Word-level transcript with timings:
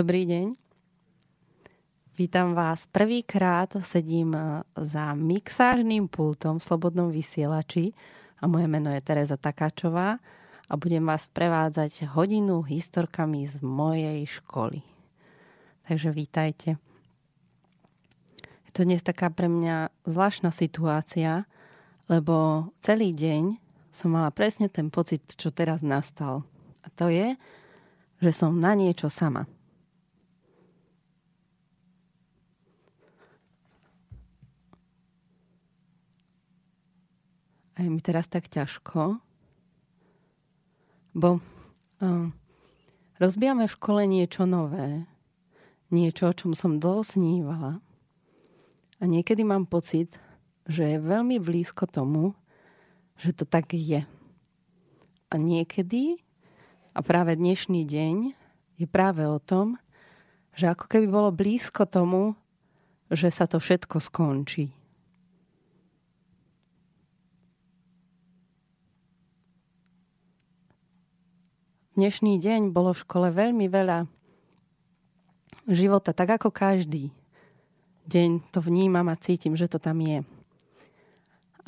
Dobrý 0.00 0.24
deň. 0.24 0.56
Vítam 2.16 2.56
vás. 2.56 2.88
Prvýkrát 2.88 3.68
sedím 3.84 4.32
e, 4.32 4.64
za 4.80 5.12
mixážným 5.12 6.08
pultom 6.08 6.56
v 6.56 6.64
Slobodnom 6.64 7.12
vysielači 7.12 7.92
a 8.40 8.48
moje 8.48 8.64
meno 8.64 8.88
je 8.88 9.04
Tereza 9.04 9.36
Takáčová 9.36 10.16
a 10.64 10.72
budem 10.80 11.04
vás 11.04 11.28
prevádzať 11.28 12.16
hodinu 12.16 12.64
historkami 12.64 13.44
z 13.44 13.60
mojej 13.60 14.24
školy. 14.24 14.80
Takže 15.84 16.16
vítajte. 16.16 16.80
Je 18.40 18.70
to 18.72 18.88
dnes 18.88 19.04
taká 19.04 19.28
pre 19.28 19.52
mňa 19.52 19.92
zvláštna 20.08 20.48
situácia, 20.48 21.44
lebo 22.08 22.72
celý 22.80 23.12
deň 23.12 23.52
som 23.92 24.16
mala 24.16 24.32
presne 24.32 24.72
ten 24.72 24.88
pocit, 24.88 25.20
čo 25.36 25.52
teraz 25.52 25.84
nastal. 25.84 26.48
A 26.80 26.88
to 26.88 27.12
je, 27.12 27.36
že 28.24 28.32
som 28.32 28.56
na 28.56 28.72
niečo 28.72 29.12
sama. 29.12 29.44
Je 37.82 37.90
mi 37.90 38.00
teraz 38.04 38.28
tak 38.28 38.46
ťažko, 38.46 39.18
bo 41.16 41.30
uh, 41.38 42.28
rozbijame 43.18 43.66
v 43.66 43.76
škole 43.76 44.02
niečo 44.06 44.46
nové, 44.46 45.08
niečo, 45.90 46.30
o 46.30 46.36
čom 46.36 46.52
som 46.54 46.78
dlho 46.78 47.02
snívala. 47.02 47.82
A 49.00 49.02
niekedy 49.08 49.42
mám 49.42 49.64
pocit, 49.64 50.20
že 50.68 50.86
je 50.86 50.98
veľmi 51.00 51.40
blízko 51.40 51.88
tomu, 51.88 52.36
že 53.18 53.32
to 53.32 53.44
tak 53.48 53.72
je. 53.72 54.04
A 55.30 55.34
niekedy, 55.34 56.20
a 56.92 57.00
práve 57.00 57.34
dnešný 57.34 57.86
deň, 57.86 58.16
je 58.80 58.86
práve 58.88 59.24
o 59.24 59.36
tom, 59.40 59.76
že 60.56 60.68
ako 60.72 60.84
keby 60.88 61.06
bolo 61.08 61.30
blízko 61.30 61.84
tomu, 61.86 62.34
že 63.10 63.28
sa 63.28 63.44
to 63.44 63.58
všetko 63.58 64.00
skončí. 64.00 64.79
Dnešný 72.00 72.40
deň 72.40 72.72
bolo 72.72 72.96
v 72.96 73.02
škole 73.04 73.28
veľmi 73.28 73.68
veľa 73.68 74.08
života, 75.68 76.16
tak 76.16 76.40
ako 76.40 76.48
každý 76.48 77.12
deň 78.08 78.48
to 78.48 78.64
vnímam 78.64 79.04
a 79.12 79.20
cítim, 79.20 79.52
že 79.52 79.68
to 79.68 79.76
tam 79.76 80.00
je. 80.00 80.24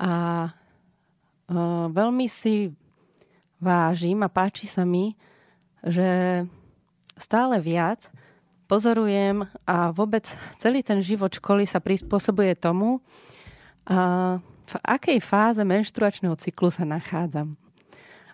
A 0.00 0.12
uh, 0.48 1.84
veľmi 1.92 2.32
si 2.32 2.72
vážim 3.60 4.24
a 4.24 4.32
páči 4.32 4.64
sa 4.64 4.88
mi, 4.88 5.12
že 5.84 6.42
stále 7.20 7.60
viac 7.60 8.00
pozorujem 8.64 9.44
a 9.68 9.92
vôbec 9.92 10.24
celý 10.56 10.80
ten 10.80 11.04
život 11.04 11.28
školy 11.28 11.68
sa 11.68 11.76
prispôsobuje 11.76 12.56
tomu, 12.56 13.04
uh, 13.84 14.40
v 14.40 14.74
akej 14.80 15.20
fáze 15.20 15.60
menštruačného 15.60 16.40
cyklu 16.40 16.72
sa 16.72 16.88
nachádzam. 16.88 17.52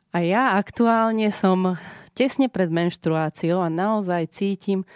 A 0.09 0.25
ja 0.25 0.57
aktuálne 0.57 1.29
som 1.29 1.77
tesne 2.17 2.49
pred 2.49 2.73
menštruáciou 2.73 3.61
a 3.61 3.69
naozaj 3.69 4.33
cítim 4.33 4.89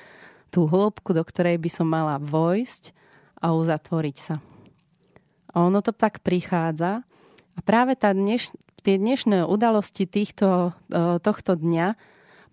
tú 0.48 0.64
hĺbku, 0.64 1.12
do 1.12 1.20
ktorej 1.20 1.60
by 1.60 1.70
som 1.70 1.86
mala 1.86 2.16
vojsť 2.16 2.96
a 3.36 3.52
uzatvoriť 3.52 4.16
sa. 4.16 4.40
A 5.52 5.68
ono 5.68 5.84
to 5.84 5.92
tak 5.92 6.24
prichádza. 6.24 7.04
A 7.52 7.60
práve 7.60 7.92
tá 7.92 8.16
dneš, 8.16 8.56
tie 8.80 8.96
dnešné 8.96 9.44
udalosti 9.44 10.08
týchto, 10.08 10.72
e, 10.88 11.20
tohto 11.20 11.60
dňa 11.60 11.92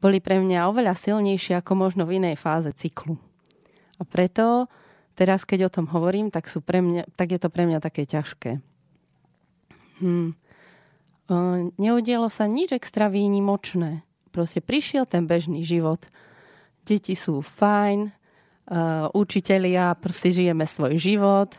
boli 0.03 0.19
pre 0.19 0.43
mňa 0.43 0.67
oveľa 0.67 0.99
silnejšie 0.99 1.55
ako 1.59 1.79
možno 1.79 2.03
v 2.03 2.19
inej 2.19 2.35
fáze 2.35 2.71
cyklu. 2.75 3.15
A 3.99 4.03
preto 4.03 4.67
teraz, 5.15 5.47
keď 5.47 5.71
o 5.71 5.73
tom 5.79 5.87
hovorím, 5.87 6.27
tak, 6.27 6.51
sú 6.51 6.59
pre 6.59 6.83
mňa, 6.83 7.07
tak 7.15 7.31
je 7.31 7.39
to 7.39 7.47
pre 7.47 7.63
mňa 7.63 7.79
také 7.79 8.03
ťažké. 8.03 8.59
Hmm 10.03 10.35
neudialo 11.77 12.27
sa 12.33 12.49
nič 12.49 12.73
extra 12.73 13.07
výnimočné. 13.07 14.01
Proste 14.33 14.61
prišiel 14.61 15.05
ten 15.05 15.29
bežný 15.29 15.61
život. 15.61 16.05
Deti 16.85 17.13
sú 17.13 17.45
fajn, 17.45 18.09
učitelia, 19.13 19.97
proste 19.97 20.29
žijeme 20.29 20.69
svoj 20.69 21.01
život 21.01 21.57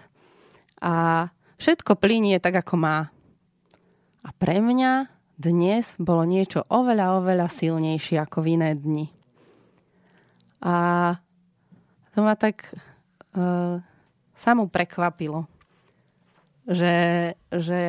a 0.78 1.26
všetko 1.58 1.98
plinie 1.98 2.38
tak, 2.38 2.62
ako 2.62 2.74
má. 2.78 3.10
A 4.22 4.28
pre 4.36 4.62
mňa 4.62 5.10
dnes 5.40 5.96
bolo 5.98 6.22
niečo 6.22 6.62
oveľa, 6.68 7.18
oveľa 7.18 7.48
silnejšie 7.50 8.20
ako 8.20 8.44
v 8.44 8.60
iné 8.60 8.70
dni. 8.76 9.06
A 10.60 10.74
to 12.12 12.20
ma 12.20 12.36
tak 12.36 12.68
uh, 13.32 13.80
samú 14.36 14.68
prekvapilo, 14.68 15.48
že, 16.68 17.32
že 17.48 17.80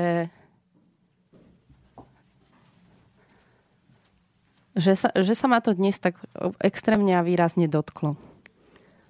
že 4.75 4.95
sa, 4.95 5.11
že 5.15 5.35
sa 5.35 5.51
ma 5.51 5.59
to 5.59 5.75
dnes 5.75 5.99
tak 5.99 6.15
extrémne 6.63 7.11
a 7.15 7.25
výrazne 7.25 7.67
dotklo. 7.67 8.15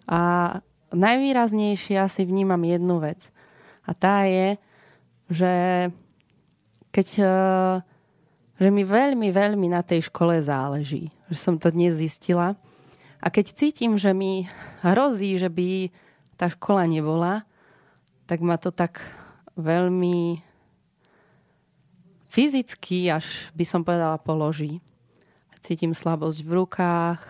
A 0.09 0.59
najvýraznejšie 0.91 2.01
asi 2.01 2.25
vnímam 2.25 2.61
jednu 2.65 2.97
vec. 2.97 3.21
A 3.85 3.93
tá 3.93 4.25
je, 4.25 4.57
že 5.29 5.53
keď 6.91 7.07
e, 7.21 7.25
že 8.61 8.69
mi 8.69 8.85
veľmi, 8.85 9.33
veľmi 9.33 9.73
na 9.73 9.81
tej 9.81 10.05
škole 10.13 10.37
záleží. 10.37 11.09
Že 11.33 11.37
som 11.37 11.55
to 11.57 11.73
dnes 11.73 11.97
zistila. 11.97 12.53
A 13.17 13.33
keď 13.33 13.57
cítim, 13.57 13.97
že 13.97 14.13
mi 14.13 14.45
hrozí, 14.85 15.37
že 15.41 15.49
by 15.49 15.89
tá 16.37 16.49
škola 16.49 16.85
nebola, 16.85 17.41
tak 18.29 18.41
ma 18.45 18.61
to 18.61 18.69
tak 18.69 19.01
veľmi 19.57 20.45
fyzicky, 22.29 23.09
až 23.09 23.49
by 23.57 23.65
som 23.65 23.81
povedala, 23.81 24.21
položí 24.21 24.77
cítim 25.61 25.93
slabosť 25.93 26.41
v 26.41 26.51
rukách. 26.61 27.21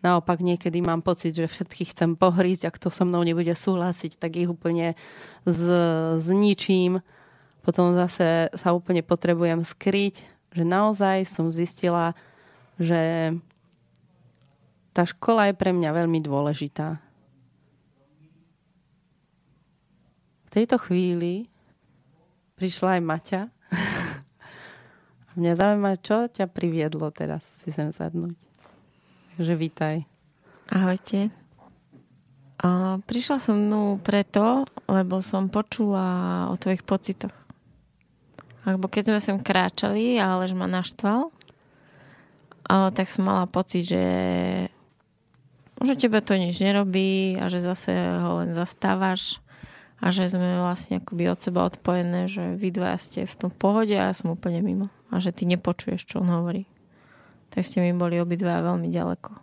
Naopak 0.00 0.40
niekedy 0.40 0.80
mám 0.80 1.04
pocit, 1.04 1.36
že 1.36 1.44
všetkých 1.44 1.92
chcem 1.92 2.16
pohrísť, 2.16 2.64
ak 2.64 2.80
to 2.80 2.88
so 2.88 3.04
mnou 3.04 3.20
nebude 3.20 3.52
súhlasiť, 3.52 4.16
tak 4.16 4.40
ich 4.40 4.48
úplne 4.48 4.96
z, 5.44 5.62
zničím. 6.16 7.04
Potom 7.60 7.92
zase 7.92 8.48
sa 8.56 8.72
úplne 8.72 9.04
potrebujem 9.04 9.60
skryť, 9.60 10.24
že 10.56 10.64
naozaj 10.64 11.28
som 11.28 11.52
zistila, 11.52 12.16
že 12.80 13.36
tá 14.96 15.04
škola 15.04 15.52
je 15.52 15.54
pre 15.60 15.76
mňa 15.76 15.90
veľmi 15.92 16.24
dôležitá. 16.24 16.96
V 20.48 20.50
tejto 20.50 20.80
chvíli 20.80 21.46
prišla 22.56 22.98
aj 22.98 23.02
Maťa 23.04 23.42
Mňa 25.38 25.52
zaujíma, 25.54 26.02
čo 26.02 26.26
ťa 26.26 26.50
priviedlo 26.50 27.06
teraz 27.14 27.46
si 27.62 27.70
sem 27.70 27.94
sadnúť. 27.94 28.34
Takže 29.38 29.54
vítaj. 29.54 30.02
Ahojte. 30.66 31.30
A 32.58 32.98
prišla 33.06 33.38
som 33.38 33.54
mnou 33.54 34.02
preto, 34.02 34.66
lebo 34.90 35.22
som 35.22 35.46
počula 35.46 36.50
o 36.50 36.58
tvojich 36.58 36.82
pocitoch. 36.82 37.32
Alebo 38.66 38.90
keď 38.90 39.14
sme 39.14 39.20
sem 39.22 39.38
kráčali, 39.38 40.18
ale 40.18 40.50
že 40.50 40.58
ma 40.58 40.66
naštval, 40.66 41.30
tak 42.66 43.06
som 43.06 43.30
mala 43.30 43.46
pocit, 43.46 43.86
že 43.86 44.06
že 45.80 45.96
tebe 45.96 46.20
to 46.20 46.36
nič 46.36 46.60
nerobí 46.60 47.40
a 47.40 47.48
že 47.48 47.64
zase 47.64 47.88
ho 47.96 48.44
len 48.44 48.52
zastávaš 48.52 49.40
a 49.96 50.12
že 50.12 50.28
sme 50.28 50.60
vlastne 50.60 51.00
akoby 51.00 51.24
od 51.32 51.40
seba 51.40 51.64
odpojené, 51.64 52.28
že 52.28 52.52
vy 52.60 52.68
dva 52.68 53.00
ste 53.00 53.24
v 53.24 53.34
tom 53.40 53.48
pohode 53.48 53.96
a 53.96 54.12
ja 54.12 54.12
som 54.12 54.36
úplne 54.36 54.60
mimo 54.60 54.92
a 55.10 55.18
že 55.18 55.34
ty 55.34 55.44
nepočuješ, 55.46 56.06
čo 56.06 56.22
on 56.22 56.30
hovorí. 56.30 56.70
Tak 57.50 57.66
ste 57.66 57.82
mi 57.82 57.90
boli 57.90 58.22
obidva 58.22 58.62
veľmi 58.62 58.86
ďaleko. 58.88 59.34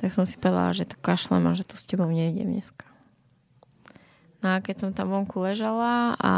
Tak 0.00 0.08
som 0.10 0.24
si 0.24 0.40
povedala, 0.40 0.72
že 0.76 0.88
to 0.88 0.96
kašlem 1.00 1.44
a 1.48 1.56
že 1.56 1.68
tu 1.68 1.76
s 1.76 1.84
tebou 1.84 2.08
nejdem 2.08 2.56
dneska. 2.56 2.88
No 4.44 4.56
a 4.56 4.60
keď 4.60 4.76
som 4.84 4.90
tam 4.92 5.12
vonku 5.12 5.40
ležala 5.40 6.16
a 6.20 6.34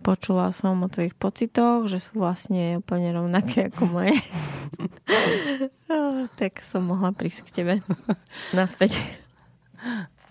počula 0.00 0.48
som 0.56 0.80
o 0.80 0.88
tvojich 0.88 1.12
pocitoch, 1.14 1.86
že 1.86 2.00
sú 2.00 2.20
vlastne 2.20 2.80
úplne 2.80 3.12
rovnaké 3.12 3.68
ako 3.68 3.88
moje. 3.88 4.16
tak 6.40 6.64
som 6.64 6.88
mohla 6.88 7.12
prísť 7.12 7.48
k 7.48 7.54
tebe 7.54 7.74
naspäť. 8.56 8.98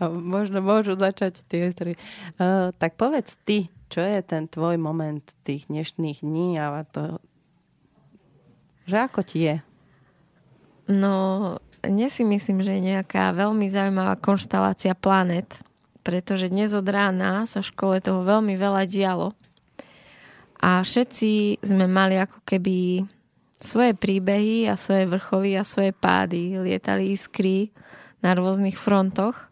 A 0.02 0.10
možno 0.10 0.66
môžu 0.66 0.98
začať 0.98 1.46
tie 1.46 1.70
histórie. 1.70 1.96
Uh, 2.42 2.74
tak 2.82 2.98
povedz 2.98 3.38
ty, 3.46 3.70
čo 3.92 4.00
je 4.00 4.24
ten 4.24 4.48
tvoj 4.48 4.80
moment 4.80 5.20
tých 5.44 5.68
dnešných 5.68 6.24
dní 6.24 6.56
a 6.56 6.88
to, 6.88 7.20
že 8.88 8.96
ako 8.96 9.20
ti 9.28 9.52
je? 9.52 9.56
No, 10.88 11.14
dnes 11.84 12.16
si 12.16 12.24
myslím, 12.24 12.64
že 12.64 12.80
je 12.80 12.88
nejaká 12.96 13.36
veľmi 13.36 13.68
zaujímavá 13.68 14.16
konštalácia 14.16 14.96
planet, 14.96 15.60
pretože 16.08 16.48
dnes 16.48 16.72
od 16.72 16.88
rána 16.88 17.44
sa 17.46 17.60
v 17.60 17.70
škole 17.70 17.96
toho 18.00 18.24
veľmi 18.24 18.56
veľa 18.56 18.88
dialo. 18.88 19.36
A 20.62 20.80
všetci 20.80 21.60
sme 21.60 21.86
mali 21.92 22.16
ako 22.16 22.40
keby 22.48 23.04
svoje 23.60 23.94
príbehy 23.94 24.72
a 24.72 24.80
svoje 24.80 25.06
vrcholy 25.10 25.60
a 25.60 25.68
svoje 25.68 25.92
pády. 25.94 26.58
Lietali 26.58 27.14
iskry 27.14 27.76
na 28.24 28.34
rôznych 28.38 28.78
frontoch. 28.78 29.51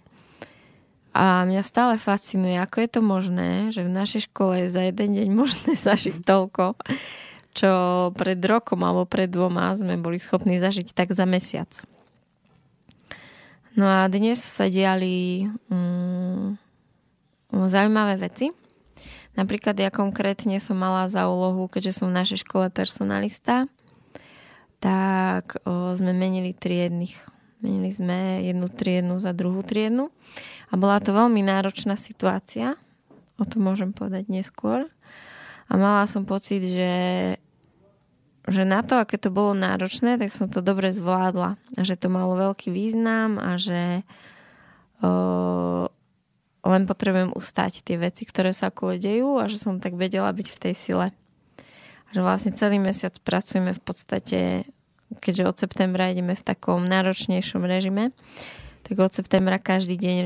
A 1.09 1.41
mňa 1.41 1.65
stále 1.65 1.95
fascinuje, 1.97 2.53
ako 2.61 2.77
je 2.85 2.89
to 2.89 3.01
možné, 3.01 3.51
že 3.73 3.81
v 3.81 3.89
našej 3.89 4.29
škole 4.29 4.65
je 4.65 4.67
za 4.69 4.85
jeden 4.85 5.17
deň 5.17 5.27
možné 5.33 5.73
zažiť 5.87 6.21
toľko, 6.21 6.77
čo 7.57 7.71
pred 8.13 8.37
rokom 8.45 8.85
alebo 8.85 9.09
pred 9.09 9.25
dvoma 9.25 9.73
sme 9.73 9.97
boli 9.97 10.21
schopní 10.21 10.61
zažiť 10.61 10.93
tak 10.93 11.11
za 11.17 11.25
mesiac. 11.25 11.69
No 13.73 13.87
a 13.89 14.05
dnes 14.11 14.41
sa 14.43 14.69
diali 14.69 15.47
mm, 15.71 16.57
zaujímavé 17.53 18.19
veci. 18.19 18.53
Napríklad 19.37 19.77
ja 19.79 19.87
konkrétne 19.87 20.59
som 20.59 20.75
mala 20.75 21.07
za 21.07 21.31
úlohu, 21.31 21.71
keďže 21.71 22.03
som 22.03 22.11
v 22.11 22.17
našej 22.19 22.43
škole 22.43 22.67
personalista, 22.73 23.71
tak 24.83 25.63
o, 25.63 25.95
sme 25.95 26.11
menili 26.11 26.51
triednych. 26.51 27.15
Menili 27.63 27.91
sme 27.91 28.43
jednu 28.43 28.67
triednu 28.67 29.15
za 29.23 29.31
druhú 29.31 29.63
triednu 29.63 30.11
a 30.69 30.73
bola 30.77 31.01
to 31.01 31.11
veľmi 31.13 31.41
náročná 31.41 31.97
situácia. 31.97 32.77
O 33.41 33.45
tom 33.45 33.65
môžem 33.65 33.89
povedať 33.89 34.29
neskôr. 34.29 34.85
A 35.69 35.73
mala 35.77 36.05
som 36.05 36.25
pocit, 36.25 36.65
že, 36.65 36.95
že 38.45 38.63
na 38.65 38.81
to, 38.85 38.97
aké 39.01 39.17
to 39.17 39.33
bolo 39.33 39.57
náročné, 39.57 40.17
tak 40.17 40.33
som 40.33 40.49
to 40.49 40.61
dobre 40.61 40.93
zvládla. 40.93 41.57
A 41.77 41.81
že 41.81 41.97
to 41.97 42.09
malo 42.09 42.37
veľký 42.37 42.73
význam 42.73 43.37
a 43.37 43.57
že 43.57 44.01
o, 45.01 45.89
len 46.65 46.83
potrebujem 46.85 47.33
ustať 47.33 47.85
tie 47.85 47.97
veci, 47.97 48.25
ktoré 48.25 48.53
sa 48.53 48.69
okolo 48.69 48.97
dejú 48.97 49.41
a 49.41 49.49
že 49.49 49.61
som 49.61 49.81
tak 49.81 49.97
vedela 49.97 50.29
byť 50.29 50.47
v 50.53 50.61
tej 50.69 50.73
sile. 50.73 51.07
A 52.09 52.09
že 52.13 52.21
vlastne 52.25 52.53
celý 52.57 52.81
mesiac 52.81 53.13
pracujeme 53.21 53.77
v 53.77 53.81
podstate, 53.81 54.39
keďže 55.21 55.49
od 55.49 55.55
septembra 55.61 56.09
ideme 56.09 56.33
v 56.33 56.45
takom 56.45 56.85
náročnejšom 56.85 57.61
režime, 57.61 58.09
tak 58.83 58.95
od 58.99 59.11
septembra 59.13 59.57
každý 59.61 59.95
deň 59.99 60.17
o, 60.17 60.23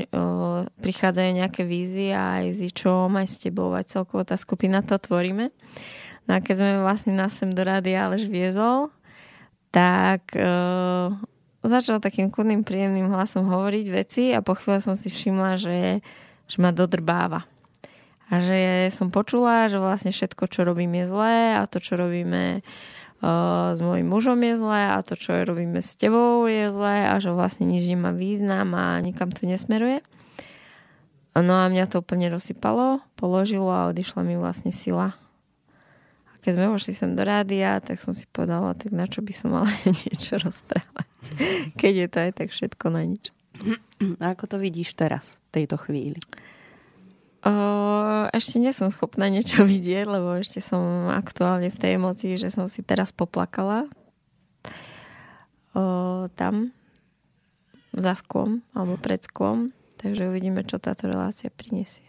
prichádzajú 0.80 1.30
nejaké 1.34 1.62
výzvy 1.66 2.14
a 2.14 2.42
aj 2.42 2.46
s 2.54 2.58
Ičom, 2.70 3.14
aj 3.18 3.26
s 3.28 3.36
tebou, 3.42 3.72
aj 3.74 3.90
celkovo 3.90 4.22
tá 4.22 4.34
skupina 4.38 4.80
to 4.80 4.98
tvoríme. 4.98 5.50
No 6.24 6.30
a 6.36 6.38
keď 6.40 6.54
sme 6.60 6.70
vlastne 6.80 7.12
nás 7.12 7.36
sem 7.36 7.52
do 7.52 7.60
rady 7.60 7.92
Aleš 7.92 8.30
viezol, 8.30 8.88
tak 9.74 10.32
o, 10.36 11.12
začal 11.64 12.00
takým 12.00 12.32
kudným, 12.32 12.64
príjemným 12.64 13.12
hlasom 13.12 13.48
hovoriť 13.48 13.86
veci 13.92 14.24
a 14.32 14.40
po 14.40 14.56
chvíľu 14.56 14.80
som 14.80 14.94
si 14.96 15.12
všimla, 15.12 15.60
že 15.60 16.04
že 16.48 16.60
ma 16.60 16.70
dodrbáva. 16.72 17.48
A 18.32 18.40
že 18.40 18.88
som 18.88 19.12
počula, 19.12 19.68
že 19.68 19.76
vlastne 19.76 20.12
všetko, 20.12 20.48
čo 20.48 20.64
robím 20.64 20.96
je 20.96 21.04
zlé 21.08 21.36
a 21.60 21.68
to, 21.68 21.76
čo 21.76 22.00
robíme 22.00 22.64
s 23.74 23.80
mojim 23.80 24.04
mužom 24.04 24.36
je 24.44 24.54
zlé 24.60 24.80
a 24.92 25.00
to, 25.00 25.16
čo 25.16 25.32
robíme 25.48 25.80
s 25.80 25.96
tebou 25.96 26.44
je 26.44 26.68
zlé 26.68 27.08
a 27.08 27.16
že 27.22 27.32
vlastne 27.32 27.64
nič 27.64 27.88
nemá 27.88 28.12
význam 28.12 28.76
a 28.76 29.00
nikam 29.00 29.32
to 29.32 29.48
nesmeruje. 29.48 30.04
No 31.34 31.54
a 31.58 31.66
mňa 31.66 31.90
to 31.90 31.98
úplne 31.98 32.30
rozsypalo, 32.30 33.02
položilo 33.18 33.72
a 33.72 33.90
odišla 33.90 34.22
mi 34.22 34.38
vlastne 34.38 34.70
sila. 34.70 35.18
A 36.30 36.32
keď 36.46 36.62
sme 36.62 36.66
vošli 36.70 36.92
sem 36.94 37.10
do 37.18 37.26
rádia, 37.26 37.82
tak 37.82 37.98
som 37.98 38.14
si 38.14 38.28
povedala, 38.30 38.78
tak 38.78 38.94
na 38.94 39.10
čo 39.10 39.18
by 39.18 39.32
som 39.34 39.50
mala 39.50 39.72
niečo 40.06 40.38
rozprávať. 40.38 41.08
Keď 41.74 41.92
je 41.96 42.08
to 42.12 42.18
aj 42.22 42.32
tak 42.38 42.48
všetko 42.54 42.86
na 42.92 43.02
nič. 43.02 43.34
A 44.22 44.34
ako 44.36 44.54
to 44.54 44.56
vidíš 44.62 44.94
teraz, 44.94 45.40
v 45.50 45.62
tejto 45.62 45.80
chvíli? 45.80 46.22
Ešte 48.34 48.56
nie 48.58 48.72
som 48.74 48.90
schopná 48.90 49.30
niečo 49.30 49.62
vidieť, 49.72 50.08
lebo 50.08 50.40
ešte 50.40 50.58
som 50.64 51.12
aktuálne 51.12 51.70
v 51.70 51.80
tej 51.80 51.90
emocii, 52.00 52.34
že 52.40 52.50
som 52.50 52.66
si 52.66 52.82
teraz 52.82 53.14
poplakala 53.14 53.86
o, 55.76 56.26
tam 56.34 56.74
za 57.94 58.18
sklom 58.18 58.64
alebo 58.74 58.98
pred 58.98 59.22
sklom. 59.22 59.70
Takže 60.02 60.28
uvidíme, 60.28 60.66
čo 60.66 60.82
táto 60.82 61.08
relácia 61.08 61.48
prinesie. 61.48 62.04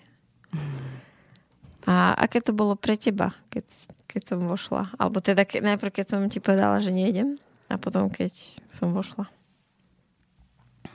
A 1.85 2.17
aké 2.17 2.41
to 2.41 2.51
bolo 2.51 2.73
pre 2.75 2.97
teba, 2.97 3.37
keď, 3.53 3.63
keď 4.09 4.21
som 4.25 4.39
vošla? 4.49 4.91
Alebo 4.97 5.21
teda 5.21 5.45
ke, 5.45 5.61
najprv, 5.61 6.01
keď 6.01 6.05
som 6.09 6.21
ti 6.27 6.41
povedala, 6.41 6.81
že 6.81 6.91
nejdem 6.91 7.37
a 7.69 7.77
potom, 7.77 8.09
keď 8.09 8.33
som 8.73 8.91
vošla. 8.91 9.29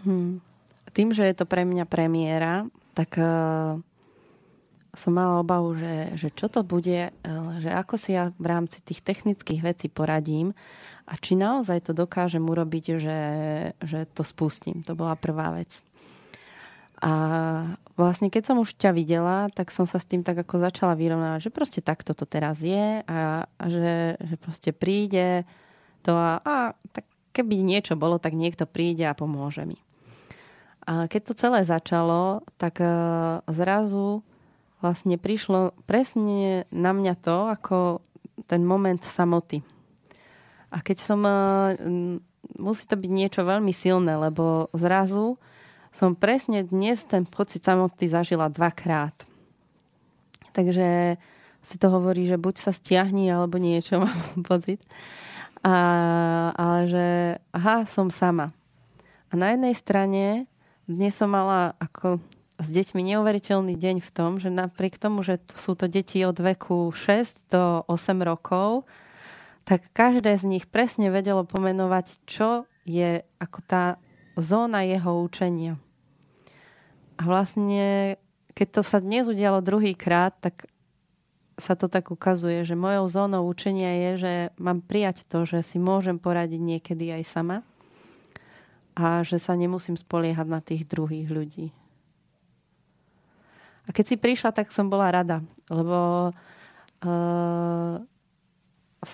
Hmm. 0.03 0.43
Tým, 0.91 1.15
že 1.15 1.25
je 1.25 1.35
to 1.39 1.47
pre 1.47 1.63
mňa 1.63 1.87
premiéra, 1.87 2.67
tak 2.93 3.17
uh, 3.17 3.79
som 4.95 5.13
mala 5.15 5.39
obavu, 5.39 5.79
že, 5.79 6.15
že 6.19 6.29
čo 6.35 6.51
to 6.51 6.67
bude, 6.67 7.11
uh, 7.11 7.51
že 7.63 7.71
ako 7.71 7.95
si 7.95 8.15
ja 8.19 8.35
v 8.35 8.47
rámci 8.47 8.83
tých 8.83 9.03
technických 9.07 9.63
vecí 9.63 9.87
poradím 9.87 10.55
a 11.07 11.19
či 11.19 11.35
naozaj 11.35 11.91
to 11.91 11.93
dokážem 11.95 12.43
urobiť, 12.43 12.85
že, 12.99 13.21
že 13.83 14.07
to 14.15 14.23
spustím. 14.23 14.87
To 14.87 14.95
bola 14.95 15.19
prvá 15.19 15.55
vec. 15.55 15.71
A 17.01 17.13
vlastne 17.97 18.29
keď 18.29 18.53
som 18.53 18.57
už 18.61 18.77
ťa 18.77 18.93
videla, 18.93 19.49
tak 19.57 19.73
som 19.73 19.89
sa 19.89 19.97
s 19.97 20.05
tým 20.05 20.21
tak 20.21 20.45
ako 20.45 20.61
začala 20.61 20.93
vyrovnávať, 20.93 21.49
že 21.49 21.51
proste 21.51 21.81
takto 21.81 22.13
to 22.13 22.29
teraz 22.29 22.61
je 22.61 23.01
a, 23.01 23.49
a 23.49 23.65
že, 23.67 24.21
že 24.21 24.37
proste 24.37 24.71
príde 24.77 25.49
to 26.05 26.13
a, 26.13 26.45
a 26.45 26.77
tak 26.93 27.09
keby 27.33 27.65
niečo 27.65 27.97
bolo, 27.97 28.21
tak 28.21 28.37
niekto 28.37 28.69
príde 28.69 29.09
a 29.09 29.17
pomôže 29.17 29.65
mi. 29.65 29.81
A 30.85 31.09
keď 31.09 31.33
to 31.33 31.39
celé 31.41 31.61
začalo, 31.65 32.45
tak 32.61 32.85
e, 32.85 32.89
zrazu 33.49 34.25
vlastne 34.81 35.21
prišlo 35.21 35.77
presne 35.85 36.65
na 36.73 36.93
mňa 36.97 37.15
to, 37.21 37.37
ako 37.53 38.01
ten 38.49 38.65
moment 38.65 39.01
samoty. 39.05 39.61
A 40.73 40.81
keď 40.81 40.97
som... 40.99 41.21
E, 41.25 41.33
musí 42.59 42.85
to 42.89 42.97
byť 42.99 43.11
niečo 43.13 43.43
veľmi 43.47 43.71
silné, 43.71 44.17
lebo 44.17 44.73
zrazu 44.75 45.39
som 45.91 46.15
presne 46.15 46.67
dnes 46.67 47.03
ten 47.07 47.27
pocit 47.27 47.63
samoty 47.63 48.07
zažila 48.07 48.51
dvakrát. 48.51 49.15
Takže 50.51 51.19
si 51.61 51.77
to 51.77 51.87
hovorí, 51.93 52.27
že 52.27 52.41
buď 52.41 52.55
sa 52.59 52.73
stiahni, 52.73 53.31
alebo 53.31 53.61
niečo, 53.61 54.01
mám 54.03 54.43
pocit. 54.47 54.81
A, 55.61 55.77
ale 56.57 56.81
že 56.89 57.07
aha, 57.53 57.85
som 57.85 58.09
sama. 58.09 58.51
A 59.31 59.37
na 59.37 59.53
jednej 59.55 59.75
strane 59.77 60.25
dnes 60.89 61.15
som 61.15 61.31
mala 61.31 61.77
ako 61.79 62.19
s 62.61 62.69
deťmi 62.69 63.01
neuveriteľný 63.17 63.75
deň 63.75 63.97
v 64.05 64.11
tom, 64.13 64.37
že 64.37 64.53
napriek 64.53 65.01
tomu, 65.01 65.25
že 65.25 65.41
sú 65.57 65.73
to 65.73 65.89
deti 65.89 66.21
od 66.29 66.37
veku 66.37 66.93
6 66.93 67.49
do 67.49 67.83
8 67.89 68.21
rokov, 68.21 68.85
tak 69.65 69.89
každé 69.97 70.37
z 70.37 70.45
nich 70.45 70.65
presne 70.69 71.09
vedelo 71.09 71.49
pomenovať, 71.49 72.21
čo 72.29 72.69
je 72.85 73.25
ako 73.41 73.59
tá 73.65 73.97
zóna 74.37 74.85
jeho 74.85 75.25
učenia. 75.25 75.81
A 77.17 77.23
vlastne, 77.25 78.17
keď 78.53 78.81
to 78.81 78.83
sa 78.85 79.01
dnes 79.01 79.29
udialo 79.29 79.65
druhýkrát, 79.65 80.37
tak 80.41 80.69
sa 81.61 81.77
to 81.77 81.93
tak 81.93 82.09
ukazuje, 82.09 82.65
že 82.65 82.73
mojou 82.73 83.05
zónou 83.13 83.45
učenia 83.45 83.93
je, 84.09 84.11
že 84.17 84.33
mám 84.57 84.81
prijať 84.81 85.29
to, 85.29 85.45
že 85.45 85.61
si 85.61 85.77
môžem 85.77 86.17
poradiť 86.17 86.61
niekedy 86.61 87.13
aj 87.21 87.23
sama 87.29 87.57
a 88.97 89.21
že 89.21 89.37
sa 89.37 89.53
nemusím 89.57 90.01
spoliehať 90.01 90.47
na 90.49 90.61
tých 90.65 90.89
druhých 90.89 91.29
ľudí. 91.29 91.77
A 93.91 93.93
keď 93.93 94.07
si 94.07 94.15
prišla, 94.15 94.55
tak 94.55 94.71
som 94.71 94.87
bola 94.87 95.11
rada, 95.11 95.43
lebo 95.67 96.31
uh, 97.03 97.99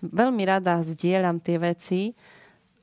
veľmi 0.04 0.44
rada 0.44 0.84
zdieľam 0.84 1.40
tie 1.40 1.56
veci 1.56 2.12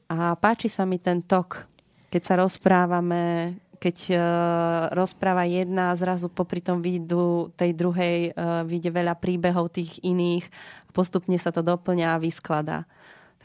a 0.10 0.34
páči 0.34 0.74
sa 0.74 0.90
mi 0.90 0.98
ten 0.98 1.22
tok, 1.22 1.70
keď 2.10 2.22
sa 2.26 2.34
rozprávame, 2.42 3.54
keď 3.78 3.98
uh, 4.10 4.90
rozpráva 4.98 5.46
jedna 5.46 5.94
a 5.94 5.98
zrazu 6.02 6.34
popri 6.34 6.66
tom 6.66 6.82
výjdu 6.82 7.54
tej 7.54 7.78
druhej 7.78 8.34
uh, 8.34 8.66
vyjde 8.66 8.90
veľa 8.90 9.14
príbehov 9.14 9.70
tých 9.70 10.02
iných 10.02 10.50
a 10.90 10.98
postupne 10.98 11.38
sa 11.38 11.54
to 11.54 11.62
doplňa 11.62 12.18
a 12.18 12.22
vyskladá. 12.22 12.90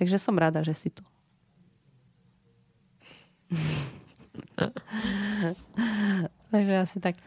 Takže 0.00 0.16
som 0.16 0.40
rada, 0.40 0.64
že 0.64 0.72
si 0.72 0.88
tu. 0.88 1.04
Takže 6.48 6.74
asi 6.80 6.96
tak. 6.96 7.20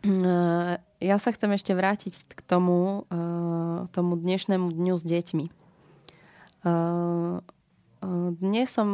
Uh, 0.00 0.80
ja 0.96 1.20
sa 1.20 1.28
chcem 1.28 1.52
ešte 1.52 1.76
vrátiť 1.76 2.32
k 2.32 2.40
tomu, 2.48 3.04
uh, 3.12 3.84
tomu 3.92 4.16
dnešnému 4.16 4.72
dňu 4.72 4.94
s 4.96 5.04
deťmi. 5.04 5.46
Uh, 6.64 7.44
dnes 8.40 8.72
som 8.72 8.88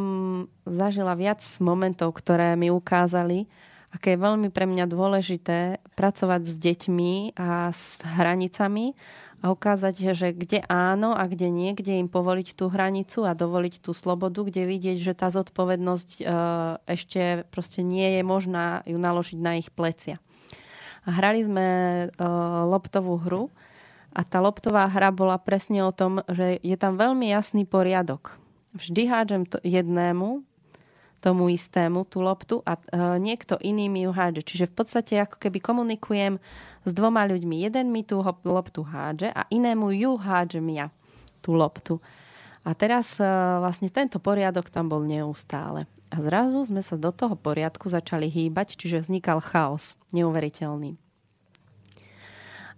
zažila 0.67 1.15
viac 1.15 1.39
momentov, 1.63 2.11
ktoré 2.11 2.59
mi 2.59 2.67
ukázali, 2.67 3.47
aké 3.95 4.19
je 4.19 4.19
veľmi 4.19 4.51
pre 4.51 4.67
mňa 4.67 4.83
dôležité 4.83 5.79
pracovať 5.95 6.41
s 6.43 6.55
deťmi 6.59 7.39
a 7.39 7.71
s 7.71 8.03
hranicami 8.03 8.91
a 9.39 9.55
ukázať, 9.55 10.11
že 10.11 10.35
kde 10.35 10.59
áno 10.67 11.15
a 11.15 11.23
kde 11.31 11.47
nie, 11.47 11.71
kde 11.71 12.03
im 12.03 12.11
povoliť 12.11 12.51
tú 12.51 12.67
hranicu 12.67 13.23
a 13.23 13.31
dovoliť 13.31 13.79
tú 13.79 13.95
slobodu, 13.95 14.43
kde 14.43 14.67
vidieť, 14.67 14.99
že 14.99 15.15
tá 15.15 15.31
zodpovednosť 15.31 16.27
ešte 16.83 17.47
proste 17.47 17.79
nie 17.79 18.19
je 18.19 18.27
možná 18.27 18.83
ju 18.83 18.99
naložiť 18.99 19.39
na 19.39 19.55
ich 19.55 19.71
plecia. 19.71 20.19
Hrali 21.07 21.47
sme 21.47 21.67
loptovú 22.67 23.15
hru 23.23 23.47
a 24.11 24.27
tá 24.27 24.43
loptová 24.43 24.83
hra 24.91 25.15
bola 25.15 25.39
presne 25.39 25.79
o 25.87 25.95
tom, 25.95 26.19
že 26.27 26.59
je 26.59 26.75
tam 26.75 26.99
veľmi 26.99 27.31
jasný 27.31 27.63
poriadok 27.63 28.35
vždy 28.77 29.01
hádžem 29.09 29.43
to 29.49 29.57
jednému, 29.65 30.45
tomu 31.17 31.49
istému, 31.49 32.05
tú 32.05 32.21
loptu 32.21 32.61
a 32.61 32.77
uh, 32.77 33.17
niekto 33.17 33.57
iný 33.65 33.89
mi 33.89 34.05
ju 34.05 34.13
hádže. 34.13 34.45
Čiže 34.45 34.69
v 34.69 34.75
podstate 34.77 35.13
ako 35.17 35.41
keby 35.41 35.57
komunikujem 35.57 36.37
s 36.85 36.91
dvoma 36.93 37.25
ľuďmi. 37.25 37.65
Jeden 37.65 37.89
mi 37.89 38.05
tú 38.05 38.21
loptu 38.45 38.85
hádže 38.85 39.33
a 39.33 39.49
inému 39.49 39.91
ju 39.97 40.13
hádžem 40.13 40.69
ja, 40.77 40.93
tú 41.41 41.57
loptu. 41.57 41.97
A 42.61 42.77
teraz 42.77 43.17
uh, 43.17 43.59
vlastne 43.65 43.89
tento 43.89 44.21
poriadok 44.21 44.69
tam 44.69 44.93
bol 44.93 45.01
neustále. 45.01 45.89
A 46.07 46.23
zrazu 46.23 46.63
sme 46.63 46.79
sa 46.79 46.95
do 46.95 47.11
toho 47.11 47.35
poriadku 47.35 47.91
začali 47.91 48.31
hýbať, 48.31 48.79
čiže 48.79 49.03
vznikal 49.03 49.43
chaos 49.43 49.99
neuveriteľný. 50.15 50.95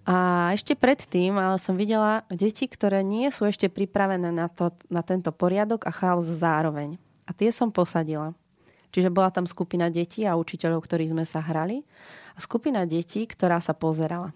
A 0.09 0.49
ešte 0.57 0.73
predtým 0.73 1.37
ale 1.37 1.61
som 1.61 1.77
videla 1.77 2.25
deti, 2.33 2.65
ktoré 2.65 3.05
nie 3.05 3.29
sú 3.29 3.45
ešte 3.45 3.69
pripravené 3.69 4.33
na, 4.33 4.49
to, 4.49 4.73
na 4.89 5.05
tento 5.05 5.29
poriadok 5.29 5.85
a 5.85 5.93
chaos 5.93 6.25
zároveň. 6.25 6.97
A 7.29 7.31
tie 7.37 7.53
som 7.53 7.69
posadila. 7.69 8.33
Čiže 8.89 9.13
bola 9.13 9.29
tam 9.29 9.45
skupina 9.45 9.85
detí 9.93 10.25
a 10.25 10.33
učiteľov, 10.33 10.81
ktorí 10.81 11.13
sme 11.13 11.29
sa 11.29 11.45
hrali 11.45 11.85
a 12.33 12.41
skupina 12.41 12.89
detí, 12.89 13.29
ktorá 13.29 13.61
sa 13.61 13.77
pozerala. 13.77 14.33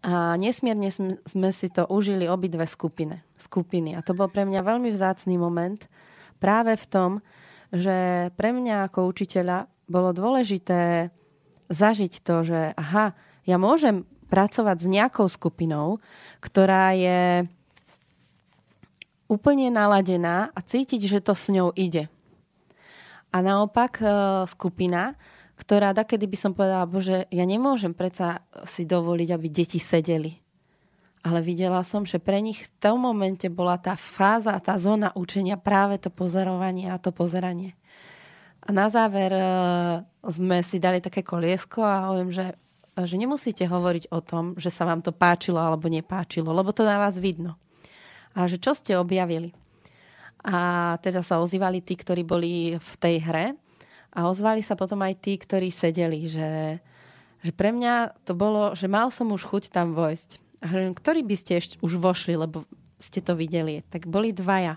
A 0.00 0.38
nesmierne 0.38 0.88
sme 1.26 1.50
si 1.50 1.66
to 1.66 1.84
užili 1.90 2.30
obidve 2.30 2.64
skupiny, 2.64 3.20
skupiny. 3.36 3.98
A 3.98 4.00
to 4.00 4.14
bol 4.14 4.30
pre 4.30 4.46
mňa 4.46 4.62
veľmi 4.62 4.88
vzácný 4.94 5.34
moment 5.34 5.82
práve 6.38 6.78
v 6.78 6.86
tom, 6.86 7.10
že 7.70 8.30
pre 8.34 8.50
mňa 8.50 8.90
ako 8.90 9.10
učiteľa 9.10 9.70
bolo 9.90 10.10
dôležité 10.14 11.10
zažiť 11.70 12.12
to, 12.22 12.36
že 12.42 12.60
aha, 12.74 13.14
ja 13.46 13.56
môžem 13.58 14.06
pracovať 14.30 14.76
s 14.78 14.86
nejakou 14.86 15.26
skupinou, 15.26 15.98
ktorá 16.42 16.94
je 16.94 17.46
úplne 19.30 19.70
naladená 19.70 20.50
a 20.54 20.58
cítiť, 20.62 21.06
že 21.06 21.22
to 21.22 21.34
s 21.38 21.50
ňou 21.50 21.70
ide. 21.74 22.10
A 23.30 23.38
naopak 23.38 24.02
e, 24.02 24.06
skupina, 24.50 25.14
ktorá 25.54 25.94
kedy 25.94 26.26
by 26.26 26.38
som 26.38 26.52
povedala, 26.56 26.90
že 26.98 27.30
ja 27.30 27.44
nemôžem 27.46 27.94
predsa 27.94 28.42
si 28.66 28.82
dovoliť, 28.82 29.28
aby 29.30 29.46
deti 29.46 29.78
sedeli. 29.78 30.39
Ale 31.20 31.44
videla 31.44 31.84
som, 31.84 32.08
že 32.08 32.16
pre 32.16 32.40
nich 32.40 32.64
v 32.64 32.72
tom 32.80 33.04
momente 33.04 33.52
bola 33.52 33.76
tá 33.76 33.92
fáza, 33.92 34.56
tá 34.56 34.80
zóna 34.80 35.12
učenia 35.12 35.60
práve 35.60 36.00
to 36.00 36.08
pozorovanie 36.08 36.88
a 36.88 36.96
to 36.96 37.12
pozeranie. 37.12 37.76
A 38.64 38.72
na 38.72 38.88
záver 38.88 39.32
e, 39.32 39.44
sme 40.24 40.64
si 40.64 40.80
dali 40.80 41.04
také 41.04 41.20
koliesko 41.20 41.84
a 41.84 42.08
hovorím, 42.08 42.32
že 42.32 42.56
že 42.98 43.16
nemusíte 43.16 43.64
hovoriť 43.64 44.10
o 44.10 44.20
tom, 44.20 44.58
že 44.58 44.68
sa 44.72 44.84
vám 44.84 45.00
to 45.00 45.14
páčilo 45.14 45.60
alebo 45.60 45.86
nepáčilo, 45.86 46.50
lebo 46.50 46.74
to 46.74 46.84
na 46.84 46.98
vás 46.98 47.16
vidno. 47.16 47.56
A 48.34 48.46
že 48.46 48.60
čo 48.60 48.74
ste 48.74 48.98
objavili. 48.98 49.54
A 50.40 50.96
teda 51.04 51.20
sa 51.20 51.40
ozývali 51.40 51.84
tí, 51.84 51.96
ktorí 51.96 52.24
boli 52.24 52.80
v 52.80 52.92
tej 52.96 53.16
hre 53.20 53.46
a 54.16 54.18
ozvali 54.26 54.64
sa 54.64 54.74
potom 54.74 55.04
aj 55.04 55.20
tí, 55.20 55.36
ktorí 55.36 55.68
sedeli, 55.68 56.26
že, 56.26 56.80
že 57.44 57.52
pre 57.52 57.70
mňa 57.76 58.24
to 58.24 58.32
bolo, 58.32 58.72
že 58.72 58.88
mal 58.88 59.12
som 59.12 59.28
už 59.30 59.44
chuť 59.44 59.68
tam 59.68 59.92
vojsť. 59.92 60.49
A 60.60 60.68
hovorím, 60.68 60.92
ktorí 60.92 61.24
by 61.24 61.36
ste 61.36 61.56
ešte 61.56 61.80
už 61.80 61.96
vošli, 61.96 62.36
lebo 62.36 62.68
ste 63.00 63.24
to 63.24 63.32
videli. 63.32 63.80
Tak 63.88 64.04
boli 64.04 64.36
dvaja. 64.36 64.76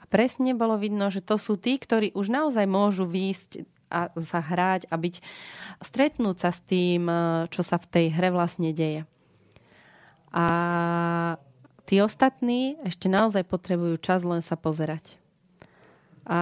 A 0.00 0.04
presne 0.12 0.52
bolo 0.52 0.76
vidno, 0.76 1.08
že 1.08 1.24
to 1.24 1.40
sú 1.40 1.56
tí, 1.56 1.80
ktorí 1.80 2.12
už 2.12 2.28
naozaj 2.28 2.68
môžu 2.68 3.08
výjsť 3.08 3.64
a 3.88 4.12
zahrať 4.18 4.90
a 4.90 4.94
byť, 4.98 5.22
stretnúť 5.80 6.36
sa 6.36 6.50
s 6.50 6.60
tým, 6.66 7.06
e, 7.06 7.46
čo 7.48 7.62
sa 7.62 7.78
v 7.78 7.86
tej 7.86 8.06
hre 8.12 8.34
vlastne 8.34 8.74
deje. 8.74 9.06
A 10.34 10.46
tí 11.86 12.02
ostatní 12.02 12.76
ešte 12.82 13.06
naozaj 13.06 13.46
potrebujú 13.46 13.96
čas 14.02 14.26
len 14.26 14.42
sa 14.42 14.58
pozerať. 14.58 15.16
A 16.26 16.40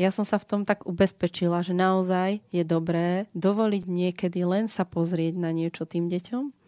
ja 0.00 0.08
som 0.08 0.24
sa 0.24 0.40
v 0.40 0.48
tom 0.48 0.62
tak 0.64 0.88
ubezpečila, 0.88 1.60
že 1.60 1.76
naozaj 1.76 2.40
je 2.48 2.64
dobré 2.64 3.28
dovoliť 3.36 3.84
niekedy 3.84 4.40
len 4.48 4.64
sa 4.64 4.88
pozrieť 4.88 5.36
na 5.36 5.52
niečo 5.52 5.84
tým 5.84 6.08
deťom 6.08 6.59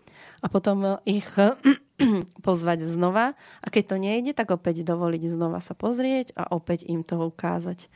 a 0.42 0.46
potom 0.50 0.98
ich 1.06 1.30
pozvať 2.46 2.82
znova. 2.82 3.38
A 3.62 3.66
keď 3.70 3.84
to 3.86 3.96
nejde, 4.02 4.32
tak 4.34 4.50
opäť 4.50 4.82
dovoliť 4.82 5.22
znova 5.30 5.62
sa 5.62 5.78
pozrieť 5.78 6.34
a 6.34 6.50
opäť 6.50 6.84
im 6.90 7.06
to 7.06 7.16
ukázať. 7.22 7.86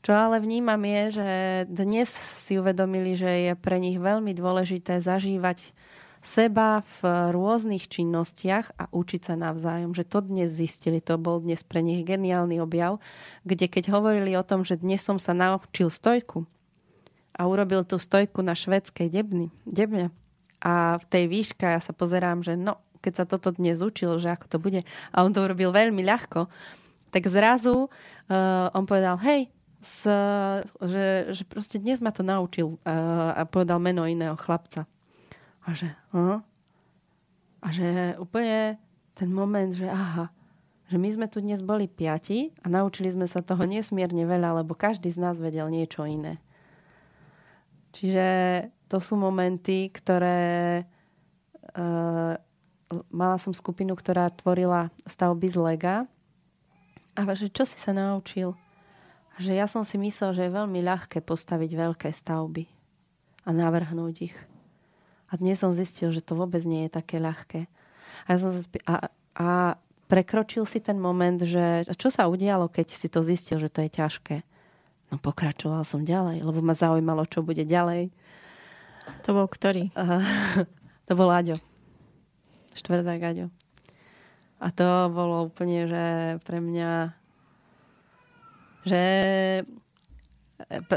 Čo 0.00 0.16
ale 0.16 0.40
vnímam 0.40 0.80
je, 0.80 1.02
že 1.20 1.28
dnes 1.68 2.08
si 2.16 2.56
uvedomili, 2.56 3.20
že 3.20 3.50
je 3.50 3.52
pre 3.58 3.76
nich 3.76 4.00
veľmi 4.00 4.32
dôležité 4.32 4.96
zažívať 5.02 5.76
seba 6.24 6.84
v 7.00 7.32
rôznych 7.36 7.88
činnostiach 7.88 8.76
a 8.80 8.88
učiť 8.92 9.20
sa 9.28 9.34
navzájom. 9.36 9.92
Že 9.92 10.04
to 10.08 10.18
dnes 10.24 10.48
zistili, 10.52 11.04
to 11.04 11.20
bol 11.20 11.44
dnes 11.44 11.60
pre 11.64 11.84
nich 11.84 12.00
geniálny 12.04 12.60
objav, 12.64 12.96
kde 13.44 13.68
keď 13.68 13.92
hovorili 13.92 14.32
o 14.36 14.44
tom, 14.44 14.64
že 14.64 14.80
dnes 14.80 15.04
som 15.04 15.20
sa 15.20 15.36
naučil 15.36 15.92
stojku 15.92 16.48
a 17.36 17.44
urobil 17.44 17.84
tú 17.84 18.00
stojku 18.00 18.40
na 18.40 18.56
švedskej 18.56 19.12
debny, 19.12 19.52
debne 19.68 20.12
a 20.60 21.00
v 21.00 21.04
tej 21.08 21.24
výške 21.28 21.64
ja 21.64 21.80
sa 21.80 21.96
pozerám, 21.96 22.44
že 22.44 22.56
no, 22.56 22.80
keď 23.00 23.12
sa 23.16 23.24
toto 23.24 23.56
dnes 23.56 23.80
učil, 23.80 24.20
že 24.20 24.32
ako 24.32 24.46
to 24.46 24.58
bude 24.60 24.80
a 24.84 25.16
on 25.24 25.32
to 25.32 25.40
urobil 25.40 25.72
veľmi 25.72 26.04
ľahko, 26.04 26.52
tak 27.10 27.26
zrazu 27.26 27.88
uh, 27.88 28.68
on 28.76 28.84
povedal, 28.84 29.16
hej, 29.24 29.48
s, 29.80 30.04
že, 30.84 31.32
že 31.32 31.42
proste 31.48 31.80
dnes 31.80 32.04
ma 32.04 32.12
to 32.12 32.20
naučil 32.20 32.76
a, 32.84 33.32
a 33.32 33.42
povedal 33.48 33.80
meno 33.80 34.04
iného 34.04 34.36
chlapca. 34.36 34.84
A 35.64 35.72
že, 35.72 35.88
uh, 36.12 36.44
a 37.64 37.68
že 37.72 38.16
úplne 38.20 38.76
ten 39.16 39.32
moment, 39.32 39.72
že 39.72 39.88
aha, 39.88 40.28
že 40.92 40.96
my 41.00 41.08
sme 41.08 41.26
tu 41.32 41.40
dnes 41.40 41.64
boli 41.64 41.88
piati 41.88 42.52
a 42.60 42.68
naučili 42.68 43.08
sme 43.08 43.24
sa 43.24 43.40
toho 43.40 43.64
nesmierne 43.64 44.28
veľa, 44.28 44.60
lebo 44.60 44.76
každý 44.76 45.08
z 45.08 45.18
nás 45.22 45.40
vedel 45.40 45.72
niečo 45.72 46.04
iné. 46.04 46.42
Čiže 47.96 48.26
to 48.90 48.98
sú 48.98 49.14
momenty, 49.14 49.94
ktoré... 49.94 50.82
Uh, 51.70 52.34
mala 53.14 53.38
som 53.38 53.54
skupinu, 53.54 53.94
ktorá 53.94 54.26
tvorila 54.34 54.90
stavby 55.06 55.46
z 55.46 55.56
lega 55.62 55.94
a 57.14 57.22
že 57.38 57.46
čo 57.46 57.62
si 57.62 57.78
sa 57.78 57.94
naučil? 57.94 58.58
že 59.40 59.56
ja 59.56 59.64
som 59.64 59.82
si 59.82 59.96
myslel, 59.96 60.36
že 60.36 60.42
je 60.46 60.52
veľmi 60.52 60.84
ľahké 60.84 61.24
postaviť 61.24 61.70
veľké 61.72 62.08
stavby 62.12 62.68
a 63.48 63.50
navrhnúť 63.56 64.14
ich. 64.20 64.36
A 65.32 65.40
dnes 65.40 65.56
som 65.56 65.72
zistil, 65.72 66.12
že 66.12 66.20
to 66.20 66.36
vôbec 66.36 66.60
nie 66.68 66.86
je 66.86 66.92
také 66.92 67.16
ľahké. 67.16 67.64
A, 68.28 68.36
ja 68.36 68.36
som 68.36 68.52
a, 68.84 69.08
a 69.32 69.48
prekročil 70.12 70.68
si 70.68 70.84
ten 70.84 71.00
moment, 71.00 71.40
že 71.40 71.88
čo 71.96 72.12
sa 72.12 72.28
udialo, 72.28 72.68
keď 72.68 72.86
si 72.92 73.08
to 73.08 73.24
zistil, 73.24 73.56
že 73.56 73.72
to 73.72 73.80
je 73.80 73.90
ťažké. 73.90 74.36
No 75.10 75.16
pokračoval 75.16 75.82
som 75.88 76.04
ďalej, 76.04 76.44
lebo 76.44 76.60
ma 76.60 76.76
zaujímalo, 76.76 77.24
čo 77.24 77.40
bude 77.40 77.64
ďalej. 77.64 78.12
To 79.26 79.30
bol 79.36 79.46
ktorý? 79.46 79.92
Uh, 79.94 80.64
to 81.08 81.12
bol 81.14 81.30
Aďo. 81.30 81.56
Štvrták 82.74 83.20
Aďo. 83.20 83.46
A 84.60 84.68
to 84.70 85.08
bolo 85.08 85.48
úplne, 85.48 85.88
že 85.88 86.04
pre 86.44 86.60
mňa 86.60 87.20
že 88.84 89.02
e, 90.68 90.96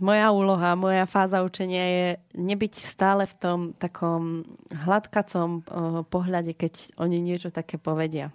moja 0.00 0.34
úloha, 0.34 0.74
moja 0.74 1.06
fáza 1.06 1.42
učenia 1.46 1.84
je 1.86 2.08
nebyť 2.34 2.72
stále 2.82 3.28
v 3.28 3.34
tom 3.38 3.58
takom 3.78 4.42
hladkacom 4.72 5.50
e, 5.58 5.62
pohľade, 6.06 6.52
keď 6.56 6.98
oni 6.98 7.22
niečo 7.22 7.54
také 7.54 7.78
povedia. 7.78 8.34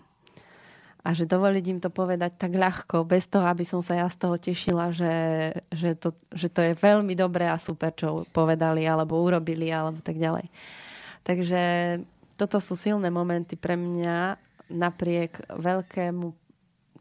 A 1.07 1.15
že 1.15 1.23
dovoliť 1.23 1.65
im 1.71 1.79
to 1.79 1.87
povedať 1.87 2.35
tak 2.35 2.51
ľahko, 2.51 3.07
bez 3.07 3.31
toho, 3.31 3.47
aby 3.47 3.63
som 3.63 3.79
sa 3.79 3.95
ja 3.95 4.11
z 4.11 4.19
toho 4.19 4.35
tešila, 4.35 4.91
že, 4.91 5.15
že, 5.71 5.95
to, 5.95 6.11
že 6.35 6.51
to 6.51 6.59
je 6.59 6.75
veľmi 6.75 7.15
dobré 7.15 7.47
a 7.47 7.55
super, 7.55 7.95
čo 7.95 8.27
povedali, 8.35 8.83
alebo 8.83 9.23
urobili, 9.23 9.71
alebo 9.71 10.03
tak 10.03 10.19
ďalej. 10.19 10.51
Takže 11.23 11.61
toto 12.35 12.59
sú 12.59 12.75
silné 12.75 13.07
momenty 13.07 13.55
pre 13.55 13.79
mňa 13.79 14.35
napriek 14.67 15.47
veľkému 15.47 16.27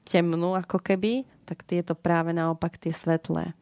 temnu, 0.06 0.54
ako 0.54 0.78
keby, 0.78 1.26
tak 1.42 1.66
tieto 1.66 1.98
práve 1.98 2.30
naopak 2.30 2.78
tie 2.78 2.94
svetlé. 2.94 3.58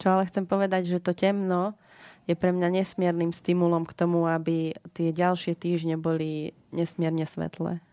Čo 0.00 0.16
ale 0.16 0.24
chcem 0.24 0.48
povedať, 0.48 0.88
že 0.88 1.04
to 1.04 1.12
temno 1.12 1.76
je 2.24 2.32
pre 2.32 2.48
mňa 2.48 2.80
nesmiernym 2.80 3.36
stimulom 3.36 3.84
k 3.84 3.92
tomu, 3.92 4.24
aby 4.24 4.72
tie 4.96 5.12
ďalšie 5.12 5.52
týždne 5.52 6.00
boli 6.00 6.56
nesmierne 6.72 7.28
svetlé. 7.28 7.84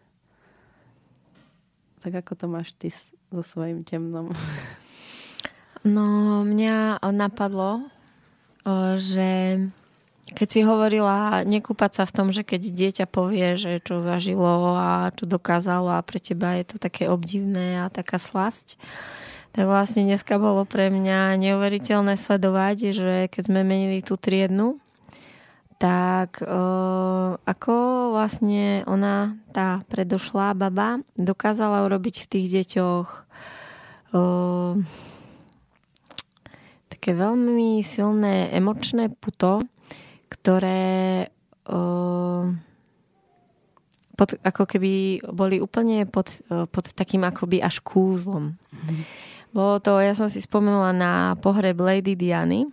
Tak 1.99 2.23
ako 2.23 2.31
to 2.35 2.45
máš 2.47 2.71
ty 2.79 2.87
so 2.91 3.43
svojím 3.43 3.83
temnom? 3.83 4.31
No, 5.79 6.43
mňa 6.43 6.99
napadlo, 7.15 7.87
že 8.99 9.63
keď 10.29 10.47
si 10.51 10.59
hovorila 10.61 11.41
nekúpať 11.47 11.91
sa 11.99 12.03
v 12.05 12.15
tom, 12.15 12.27
že 12.35 12.43
keď 12.43 12.61
dieťa 12.67 13.05
povie, 13.09 13.55
že 13.55 13.79
čo 13.81 14.03
zažilo 14.03 14.75
a 14.75 15.09
čo 15.15 15.25
dokázalo 15.25 15.95
a 15.95 16.05
pre 16.05 16.19
teba 16.21 16.59
je 16.59 16.75
to 16.75 16.77
také 16.77 17.07
obdivné 17.07 17.81
a 17.81 17.87
taká 17.87 18.19
slasť, 18.21 18.77
tak 19.55 19.65
vlastne 19.65 20.05
dneska 20.05 20.37
bolo 20.37 20.67
pre 20.67 20.93
mňa 20.93 21.39
neuveriteľné 21.39 22.19
sledovať, 22.19 22.77
že 22.93 23.15
keď 23.31 23.43
sme 23.49 23.65
menili 23.65 24.05
tú 24.05 24.19
triednu, 24.19 24.77
tak 25.79 26.43
uh, 26.43 27.39
ako 27.47 27.75
vlastne 28.11 28.83
ona, 28.83 29.39
tá 29.55 29.79
predošlá 29.87 30.51
baba, 30.51 30.99
dokázala 31.15 31.87
urobiť 31.87 32.27
v 32.27 32.29
tých 32.35 32.47
deťoch 32.51 33.07
uh, 34.11 34.75
také 36.91 37.15
veľmi 37.15 37.79
silné 37.79 38.51
emočné 38.51 39.07
puto, 39.07 39.63
ktoré 40.27 41.31
uh, 41.71 42.43
pod, 44.19 44.29
ako 44.43 44.63
keby 44.67 45.23
boli 45.31 45.63
úplne 45.63 46.03
pod, 46.03 46.27
pod 46.51 46.85
takým 46.91 47.23
akoby 47.23 47.63
až 47.63 47.79
kúzlom. 47.79 48.59
Mm-hmm. 48.59 49.01
Bolo 49.55 49.79
to, 49.79 49.95
ja 50.03 50.11
som 50.11 50.27
si 50.27 50.43
spomenula 50.43 50.91
na 50.91 51.39
pohreb 51.39 51.79
Lady 51.79 52.19
Diany, 52.19 52.67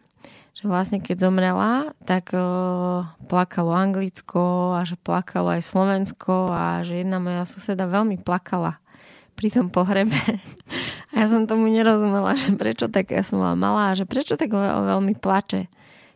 že 0.57 0.65
vlastne 0.65 1.05
keď 1.05 1.29
zomrela, 1.29 1.93
tak 2.09 2.33
uh, 2.33 3.05
plakalo 3.29 3.77
Anglicko 3.77 4.73
a 4.81 4.89
že 4.89 4.97
plakalo 4.97 5.53
aj 5.53 5.63
Slovensko 5.69 6.49
a 6.49 6.81
že 6.81 7.05
jedna 7.05 7.21
moja 7.21 7.45
suseda 7.45 7.85
veľmi 7.85 8.17
plakala 8.17 8.81
pri 9.37 9.53
tom 9.53 9.69
pohrebe. 9.69 10.17
A 11.13 11.25
ja 11.25 11.27
som 11.29 11.45
tomu 11.45 11.69
nerozumela, 11.69 12.37
že 12.37 12.57
prečo 12.57 12.89
tak, 12.89 13.13
ja 13.13 13.21
som 13.21 13.41
bola 13.41 13.57
malá, 13.57 13.93
že 13.97 14.09
prečo 14.09 14.37
tak 14.41 14.53
veľmi 14.53 15.17
plače, 15.17 15.69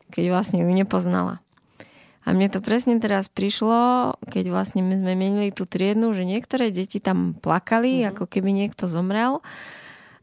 keď 0.09 0.25
vlastne 0.33 0.65
ju 0.65 0.69
nepoznala. 0.73 1.45
A 2.25 2.37
mne 2.37 2.53
to 2.53 2.61
presne 2.61 3.01
teraz 3.01 3.29
prišlo, 3.33 4.13
keď 4.29 4.53
vlastne 4.53 4.85
my 4.85 5.01
sme 5.01 5.17
menili 5.17 5.53
tú 5.53 5.65
triednu, 5.65 6.13
že 6.13 6.29
niektoré 6.29 6.69
deti 6.69 7.01
tam 7.01 7.33
plakali, 7.33 8.05
mm-hmm. 8.05 8.11
ako 8.13 8.25
keby 8.29 8.51
niekto 8.53 8.89
zomrel 8.89 9.41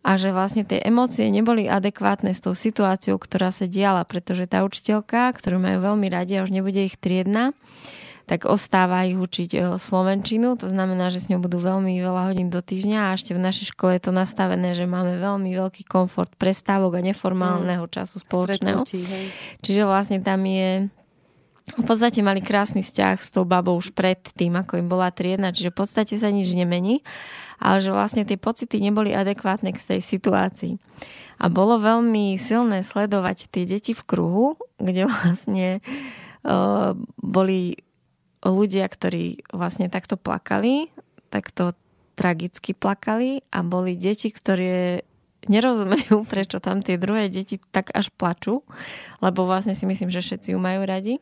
a 0.06 0.16
že 0.16 0.32
vlastne 0.32 0.64
tie 0.64 0.80
emócie 0.82 1.28
neboli 1.28 1.68
adekvátne 1.68 2.32
s 2.32 2.40
tou 2.40 2.56
situáciou, 2.56 3.20
ktorá 3.20 3.52
sa 3.52 3.68
diala, 3.68 4.08
pretože 4.08 4.48
tá 4.48 4.64
učiteľka, 4.64 5.36
ktorú 5.36 5.60
majú 5.60 5.84
veľmi 5.84 6.08
radi 6.08 6.40
a 6.40 6.46
už 6.46 6.52
nebude 6.54 6.80
ich 6.86 6.96
triedna, 6.96 7.52
tak 8.28 8.44
ostáva 8.44 9.08
ich 9.08 9.16
učiť 9.16 9.50
e, 9.56 9.60
slovenčinu, 9.80 10.60
to 10.60 10.68
znamená, 10.68 11.08
že 11.08 11.24
s 11.24 11.32
ňou 11.32 11.40
budú 11.40 11.64
veľmi 11.64 11.96
veľa 11.96 12.28
hodín 12.28 12.52
do 12.52 12.60
týždňa 12.60 13.00
a 13.08 13.16
ešte 13.16 13.32
v 13.32 13.40
našej 13.40 13.72
škole 13.72 13.96
je 13.96 14.04
to 14.04 14.12
nastavené, 14.12 14.76
že 14.76 14.84
máme 14.84 15.16
veľmi 15.16 15.48
veľký 15.56 15.88
komfort 15.88 16.36
prestávok 16.36 17.00
a 17.00 17.02
neformálneho 17.08 17.88
mm. 17.88 17.92
času 17.92 18.20
spoločného. 18.20 18.84
Čiže 19.64 19.82
vlastne 19.88 20.20
tam 20.20 20.44
je 20.44 20.92
v 21.76 21.84
podstate 21.84 22.24
mali 22.24 22.40
krásny 22.40 22.80
vzťah 22.80 23.18
s 23.20 23.30
tou 23.36 23.44
babou 23.44 23.76
už 23.76 23.92
pred 23.92 24.24
tým, 24.40 24.56
ako 24.56 24.80
im 24.80 24.88
bola 24.88 25.12
triedna, 25.12 25.52
čiže 25.52 25.76
v 25.76 25.80
podstate 25.84 26.16
sa 26.16 26.32
nič 26.32 26.56
nemení 26.56 27.04
ale 27.58 27.82
že 27.82 27.94
vlastne 27.94 28.24
tie 28.26 28.38
pocity 28.38 28.78
neboli 28.78 29.14
adekvátne 29.14 29.74
k 29.74 29.82
tej 29.82 30.02
situácii. 30.02 30.78
A 31.38 31.54
bolo 31.54 31.78
veľmi 31.78 32.38
silné 32.42 32.82
sledovať 32.82 33.50
tie 33.54 33.66
deti 33.66 33.94
v 33.94 34.04
kruhu, 34.06 34.48
kde 34.82 35.06
vlastne 35.10 35.68
uh, 36.46 36.98
boli 37.22 37.78
ľudia, 38.42 38.86
ktorí 38.86 39.50
vlastne 39.54 39.90
takto 39.90 40.18
plakali, 40.18 40.90
takto 41.30 41.74
tragicky 42.18 42.74
plakali 42.74 43.46
a 43.54 43.62
boli 43.62 43.94
deti, 43.98 44.34
ktoré 44.34 45.06
nerozumejú, 45.46 46.26
prečo 46.32 46.58
tam 46.58 46.82
tie 46.82 46.98
druhé 46.98 47.30
deti 47.30 47.62
tak 47.74 47.94
až 47.94 48.10
plačú, 48.14 48.66
lebo 49.22 49.46
vlastne 49.46 49.78
si 49.78 49.86
myslím, 49.86 50.10
že 50.10 50.22
všetci 50.22 50.54
ju 50.54 50.60
majú 50.62 50.86
radi. 50.86 51.22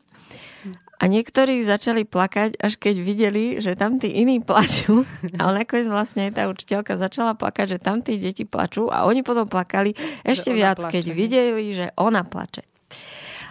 A 0.95 1.11
niektorí 1.11 1.59
začali 1.67 2.07
plakať, 2.07 2.55
až 2.55 2.79
keď 2.79 2.95
videli, 3.03 3.59
že 3.59 3.75
tam 3.75 3.99
tí 3.99 4.15
iní 4.15 4.39
plačú. 4.39 5.03
Ale 5.41 5.61
nakoniec 5.63 5.91
vlastne 5.91 6.31
tá 6.31 6.47
učiteľka 6.47 6.95
začala 6.95 7.35
plakať, 7.35 7.75
že 7.75 7.79
tam 7.83 7.99
tí 7.99 8.15
deti 8.15 8.47
plačú 8.47 8.87
a 8.87 9.03
oni 9.03 9.19
potom 9.21 9.43
plakali 9.43 9.91
ešte 10.23 10.55
viac, 10.55 10.79
plače. 10.79 10.91
keď 10.95 11.05
videli, 11.11 11.63
že 11.75 11.85
ona 11.99 12.23
plače. 12.23 12.63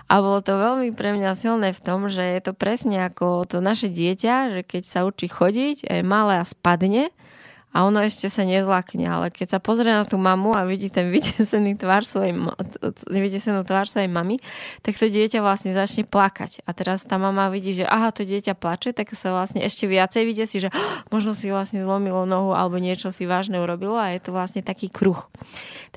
A 0.05 0.21
bolo 0.21 0.45
to 0.45 0.57
veľmi 0.57 0.93
pre 0.93 1.17
mňa 1.17 1.33
silné 1.33 1.73
v 1.73 1.81
tom, 1.81 2.13
že 2.13 2.21
je 2.21 2.41
to 2.45 2.53
presne 2.53 3.09
ako 3.09 3.49
to 3.49 3.65
naše 3.65 3.89
dieťa, 3.89 4.53
že 4.53 4.61
keď 4.61 4.83
sa 4.85 5.01
učí 5.09 5.33
chodiť, 5.33 5.89
je 5.89 6.05
malé 6.05 6.41
a 6.41 6.45
spadne, 6.45 7.09
a 7.75 7.83
ono 7.83 7.99
ešte 8.07 8.31
sa 8.31 8.47
nezlakne, 8.47 9.03
ale 9.03 9.35
keď 9.35 9.59
sa 9.59 9.59
pozrie 9.59 9.91
na 9.91 10.07
tú 10.07 10.15
mamu 10.15 10.55
a 10.55 10.63
vidí 10.63 10.95
ten 10.95 11.11
vydesený 11.11 11.75
tvár 11.75 12.07
svojej, 12.07 12.31
vydesenú 13.11 13.67
tvár 13.67 13.91
svojej 13.91 14.07
mamy, 14.07 14.39
tak 14.87 14.95
to 14.95 15.11
dieťa 15.11 15.43
vlastne 15.43 15.75
začne 15.75 16.07
plakať. 16.07 16.63
A 16.63 16.71
teraz 16.71 17.03
tá 17.03 17.19
mama 17.19 17.51
vidí, 17.51 17.75
že 17.75 17.83
aha, 17.83 18.15
to 18.15 18.23
dieťa 18.23 18.55
plače, 18.55 18.95
tak 18.95 19.11
sa 19.19 19.35
vlastne 19.35 19.59
ešte 19.67 19.91
viacej 19.91 20.23
vidie 20.23 20.47
si, 20.47 20.63
že 20.63 20.71
oh, 20.71 21.03
možno 21.11 21.35
si 21.35 21.51
vlastne 21.51 21.83
zlomilo 21.83 22.23
nohu 22.23 22.55
alebo 22.55 22.79
niečo 22.79 23.11
si 23.11 23.27
vážne 23.27 23.59
urobilo 23.59 23.99
a 23.99 24.15
je 24.15 24.23
to 24.23 24.31
vlastne 24.31 24.63
taký 24.63 24.87
kruh. 24.87 25.27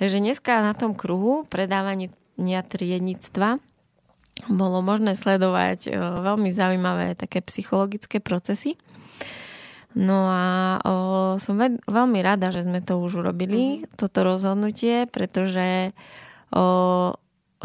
Takže 0.02 0.18
dneska 0.18 0.66
na 0.66 0.74
tom 0.74 0.98
kruhu 0.98 1.46
predávania 1.46 2.10
triednictva 2.66 3.62
bolo 4.50 4.82
možné 4.82 5.14
sledovať 5.14 5.94
veľmi 5.98 6.50
zaujímavé 6.50 7.14
také 7.14 7.42
psychologické 7.46 8.18
procesy. 8.18 8.78
No 9.96 10.28
a 10.28 10.46
o, 10.84 10.96
som 11.40 11.56
ve- 11.56 11.80
veľmi 11.88 12.20
rada, 12.20 12.52
že 12.52 12.68
sme 12.68 12.84
to 12.84 13.00
už 13.00 13.24
urobili, 13.24 13.88
mm-hmm. 13.88 13.96
toto 13.96 14.28
rozhodnutie, 14.28 15.08
pretože 15.08 15.96
o, 16.52 17.16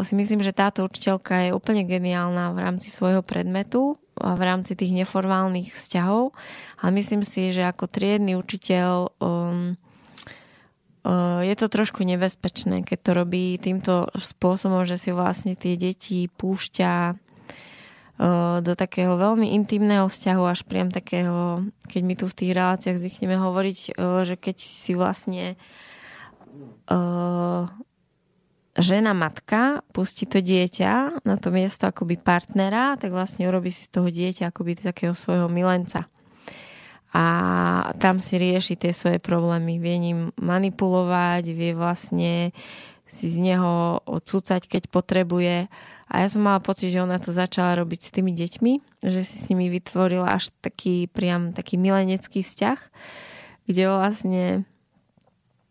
si 0.01 0.13
myslím, 0.17 0.41
že 0.41 0.55
táto 0.55 0.81
učiteľka 0.87 1.49
je 1.49 1.55
úplne 1.55 1.85
geniálna 1.85 2.55
v 2.55 2.59
rámci 2.63 2.89
svojho 2.89 3.21
predmetu 3.21 3.99
a 4.17 4.33
v 4.33 4.41
rámci 4.41 4.73
tých 4.73 4.93
neformálnych 4.93 5.73
vzťahov. 5.73 6.33
A 6.81 6.89
myslím 6.89 7.21
si, 7.21 7.53
že 7.53 7.65
ako 7.65 7.85
triedny 7.89 8.33
učiteľ 8.33 9.13
um, 9.21 9.77
je 11.43 11.55
to 11.59 11.67
trošku 11.67 12.07
nebezpečné, 12.07 12.87
keď 12.87 12.99
to 13.03 13.11
robí 13.11 13.59
týmto 13.59 14.07
spôsobom, 14.15 14.87
že 14.87 14.95
si 14.95 15.11
vlastne 15.11 15.53
tie 15.59 15.75
deti 15.75 16.31
púšťa 16.31 17.19
do 18.63 18.73
takého 18.77 19.17
veľmi 19.17 19.57
intimného 19.57 20.05
vzťahu, 20.05 20.43
až 20.45 20.61
priam 20.63 20.93
takého, 20.93 21.65
keď 21.89 22.01
my 22.05 22.13
tu 22.13 22.25
v 22.29 22.37
tých 22.37 22.51
reláciách 22.53 23.01
zvykneme 23.01 23.41
hovoriť, 23.41 23.97
že 24.23 24.35
keď 24.37 24.57
si 24.61 24.93
vlastne 24.93 25.57
žena 28.73 29.11
matka 29.13 29.81
pustí 29.93 30.29
to 30.29 30.41
dieťa 30.41 31.25
na 31.25 31.35
to 31.41 31.49
miesto 31.49 31.89
akoby 31.89 32.17
partnera, 32.17 32.97
tak 33.01 33.13
vlastne 33.13 33.49
urobí 33.49 33.73
si 33.73 33.89
z 33.89 33.93
toho 33.97 34.09
dieťa 34.09 34.49
akoby 34.49 34.81
takého 34.81 35.17
svojho 35.17 35.49
milenca. 35.49 36.05
A 37.13 37.25
tam 38.01 38.17
si 38.17 38.41
rieši 38.41 38.73
tie 38.73 38.89
svoje 38.89 39.21
problémy. 39.21 39.77
Vie 39.77 39.97
ním 40.01 40.19
manipulovať, 40.41 41.53
vie 41.53 41.77
vlastne 41.77 42.49
si 43.05 43.29
z 43.29 43.37
neho 43.37 44.01
odsúcať, 44.09 44.65
keď 44.65 44.89
potrebuje. 44.89 45.69
A 46.11 46.21
ja 46.23 46.27
som 46.27 46.43
mala 46.43 46.59
pocit, 46.59 46.91
že 46.91 47.01
ona 47.01 47.17
to 47.17 47.31
začala 47.31 47.79
robiť 47.79 47.99
s 48.07 48.13
tými 48.13 48.31
deťmi, 48.35 48.73
že 49.03 49.21
si 49.23 49.35
s 49.39 49.47
nimi 49.49 49.71
vytvorila 49.71 50.29
až 50.29 50.51
taký 50.61 51.07
priam 51.09 51.55
taký 51.55 51.79
milenecký 51.79 52.43
vzťah, 52.43 52.79
kde 53.65 53.83
vlastne 53.87 54.45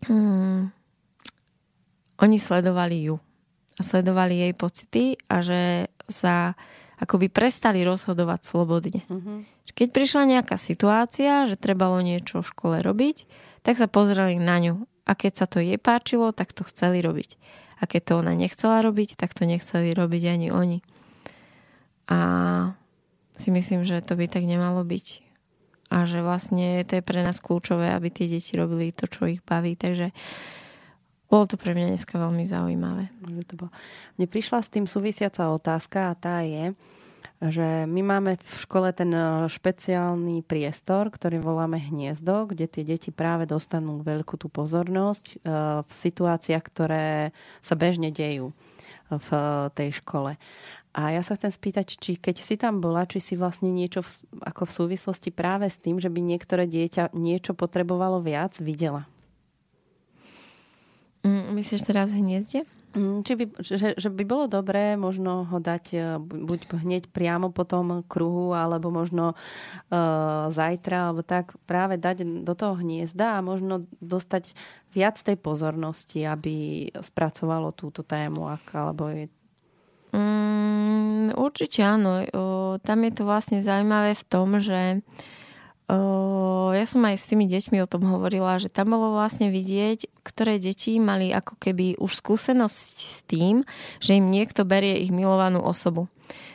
hmm, 0.09 0.73
oni 2.23 2.38
sledovali 2.38 3.12
ju 3.12 3.16
a 3.77 3.81
sledovali 3.83 4.47
jej 4.49 4.53
pocity 4.55 5.05
a 5.27 5.40
že 5.40 5.90
sa 6.07 6.55
akoby 7.03 7.27
prestali 7.33 7.83
rozhodovať 7.83 8.40
slobodne. 8.47 9.03
Mm-hmm. 9.11 9.38
Keď 9.73 9.88
prišla 9.90 10.23
nejaká 10.38 10.61
situácia, 10.61 11.49
že 11.49 11.59
trebalo 11.59 11.99
niečo 11.99 12.45
v 12.45 12.51
škole 12.53 12.77
robiť, 12.79 13.27
tak 13.66 13.81
sa 13.81 13.90
pozreli 13.90 14.38
na 14.38 14.59
ňu. 14.62 14.75
A 15.03 15.18
keď 15.18 15.33
sa 15.35 15.47
to 15.51 15.59
jej 15.59 15.81
páčilo, 15.83 16.31
tak 16.31 16.55
to 16.55 16.62
chceli 16.62 17.03
robiť. 17.03 17.35
A 17.83 17.90
keď 17.90 18.03
to 18.07 18.12
ona 18.23 18.38
nechcela 18.38 18.79
robiť, 18.79 19.18
tak 19.18 19.35
to 19.35 19.42
nechceli 19.42 19.90
robiť 19.90 20.23
ani 20.31 20.49
oni. 20.55 20.79
A 22.07 22.18
si 23.35 23.51
myslím, 23.51 23.83
že 23.83 23.99
to 24.07 24.14
by 24.14 24.31
tak 24.31 24.47
nemalo 24.47 24.87
byť. 24.87 25.07
a 25.92 26.09
že 26.09 26.25
vlastne 26.25 26.81
to 26.88 26.97
je 26.97 27.05
pre 27.05 27.21
nás 27.21 27.37
kľúčové, 27.37 27.92
aby 27.92 28.09
tie 28.09 28.25
deti 28.25 28.57
robili 28.57 28.97
to, 28.97 29.05
čo 29.05 29.29
ich 29.29 29.45
baví. 29.45 29.77
Takže 29.77 30.09
bolo 31.29 31.45
to 31.45 31.61
pre 31.61 31.77
mňa 31.77 31.92
dneska 31.92 32.16
veľmi 32.16 32.49
zaujímavé. 32.49 33.12
Mne 34.16 34.27
prišla 34.27 34.64
s 34.64 34.73
tým 34.73 34.88
súvisiaca 34.88 35.53
otázka 35.53 36.09
a 36.09 36.16
tá 36.16 36.40
je, 36.40 36.73
že 37.43 37.91
my 37.91 38.03
máme 38.07 38.39
v 38.39 38.57
škole 38.63 38.95
ten 38.95 39.11
e, 39.11 39.51
špeciálny 39.51 40.47
priestor, 40.47 41.11
ktorý 41.11 41.43
voláme 41.43 41.83
hniezdo, 41.83 42.47
kde 42.47 42.71
tie 42.71 42.87
deti 42.87 43.11
práve 43.11 43.51
dostanú 43.51 43.99
veľkú 43.99 44.39
tú 44.39 44.47
pozornosť 44.47 45.25
e, 45.27 45.35
v 45.83 45.91
situáciách, 45.91 46.63
ktoré 46.63 47.35
sa 47.59 47.75
bežne 47.75 48.15
dejú 48.15 48.55
v 49.11 49.31
tej 49.75 49.99
škole. 49.99 50.39
A 50.93 51.17
ja 51.17 51.25
sa 51.25 51.41
chcem 51.41 51.49
spýtať, 51.49 51.97
či 51.97 52.21
keď 52.21 52.37
si 52.37 52.55
tam 52.61 52.85
bola, 52.85 53.09
či 53.09 53.17
si 53.19 53.35
vlastne 53.35 53.73
niečo 53.73 54.05
v, 54.05 54.09
ako 54.45 54.69
v 54.69 54.77
súvislosti 54.77 55.33
práve 55.33 55.65
s 55.69 55.81
tým, 55.81 55.97
že 55.97 56.13
by 56.13 56.21
niektoré 56.21 56.69
dieťa 56.69 57.17
niečo 57.17 57.57
potrebovalo 57.57 58.21
viac, 58.21 58.61
videla. 58.61 59.09
Mm, 61.25 61.57
myslíš 61.57 61.89
teraz 61.89 62.13
v 62.13 62.21
hniezde? 62.21 62.69
Mm, 62.93 63.25
či 63.25 63.33
by, 63.41 63.45
že, 63.65 63.97
že 63.97 64.09
by 64.13 64.25
bolo 64.29 64.45
dobré 64.53 65.01
možno 65.01 65.49
ho 65.49 65.57
dať 65.57 65.85
e, 65.97 65.99
buď 66.21 66.77
hneď 66.77 67.09
priamo 67.09 67.49
po 67.49 67.65
tom 67.65 68.05
kruhu, 68.05 68.53
alebo 68.53 68.93
možno 68.93 69.33
uh, 69.33 70.53
zajtra, 70.53 71.09
alebo 71.09 71.25
tak 71.25 71.57
práve 71.65 71.97
dať 71.97 72.45
do 72.45 72.53
toho 72.53 72.77
hniezda 72.77 73.41
a 73.41 73.45
možno 73.45 73.89
dostať 74.05 74.53
viac 74.93 75.17
tej 75.17 75.41
pozornosti, 75.41 76.21
aby 76.29 76.89
spracovalo 77.01 77.73
túto 77.73 78.05
tému, 78.05 78.45
ak, 78.53 78.65
alebo 78.77 79.09
je... 79.09 79.25
Mm, 80.13 81.33
určite 81.33 81.81
áno. 81.81 82.21
O, 82.37 82.77
tam 82.85 82.99
je 83.09 83.13
to 83.17 83.23
vlastne 83.25 83.65
zaujímavé 83.65 84.13
v 84.13 84.25
tom, 84.29 84.61
že 84.61 85.01
ja 86.73 86.85
som 86.89 87.05
aj 87.05 87.17
s 87.21 87.29
tými 87.29 87.47
deťmi 87.47 87.79
o 87.85 87.91
tom 87.91 88.09
hovorila, 88.09 88.57
že 88.59 88.73
tam 88.73 88.97
bolo 88.97 89.17
vlastne 89.17 89.53
vidieť, 89.53 90.09
ktoré 90.25 90.57
deti 90.57 90.97
mali 90.97 91.31
ako 91.31 91.59
keby 91.61 92.01
už 92.01 92.23
skúsenosť 92.23 92.95
s 92.97 93.19
tým, 93.29 93.67
že 93.99 94.17
im 94.17 94.33
niekto 94.33 94.65
berie 94.65 95.01
ich 95.03 95.13
milovanú 95.13 95.61
osobu. 95.61 96.09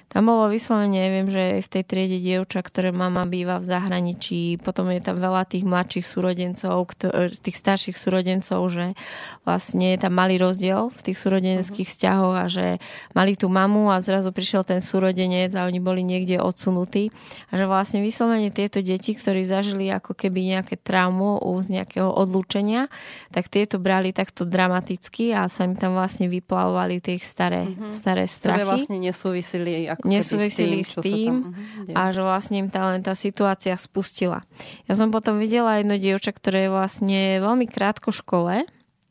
Tam 0.07 0.23
bolo 0.23 0.47
vyslovene, 0.47 1.03
viem, 1.11 1.27
že 1.27 1.59
v 1.59 1.67
tej 1.67 1.83
triede 1.83 2.23
dievča, 2.23 2.63
ktoré 2.63 2.95
mama 2.95 3.27
býva 3.27 3.59
v 3.59 3.67
zahraničí, 3.67 4.55
potom 4.63 4.87
je 4.87 5.03
tam 5.03 5.19
veľa 5.19 5.43
tých 5.43 5.67
mladších 5.67 6.07
súrodencov, 6.07 6.87
e, 7.03 7.27
tých 7.35 7.57
starších 7.59 7.99
súrodencov, 7.99 8.71
že 8.71 8.95
vlastne 9.43 9.91
je 9.91 9.99
tam 9.99 10.15
malý 10.15 10.39
rozdiel 10.39 10.95
v 10.95 11.01
tých 11.11 11.19
súrodeneckých 11.19 11.83
uh-huh. 11.91 11.99
vzťahoch 11.99 12.35
a 12.39 12.45
že 12.47 12.65
mali 13.11 13.35
tú 13.35 13.51
mamu 13.51 13.91
a 13.91 13.99
zrazu 13.99 14.31
prišiel 14.31 14.63
ten 14.63 14.79
súrodenec 14.79 15.51
a 15.59 15.67
oni 15.67 15.83
boli 15.83 16.07
niekde 16.07 16.39
odsunutí. 16.39 17.11
A 17.51 17.59
že 17.59 17.67
vlastne 17.67 17.99
vyslovene 17.99 18.47
tieto 18.47 18.79
deti, 18.79 19.11
ktorí 19.11 19.43
zažili 19.43 19.91
ako 19.91 20.15
keby 20.15 20.55
nejaké 20.55 20.79
traumu 20.79 21.35
z 21.59 21.83
nejakého 21.83 22.07
odlúčenia, 22.07 22.87
tak 23.35 23.51
tieto 23.51 23.75
brali 23.75 24.15
takto 24.15 24.47
dramaticky 24.47 25.35
a 25.35 25.51
sa 25.51 25.67
im 25.67 25.75
tam 25.75 25.99
vlastne 25.99 26.31
vyplavovali 26.31 27.03
tie 27.03 27.19
staré, 27.19 27.67
uh-huh. 27.67 27.91
staré 27.91 28.23
strachy. 28.23 28.63
Ktoré 28.63 28.71
vlastne 28.71 28.97
nesúvisili 29.03 29.96
ako 29.97 30.05
nesúvisili 30.05 30.85
s 30.85 30.93
tým, 30.97 31.01
s 31.01 31.05
tým 31.05 31.33
tam, 31.41 31.53
uh, 31.89 31.97
a 31.97 32.01
že 32.13 32.21
vlastne 32.21 32.55
im 32.61 32.69
tá, 32.69 32.93
len 32.93 33.01
tá 33.01 33.17
situácia 33.17 33.73
spustila. 33.75 34.45
Ja 34.85 34.93
som 34.93 35.09
potom 35.09 35.41
videla 35.41 35.81
jedno 35.81 35.97
dievča, 35.97 36.31
ktoré 36.31 36.69
je 36.69 36.75
vlastne 36.75 37.19
veľmi 37.41 37.65
krátko 37.65 38.13
v 38.13 38.19
škole 38.21 38.55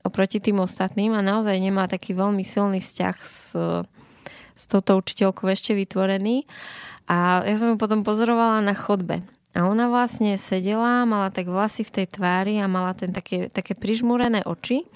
oproti 0.06 0.38
tým 0.38 0.62
ostatným 0.62 1.18
a 1.18 1.26
naozaj 1.26 1.58
nemá 1.58 1.90
taký 1.90 2.14
veľmi 2.14 2.46
silný 2.46 2.78
vzťah 2.78 3.16
s, 3.26 3.58
s 4.54 4.62
touto 4.70 4.94
učiteľkou 5.02 5.50
ešte 5.50 5.74
vytvorený. 5.74 6.46
A 7.10 7.42
ja 7.42 7.54
som 7.58 7.74
ju 7.74 7.76
potom 7.78 8.06
pozorovala 8.06 8.62
na 8.62 8.74
chodbe. 8.74 9.26
A 9.56 9.66
ona 9.66 9.90
vlastne 9.90 10.38
sedela, 10.38 11.02
mala 11.08 11.34
tak 11.34 11.50
vlasy 11.50 11.82
v 11.82 12.02
tej 12.02 12.06
tvári 12.12 12.60
a 12.62 12.70
mala 12.70 12.94
ten 12.94 13.10
také, 13.10 13.50
také 13.50 13.74
prižmúrené 13.74 14.46
oči 14.46 14.86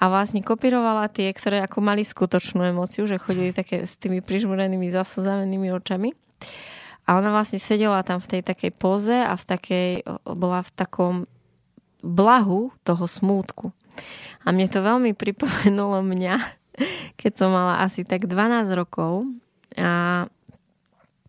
a 0.00 0.08
vlastne 0.08 0.40
kopírovala 0.40 1.12
tie, 1.12 1.28
ktoré 1.28 1.60
ako 1.60 1.84
mali 1.84 2.08
skutočnú 2.08 2.64
emóciu, 2.64 3.04
že 3.04 3.20
chodili 3.20 3.52
také 3.52 3.84
s 3.84 4.00
tými 4.00 4.24
prižmúrenými 4.24 4.88
zaslzavenými 4.88 5.68
očami. 5.76 6.16
A 7.04 7.20
ona 7.20 7.28
vlastne 7.28 7.60
sedela 7.60 8.00
tam 8.00 8.16
v 8.16 8.38
tej 8.38 8.42
takej 8.48 8.72
poze 8.80 9.12
a 9.12 9.36
v 9.36 9.44
takej, 9.44 9.90
bola 10.24 10.64
v 10.64 10.70
takom 10.72 11.14
blahu 12.00 12.72
toho 12.80 13.04
smútku. 13.04 13.76
A 14.48 14.56
mne 14.56 14.72
to 14.72 14.80
veľmi 14.80 15.12
pripomenulo 15.12 16.00
mňa, 16.00 16.36
keď 17.20 17.32
som 17.36 17.52
mala 17.52 17.84
asi 17.84 18.08
tak 18.08 18.24
12 18.24 18.72
rokov 18.72 19.28
a 19.76 20.24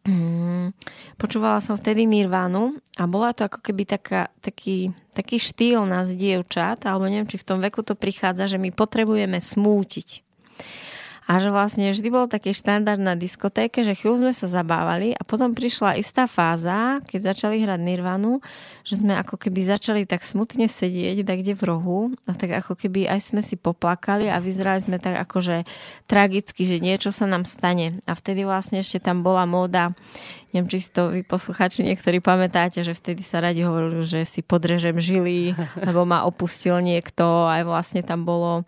Mm, 0.01 0.73
počúvala 1.21 1.61
som 1.61 1.77
vtedy 1.77 2.09
Nirvánu 2.09 2.73
a 2.97 3.05
bola 3.05 3.37
to 3.37 3.45
ako 3.45 3.61
keby 3.61 3.85
taká, 3.85 4.33
taký, 4.41 4.89
taký 5.13 5.37
štýl 5.37 5.85
nás 5.85 6.09
dievčat, 6.17 6.89
alebo 6.89 7.05
neviem, 7.05 7.29
či 7.29 7.37
v 7.37 7.45
tom 7.45 7.61
veku 7.61 7.85
to 7.85 7.93
prichádza, 7.93 8.49
že 8.49 8.57
my 8.57 8.73
potrebujeme 8.73 9.37
smútiť. 9.37 10.25
A 11.29 11.37
že 11.37 11.53
vlastne 11.53 11.93
vždy 11.93 12.09
bol 12.09 12.25
taký 12.25 12.49
štandard 12.49 12.97
na 12.97 13.13
diskotéke, 13.13 13.85
že 13.85 13.93
chvíľu 13.93 14.25
sme 14.25 14.33
sa 14.33 14.49
zabávali 14.49 15.13
a 15.13 15.21
potom 15.21 15.53
prišla 15.53 16.01
istá 16.01 16.25
fáza, 16.25 16.97
keď 17.05 17.31
začali 17.31 17.61
hrať 17.61 17.77
Nirvanu, 17.77 18.41
že 18.81 18.97
sme 18.97 19.13
ako 19.13 19.37
keby 19.37 19.61
začali 19.63 20.01
tak 20.09 20.25
smutne 20.25 20.65
sedieť 20.65 21.21
tak 21.21 21.45
kde 21.45 21.53
v 21.53 21.63
rohu 21.63 21.99
a 22.25 22.33
tak 22.33 22.65
ako 22.65 22.73
keby 22.73 23.05
aj 23.05 23.31
sme 23.31 23.45
si 23.45 23.53
poplakali 23.53 24.33
a 24.33 24.41
vyzerali 24.41 24.81
sme 24.81 24.97
tak 24.97 25.21
akože 25.29 25.63
tragicky, 26.09 26.65
že 26.65 26.81
niečo 26.81 27.13
sa 27.13 27.29
nám 27.29 27.45
stane. 27.45 28.01
A 28.09 28.17
vtedy 28.17 28.41
vlastne 28.41 28.81
ešte 28.81 28.97
tam 28.97 29.21
bola 29.21 29.45
móda 29.45 29.93
neviem, 30.51 30.67
či 30.67 30.83
si 30.83 30.89
to 30.91 31.15
vy 31.15 31.23
poslucháči 31.23 31.87
niektorí 31.87 32.19
pamätáte, 32.19 32.83
že 32.83 32.91
vtedy 32.91 33.23
sa 33.23 33.39
radi 33.39 33.63
hovorili, 33.63 34.03
že 34.03 34.27
si 34.27 34.43
podrežem 34.43 34.99
žily, 34.99 35.55
lebo 35.87 36.03
ma 36.03 36.27
opustil 36.27 36.83
niekto, 36.83 37.47
aj 37.47 37.63
vlastne 37.63 38.03
tam 38.03 38.27
bolo 38.27 38.67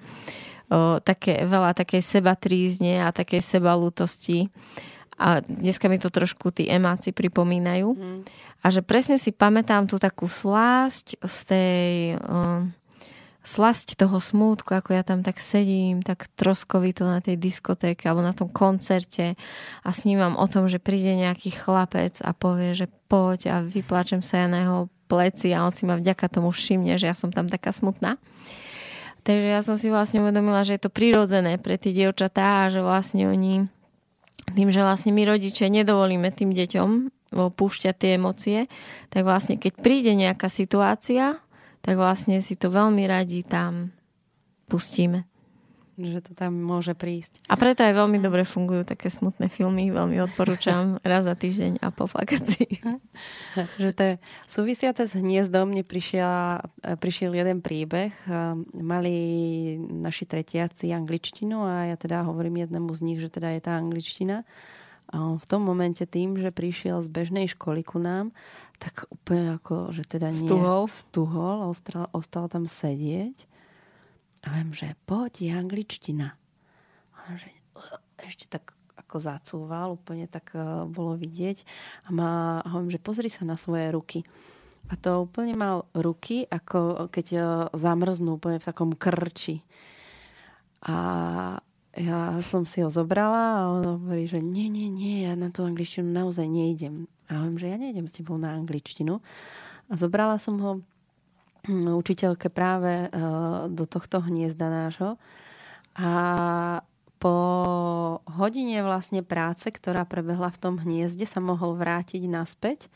o, 0.74 0.98
také, 0.98 1.46
veľa 1.46 1.78
takej 1.78 2.02
seba 2.02 2.34
trízne 2.34 3.06
a 3.06 3.14
takej 3.14 3.46
seba. 3.46 3.78
A 5.14 5.46
dneska 5.46 5.86
mi 5.86 6.02
to 6.02 6.10
trošku 6.10 6.50
tí 6.50 6.66
emáci 6.66 7.14
pripomínajú. 7.14 7.94
Mm. 7.94 8.20
A 8.64 8.66
že 8.74 8.82
presne 8.82 9.22
si 9.22 9.30
pamätám 9.30 9.86
tú 9.86 10.02
takú 10.02 10.26
slásť 10.26 11.22
z 11.22 11.38
tej... 11.46 11.90
O, 12.26 12.66
slasť 13.44 14.00
toho 14.00 14.24
smútku, 14.24 14.72
ako 14.72 14.96
ja 14.96 15.04
tam 15.04 15.20
tak 15.20 15.44
sedím, 15.44 16.00
tak 16.00 16.32
troskovito 16.40 17.04
na 17.04 17.20
tej 17.20 17.36
diskotéke 17.36 18.08
alebo 18.08 18.24
na 18.24 18.32
tom 18.32 18.48
koncerte 18.48 19.36
a 19.84 19.90
snímam 19.92 20.40
o 20.40 20.48
tom, 20.48 20.72
že 20.72 20.80
príde 20.80 21.12
nejaký 21.20 21.52
chlapec 21.52 22.24
a 22.24 22.32
povie, 22.32 22.72
že 22.72 22.88
poď 23.12 23.40
a 23.52 23.56
vyplačem 23.60 24.24
sa 24.24 24.44
ja 24.44 24.48
na 24.48 24.64
jeho 24.64 24.80
pleci 25.12 25.52
a 25.52 25.68
on 25.68 25.76
si 25.76 25.84
ma 25.84 26.00
vďaka 26.00 26.32
tomu 26.32 26.56
všimne, 26.56 26.96
že 26.96 27.12
ja 27.12 27.16
som 27.16 27.36
tam 27.36 27.52
taká 27.52 27.76
smutná. 27.76 28.16
Takže 29.24 29.48
ja 29.48 29.62
som 29.64 29.80
si 29.80 29.88
vlastne 29.88 30.20
uvedomila, 30.20 30.68
že 30.68 30.76
je 30.76 30.84
to 30.84 30.92
prirodzené 30.92 31.56
pre 31.56 31.80
tie 31.80 31.96
dievčatá 31.96 32.68
a 32.68 32.72
že 32.72 32.84
vlastne 32.84 33.32
oni 33.32 33.72
tým, 34.52 34.70
že 34.70 34.84
vlastne 34.84 35.16
my 35.16 35.24
rodičia 35.24 35.72
nedovolíme 35.72 36.28
tým 36.36 36.52
deťom 36.52 36.90
púšťať 37.34 37.96
tie 37.96 38.10
emócie, 38.20 38.60
tak 39.10 39.24
vlastne 39.24 39.56
keď 39.56 39.74
príde 39.80 40.12
nejaká 40.14 40.52
situácia, 40.52 41.40
tak 41.82 41.96
vlastne 41.96 42.44
si 42.44 42.60
to 42.60 42.68
veľmi 42.68 43.08
radi 43.08 43.48
tam 43.48 43.96
pustíme 44.68 45.33
že 45.94 46.26
to 46.26 46.32
tam 46.34 46.58
môže 46.58 46.98
prísť. 46.98 47.46
A 47.46 47.54
preto 47.54 47.86
aj 47.86 47.94
veľmi 47.94 48.18
dobre 48.18 48.42
fungujú 48.44 48.82
také 48.82 49.14
smutné 49.14 49.46
filmy, 49.54 49.94
veľmi 49.94 50.18
odporúčam 50.26 50.98
raz 51.06 51.30
za 51.30 51.38
týždeň 51.38 51.82
a 51.86 51.94
po 51.94 52.10
flakaci. 52.10 52.82
že 53.82 53.92
to 53.94 54.02
je 54.02 54.14
súvisiace 54.50 55.06
s 55.06 55.14
hniezdom, 55.14 55.70
mne 55.70 55.86
prišiel, 55.86 56.66
prišiel 56.98 57.38
jeden 57.38 57.62
príbeh. 57.62 58.14
Mali 58.74 59.18
naši 59.78 60.26
tretiaci 60.26 60.90
angličtinu 60.90 61.62
a 61.62 61.94
ja 61.94 61.96
teda 61.96 62.26
hovorím 62.26 62.66
jednému 62.66 62.90
z 62.98 63.02
nich, 63.06 63.20
že 63.22 63.30
teda 63.30 63.54
je 63.54 63.62
tá 63.62 63.78
angličtina. 63.78 64.42
A 65.14 65.22
on 65.22 65.38
v 65.38 65.46
tom 65.46 65.62
momente 65.62 66.02
tým, 66.10 66.42
že 66.42 66.50
prišiel 66.50 67.06
z 67.06 67.10
bežnej 67.14 67.46
školy 67.46 67.86
ku 67.86 68.02
nám, 68.02 68.34
tak 68.82 69.06
úplne 69.14 69.62
ako, 69.62 69.94
že 69.94 70.10
teda 70.10 70.34
nie... 70.34 70.50
Stuhol. 70.50 70.90
Stuhol, 70.90 71.58
ostal, 71.70 72.10
ostal 72.18 72.50
tam 72.50 72.66
sedieť 72.66 73.53
a 74.44 74.48
viem, 74.52 74.76
že 74.76 75.00
poď, 75.08 75.32
je 75.40 75.52
angličtina. 75.56 76.36
A 77.16 77.40
že 77.40 77.50
ešte 78.20 78.52
tak 78.52 78.76
ako 79.00 79.18
zacúval, 79.18 79.96
úplne 79.96 80.28
tak 80.28 80.52
uh, 80.54 80.84
bolo 80.86 81.16
vidieť. 81.16 81.64
A, 82.06 82.10
má, 82.12 82.60
a 82.62 82.68
hovorím, 82.76 82.94
že 82.94 83.02
pozri 83.02 83.32
sa 83.32 83.48
na 83.48 83.56
svoje 83.56 83.90
ruky. 83.90 84.20
A 84.92 85.00
to 85.00 85.24
úplne 85.24 85.56
mal 85.56 85.88
ruky, 85.96 86.44
ako 86.44 87.08
keď 87.08 87.28
uh, 87.40 87.46
zamrznú 87.72 88.36
úplne 88.36 88.60
v 88.60 88.68
takom 88.68 88.92
krči. 88.94 89.64
A 90.84 90.96
ja 91.96 92.42
som 92.44 92.66
si 92.66 92.82
ho 92.84 92.90
zobrala 92.90 93.64
a 93.64 93.70
on 93.70 93.84
hovorí, 93.98 94.26
že 94.26 94.42
nie, 94.42 94.68
nie, 94.68 94.90
nie, 94.90 95.24
ja 95.24 95.38
na 95.38 95.54
tú 95.54 95.64
angličtinu 95.64 96.10
naozaj 96.10 96.50
nejdem. 96.50 97.08
A 97.32 97.40
hovorím, 97.40 97.62
že 97.62 97.72
ja 97.72 97.78
nejdem 97.80 98.06
s 98.10 98.18
tebou 98.18 98.36
na 98.36 98.52
angličtinu. 98.58 99.24
A 99.88 99.94
zobrala 99.94 100.36
som 100.36 100.60
ho 100.60 100.72
učiteľke 102.02 102.52
práve 102.52 103.08
e, 103.08 103.18
do 103.72 103.86
tohto 103.88 104.20
hniezda 104.24 104.68
nášho. 104.68 105.16
A 105.94 106.12
po 107.24 107.38
hodine 108.36 108.84
vlastne 108.84 109.24
práce, 109.24 109.72
ktorá 109.72 110.04
prebehla 110.04 110.52
v 110.52 110.60
tom 110.60 110.76
hniezde, 110.84 111.24
sa 111.24 111.40
mohol 111.40 111.80
vrátiť 111.80 112.28
naspäť 112.28 112.92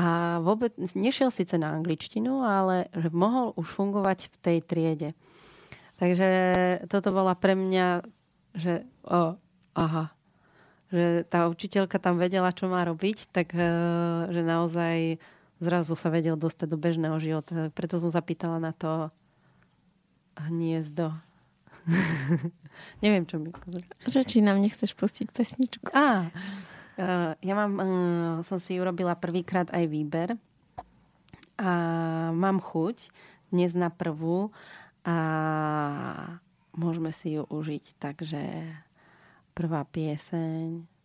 A 0.00 0.38
vôbec 0.40 0.72
nešiel 0.80 1.28
síce 1.28 1.60
na 1.60 1.76
angličtinu, 1.76 2.40
ale 2.40 2.88
mohol 3.12 3.52
už 3.60 3.68
fungovať 3.68 4.32
v 4.32 4.36
tej 4.40 4.58
triede. 4.64 5.10
Takže 6.00 6.28
toto 6.88 7.12
bola 7.12 7.36
pre 7.36 7.52
mňa, 7.52 8.00
že 8.56 8.88
oh, 9.04 9.36
aha, 9.76 10.08
že 10.88 11.28
tá 11.28 11.44
učiteľka 11.52 12.00
tam 12.00 12.16
vedela, 12.16 12.56
čo 12.56 12.64
má 12.64 12.80
robiť, 12.88 13.28
tak 13.28 13.52
e, 13.52 13.60
že 14.32 14.40
naozaj 14.40 15.20
zrazu 15.60 15.94
sa 15.94 16.08
vedel 16.08 16.34
dostať 16.34 16.66
do 16.66 16.80
bežného 16.80 17.16
života. 17.20 17.68
Preto 17.76 18.00
som 18.00 18.08
sa 18.08 18.24
pýtala 18.24 18.56
na 18.56 18.72
to 18.72 19.12
hniezdo. 20.48 21.12
Neviem, 23.04 23.28
čo 23.28 23.36
mi... 23.36 23.52
Že 24.08 24.20
či 24.24 24.38
nám 24.40 24.58
nechceš 24.58 24.96
pustiť 24.96 25.28
pesničku. 25.28 25.92
Á, 25.92 26.32
uh, 26.32 27.32
ja 27.44 27.54
mám, 27.54 27.72
uh, 27.76 27.86
som 28.48 28.56
si 28.56 28.80
urobila 28.80 29.12
prvýkrát 29.16 29.68
aj 29.70 29.84
výber 29.86 30.28
a 31.60 31.72
mám 32.32 32.56
chuť 32.64 33.12
dnes 33.52 33.76
na 33.76 33.92
prvú 33.92 34.48
a 35.04 35.16
môžeme 36.72 37.12
si 37.12 37.36
ju 37.36 37.44
užiť. 37.44 38.00
Takže 38.00 38.40
prvá 39.52 39.84
pieseň 39.84 40.99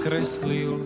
nakreslil 0.00 0.80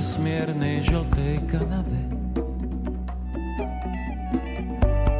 nesmiernej 0.00 0.80
žltej 0.80 1.44
kanave. 1.44 2.00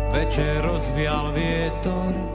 Večer 0.09 0.65
rozvial 0.65 1.37
vietor, 1.37 2.30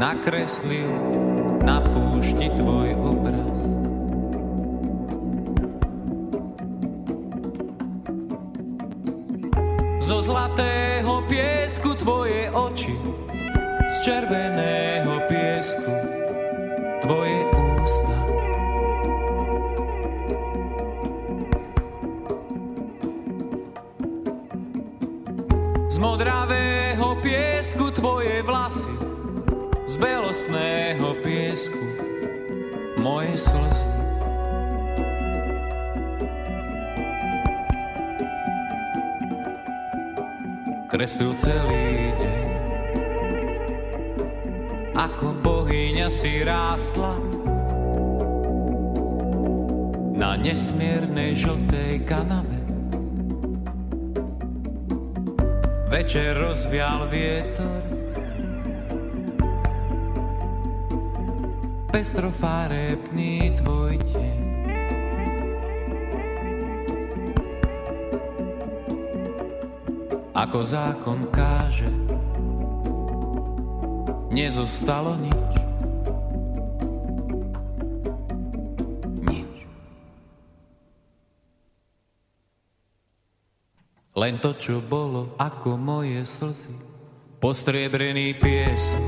nakreslil 0.00 0.88
na 1.60 1.84
púšti 1.84 2.48
tvoj 2.56 2.96
obraz. 2.96 3.56
Zo 10.00 10.24
zlatého 10.24 11.20
piesku 11.28 11.92
tvoje 12.00 12.48
oči, 12.48 12.96
z 13.92 13.96
červeného 14.08 14.77
belostného 30.48 31.08
piesku 31.20 31.84
moje 33.04 33.36
slzy. 33.36 33.88
Kreslil 40.88 41.32
celý 41.36 42.16
deň, 42.16 42.48
ako 44.96 45.36
bohyňa 45.44 46.08
si 46.08 46.40
rástla 46.42 47.12
na 50.16 50.32
nesmiernej 50.40 51.36
žltej 51.36 52.08
kanave. 52.08 52.56
Večer 55.92 56.40
rozvial 56.40 57.04
vietor 57.12 57.87
pestrofarebný 61.98 63.58
tvoj 63.58 63.98
deň. 63.98 64.38
Ako 70.30 70.62
zákon 70.62 71.26
káže, 71.34 71.90
nezostalo 74.30 75.18
nič. 75.18 75.52
Nič. 79.26 79.54
Len 84.14 84.38
to, 84.38 84.54
čo 84.54 84.78
bolo 84.78 85.34
ako 85.34 85.74
moje 85.74 86.22
slzy, 86.22 86.78
postriebrený 87.42 88.38
piesok, 88.38 89.07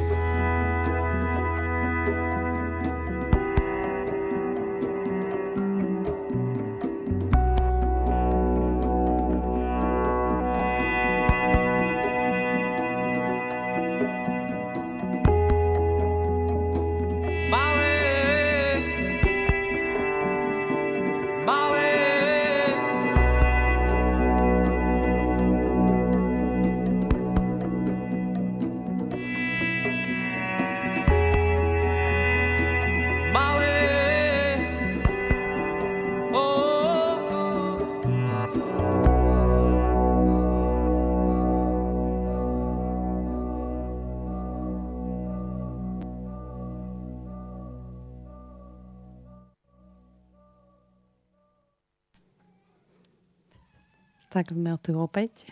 Tak 54.30 54.54
sme 54.54 54.78
tu 54.78 54.94
opäť. 54.94 55.50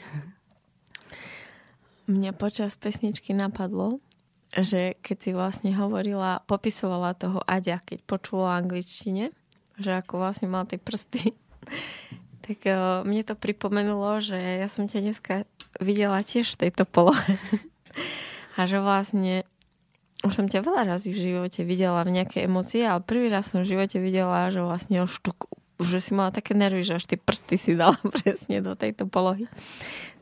Mňa 2.06 2.32
počas 2.38 2.78
pesničky 2.78 3.34
napadlo, 3.34 4.00
že 4.54 4.96
keď 5.04 5.16
si 5.18 5.30
vlastne 5.34 5.70
hovorila, 5.76 6.46
popisovala 6.48 7.12
toho 7.18 7.44
Aďa, 7.44 7.84
keď 7.84 8.06
počula 8.06 8.56
angličtine, 8.56 9.34
že 9.76 9.90
ako 9.98 10.24
vlastne 10.24 10.48
mal 10.48 10.64
tie 10.64 10.80
prsty, 10.80 11.34
tak 12.46 12.58
uh, 12.64 13.04
mne 13.04 13.26
to 13.26 13.36
pripomenulo, 13.36 14.24
že 14.24 14.38
ja 14.38 14.70
som 14.70 14.88
ťa 14.88 15.04
dneska 15.04 15.44
videla 15.82 16.22
tiež 16.24 16.56
v 16.56 16.70
tejto 16.70 16.88
polohe. 16.88 17.36
A 18.58 18.66
že 18.66 18.82
vlastne 18.82 19.46
už 20.26 20.34
som 20.34 20.46
ťa 20.50 20.66
veľa 20.66 20.82
razy 20.96 21.14
v 21.14 21.30
živote 21.30 21.62
videla 21.62 22.02
v 22.02 22.18
nejaké 22.18 22.46
emócie, 22.46 22.82
ale 22.82 23.06
prvý 23.06 23.30
raz 23.30 23.54
som 23.54 23.62
v 23.62 23.70
živote 23.70 24.02
videla, 24.02 24.50
že 24.50 24.58
vlastne 24.58 25.06
štuk, 25.06 25.46
že 25.78 26.02
si 26.02 26.10
mala 26.10 26.34
také 26.34 26.58
nervy, 26.58 26.82
že 26.82 26.98
až 26.98 27.06
tie 27.06 27.18
prsty 27.18 27.56
si 27.56 27.72
dala 27.78 27.98
presne 28.22 28.58
do 28.58 28.74
tejto 28.74 29.06
polohy. 29.06 29.46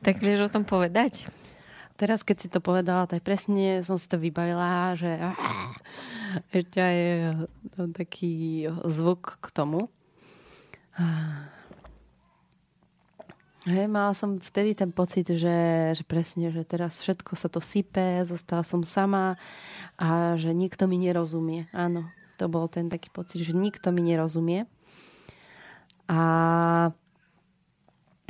Tak 0.04 0.20
vieš 0.20 0.48
o 0.48 0.52
tom 0.52 0.68
povedať? 0.68 1.26
Teraz, 1.96 2.20
keď 2.20 2.36
si 2.36 2.48
to 2.52 2.60
povedala, 2.60 3.08
tak 3.08 3.24
presne 3.24 3.80
som 3.80 3.96
si 3.96 4.04
to 4.04 4.20
vybavila, 4.20 4.92
že 5.00 5.16
ešte 6.52 6.76
aj 6.76 6.98
taký 7.96 8.68
zvuk 8.84 9.40
k 9.40 9.46
tomu. 9.48 9.88
Hej, 13.66 13.88
mala 13.88 14.12
som 14.12 14.36
vtedy 14.36 14.76
ten 14.76 14.92
pocit, 14.92 15.26
že, 15.26 15.90
že 15.96 16.04
presne, 16.04 16.52
že 16.52 16.68
teraz 16.68 17.00
všetko 17.00 17.32
sa 17.34 17.48
to 17.48 17.64
sype, 17.64 18.22
zostala 18.28 18.62
som 18.62 18.84
sama 18.84 19.40
a 19.96 20.36
že 20.36 20.52
nikto 20.52 20.84
mi 20.86 21.00
nerozumie. 21.00 21.66
Áno, 21.72 22.06
to 22.36 22.46
bol 22.46 22.68
ten 22.68 22.86
taký 22.92 23.08
pocit, 23.08 23.42
že 23.42 23.56
nikto 23.56 23.88
mi 23.90 24.04
nerozumie. 24.04 24.68
A 26.06 26.20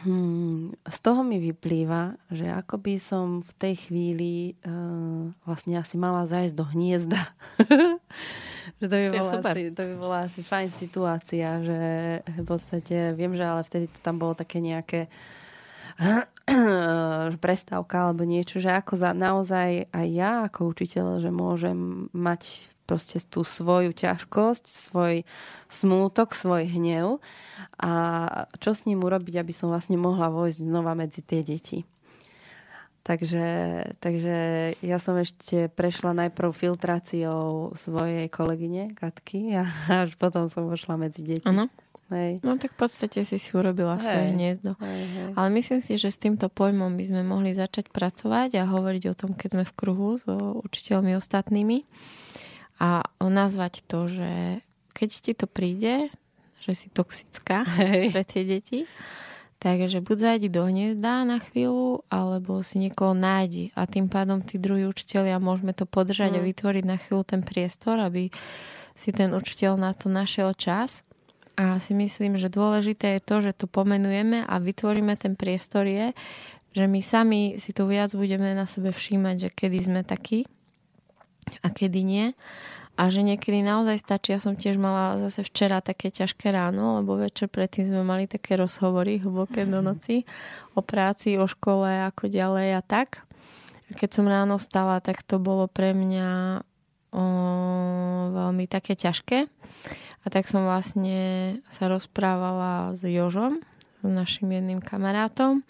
hmm, 0.03 0.77
z 0.87 0.99
toho 1.03 1.21
mi 1.27 1.37
vyplýva, 1.43 2.17
že 2.33 2.49
ako 2.49 2.81
by 2.81 2.95
som 2.97 3.25
v 3.43 3.53
tej 3.59 3.75
chvíli 3.89 4.57
uh, 4.65 5.29
vlastne 5.45 5.77
asi 5.77 6.01
mala 6.01 6.25
zajsť 6.25 6.55
do 6.57 6.65
hniezda. 6.65 7.21
že 8.81 8.87
to 8.87 8.97
by, 8.97 9.07
bola 9.13 9.33
asi, 9.41 9.63
to 9.73 9.83
by 9.83 9.95
bola 9.97 10.19
asi 10.29 10.41
fajn 10.45 10.69
situácia, 10.73 11.49
že 11.65 11.81
v 12.25 12.45
podstate 12.45 13.17
viem, 13.17 13.33
že 13.33 13.45
ale 13.45 13.63
vtedy 13.65 13.87
to 13.89 13.99
tam 14.01 14.21
bolo 14.21 14.37
také 14.37 14.61
nejaké 14.61 15.09
prestávka 17.45 18.09
alebo 18.09 18.29
niečo, 18.29 18.61
že 18.61 18.69
ako 18.69 19.01
za 19.01 19.11
naozaj 19.17 19.89
aj 19.91 20.07
ja 20.13 20.33
ako 20.45 20.77
učiteľ, 20.77 21.25
že 21.25 21.31
môžem 21.33 22.09
mať 22.13 22.69
proste 22.87 23.19
tú 23.27 23.43
svoju 23.43 23.91
ťažkosť, 23.91 24.65
svoj 24.65 25.27
smútok, 25.67 26.33
svoj 26.33 26.71
hnev 26.71 27.19
a 27.77 27.93
čo 28.63 28.73
s 28.73 28.87
ním 28.87 29.03
urobiť, 29.03 29.43
aby 29.43 29.53
som 29.53 29.69
vlastne 29.75 29.99
mohla 29.99 30.31
vojsť 30.31 30.63
znova 30.63 30.95
medzi 30.95 31.21
tie 31.27 31.43
deti. 31.43 31.83
Takže, 33.07 33.47
takže 34.03 34.37
ja 34.83 34.99
som 34.99 35.15
ešte 35.15 35.71
prešla 35.71 36.27
najprv 36.27 36.51
filtráciou 36.51 37.71
svojej 37.79 38.27
kolegyne 38.27 38.99
Katky 38.99 39.55
a 39.55 39.63
až 40.07 40.19
potom 40.19 40.51
som 40.51 40.67
vošla 40.67 40.99
medzi 40.99 41.23
deti. 41.23 41.47
Ano. 41.47 41.71
Hej. 42.11 42.39
No 42.47 42.55
tak 42.55 42.79
v 42.79 42.87
podstate 42.87 43.27
si 43.27 43.35
si 43.39 43.51
urobila 43.55 43.99
hej. 43.99 44.07
svoje 44.07 44.27
hniezdo. 44.31 44.73
Hej, 44.79 45.03
hej. 45.11 45.31
Ale 45.35 45.49
myslím 45.59 45.83
si, 45.83 45.99
že 45.99 46.15
s 46.15 46.19
týmto 46.19 46.47
pojmom 46.47 46.95
by 46.95 47.05
sme 47.07 47.23
mohli 47.27 47.51
začať 47.51 47.91
pracovať 47.91 48.63
a 48.63 48.71
hovoriť 48.71 49.05
o 49.11 49.15
tom, 49.19 49.35
keď 49.35 49.49
sme 49.59 49.65
v 49.67 49.75
kruhu 49.75 50.11
so 50.19 50.63
učiteľmi 50.63 51.19
ostatnými 51.19 51.83
a 52.77 53.05
nazvať 53.21 53.85
to, 53.89 54.09
že 54.09 54.33
keď 54.97 55.09
ti 55.13 55.33
to 55.33 55.47
príde, 55.49 56.09
že 56.65 56.73
si 56.73 56.89
toxická 56.93 57.65
hej. 57.79 58.09
pre 58.15 58.25
tie 58.25 58.43
deti, 58.45 58.85
Takže 59.57 60.05
buď 60.05 60.17
zajdi 60.21 60.49
do 60.53 60.69
hniezda 60.69 61.25
na 61.25 61.41
chvíľu, 61.41 62.05
alebo 62.13 62.61
si 62.61 62.77
niekoho 62.77 63.17
nájdi. 63.17 63.73
A 63.73 63.89
tým 63.89 64.05
pádom 64.05 64.45
tí 64.45 64.61
druhí 64.61 64.85
učiteľia 64.85 65.41
môžeme 65.41 65.73
to 65.73 65.89
podržať 65.89 66.37
mm. 66.37 66.39
a 66.39 66.45
vytvoriť 66.45 66.85
na 66.85 66.97
chvíľu 67.01 67.23
ten 67.25 67.41
priestor, 67.41 67.97
aby 67.97 68.29
si 68.93 69.11
ten 69.17 69.33
učiteľ 69.33 69.81
na 69.81 69.97
to 69.97 70.13
našiel 70.13 70.53
čas. 70.53 71.01
A 71.57 71.81
si 71.81 71.97
myslím, 71.97 72.37
že 72.37 72.53
dôležité 72.53 73.17
je 73.17 73.23
to, 73.25 73.37
že 73.41 73.57
to 73.57 73.65
pomenujeme 73.65 74.45
a 74.45 74.55
vytvoríme 74.61 75.17
ten 75.17 75.33
priestor 75.41 75.89
je, 75.89 76.13
že 76.77 76.85
my 76.85 77.01
sami 77.01 77.57
si 77.57 77.73
to 77.73 77.89
viac 77.89 78.13
budeme 78.13 78.53
na 78.53 78.69
sebe 78.69 78.93
všímať, 78.93 79.37
že 79.41 79.49
kedy 79.49 79.79
sme 79.89 80.01
takí 80.05 80.45
a 81.63 81.69
kedy 81.71 82.01
nie 82.03 82.27
a 82.97 83.13
že 83.13 83.21
niekedy 83.21 83.61
naozaj 83.61 84.01
stačí. 84.01 84.33
Ja 84.33 84.41
som 84.41 84.57
tiež 84.57 84.81
mala 84.81 85.21
zase 85.29 85.45
včera 85.45 85.85
také 85.85 86.09
ťažké 86.09 86.49
ráno, 86.49 87.05
lebo 87.05 87.21
večer 87.21 87.53
predtým 87.53 87.93
sme 87.93 88.01
mali 88.01 88.25
také 88.25 88.57
rozhovory 88.57 89.21
hlboké 89.21 89.69
do 89.69 89.85
mhm. 89.85 89.87
noci 89.87 90.17
o 90.73 90.81
práci, 90.81 91.37
o 91.37 91.45
škole, 91.45 92.09
ako 92.09 92.33
ďalej 92.33 92.81
a 92.81 92.83
tak. 92.83 93.21
Keď 93.87 94.11
som 94.11 94.27
ráno 94.27 94.59
stala, 94.59 94.99
tak 94.99 95.23
to 95.23 95.39
bolo 95.39 95.71
pre 95.71 95.95
mňa 95.95 96.59
o, 97.15 97.25
veľmi 98.35 98.67
také 98.67 98.99
ťažké. 98.99 99.47
A 99.47 100.27
tak 100.27 100.51
som 100.51 100.67
vlastne 100.67 101.55
sa 101.71 101.87
rozprávala 101.87 102.99
s 102.99 103.07
Jožom, 103.07 103.63
s 104.03 104.11
našim 104.11 104.51
jedným 104.51 104.83
kamarátom. 104.83 105.63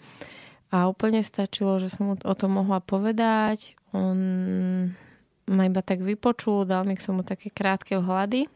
A 0.73 0.89
úplne 0.89 1.21
stačilo, 1.21 1.77
že 1.77 1.93
som 1.93 2.09
mu 2.09 2.13
o 2.17 2.33
tom 2.33 2.57
mohla 2.57 2.81
povedať. 2.81 3.77
On 3.93 4.17
ma 5.47 5.63
iba 5.65 5.79
tak 5.79 6.03
vypočul, 6.03 6.67
dal 6.67 6.83
mi 6.83 6.99
k 6.99 7.03
tomu 7.07 7.23
také 7.23 7.47
krátke 7.47 7.95
vhľady 7.95 8.51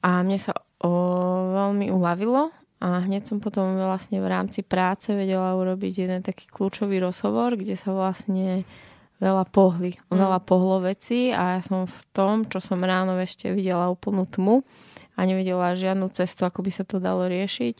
a 0.00 0.24
mne 0.24 0.38
sa 0.40 0.56
o, 0.80 0.90
veľmi 1.52 1.92
uľavilo 1.92 2.48
a 2.80 2.88
hneď 3.04 3.28
som 3.28 3.38
potom 3.40 3.76
vlastne 3.76 4.20
v 4.20 4.28
rámci 4.28 4.60
práce 4.64 5.12
vedela 5.12 5.56
urobiť 5.56 5.92
jeden 6.08 6.20
taký 6.24 6.48
kľúčový 6.48 7.00
rozhovor, 7.00 7.56
kde 7.56 7.76
sa 7.76 7.92
vlastne 7.92 8.64
veľa 9.20 9.48
pohli, 9.48 9.96
mm. 9.96 10.16
veľa 10.16 10.40
pohlo 10.44 10.84
veci 10.84 11.32
a 11.32 11.56
ja 11.56 11.60
som 11.64 11.88
v 11.88 12.00
tom, 12.12 12.44
čo 12.48 12.60
som 12.60 12.80
ráno 12.80 13.16
ešte 13.16 13.52
videla 13.52 13.88
úplnú 13.88 14.28
tmu 14.28 14.64
a 15.16 15.24
nevidela 15.24 15.76
žiadnu 15.76 16.12
cestu, 16.12 16.44
ako 16.44 16.60
by 16.60 16.70
sa 16.72 16.84
to 16.84 17.00
dalo 17.00 17.24
riešiť. 17.24 17.76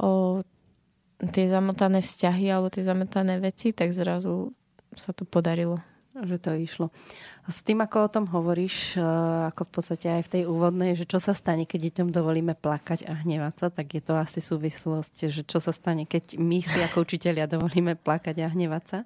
O, 0.00 0.40
tie 1.32 1.44
zamotané 1.48 2.00
vzťahy 2.00 2.48
alebo 2.48 2.72
tie 2.72 2.84
zamotané 2.84 3.40
veci, 3.40 3.76
tak 3.76 3.92
zrazu 3.92 4.56
sa 4.96 5.12
to 5.12 5.28
podarilo 5.28 5.87
že 6.24 6.36
to 6.40 6.56
išlo. 6.56 6.90
A 7.46 7.54
s 7.54 7.64
tým, 7.64 7.80
ako 7.80 7.96
o 8.04 8.12
tom 8.12 8.24
hovoríš, 8.28 8.98
eh, 8.98 9.02
ako 9.48 9.68
v 9.68 9.72
podstate 9.72 10.06
aj 10.10 10.22
v 10.26 10.32
tej 10.32 10.42
úvodnej, 10.44 10.92
že 10.98 11.08
čo 11.08 11.22
sa 11.22 11.32
stane, 11.32 11.64
keď 11.64 11.92
deťom 11.92 12.08
dovolíme 12.12 12.52
plakať 12.58 13.06
a 13.08 13.16
hnevať 13.24 13.54
sa, 13.56 13.66
tak 13.70 13.86
je 13.94 14.02
to 14.02 14.18
asi 14.18 14.42
súvislosť, 14.42 15.14
že 15.32 15.42
čo 15.46 15.62
sa 15.62 15.72
stane, 15.72 16.04
keď 16.04 16.36
my 16.36 16.58
si 16.60 16.78
ako 16.82 17.06
učiteľia 17.06 17.48
dovolíme 17.48 17.96
plakať 17.96 18.42
a 18.44 18.52
hnevať 18.52 18.84
sa. 18.84 18.98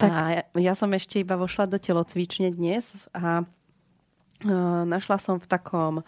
Tak. 0.00 0.10
A 0.10 0.20
ja, 0.32 0.42
ja 0.72 0.74
som 0.74 0.88
ešte 0.96 1.20
iba 1.20 1.36
vošla 1.36 1.68
do 1.68 1.76
telocvične 1.76 2.48
dnes 2.48 2.88
a 3.12 3.44
uh, 3.44 4.82
našla 4.88 5.20
som 5.20 5.36
v 5.36 5.46
takom 5.46 6.00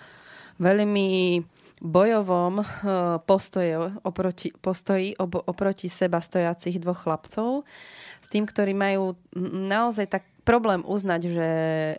veľmi 0.56 1.44
bojovom 1.84 2.64
uh, 2.64 3.20
postoji 3.28 3.76
oproti, 4.00 4.56
postoji 4.56 5.12
ob, 5.20 5.36
oproti 5.44 5.92
seba 5.92 6.24
stojacich 6.24 6.80
dvoch 6.80 7.04
chlapcov, 7.04 7.68
s 8.24 8.28
tým, 8.32 8.48
ktorí 8.48 8.72
majú 8.72 9.20
naozaj 9.36 10.08
tak 10.08 10.24
problém 10.48 10.80
uznať, 10.80 11.20
že 11.28 11.48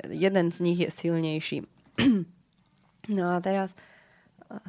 jeden 0.10 0.50
z 0.50 0.58
nich 0.66 0.80
je 0.82 0.90
silnejší. 0.90 1.58
no 3.18 3.26
a 3.30 3.38
teraz 3.42 3.70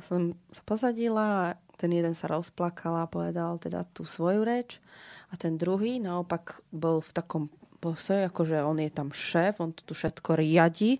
som 0.08 0.36
sa 0.52 0.62
pozadila 0.64 1.24
a 1.24 1.46
ten 1.76 1.92
jeden 1.92 2.16
sa 2.16 2.28
rozplakal 2.28 3.04
a 3.04 3.08
povedal 3.08 3.60
teda 3.60 3.84
tú 3.92 4.08
svoju 4.08 4.44
reč 4.44 4.80
a 5.28 5.36
ten 5.36 5.60
druhý 5.60 6.00
naopak 6.00 6.64
bol 6.72 7.04
v 7.04 7.10
takom 7.12 7.44
postoji, 7.76 8.24
akože 8.24 8.64
on 8.64 8.80
je 8.80 8.88
tam 8.88 9.12
šéf, 9.12 9.60
on 9.60 9.76
to 9.76 9.84
tu 9.84 9.92
všetko 9.92 10.40
riadi 10.40 10.96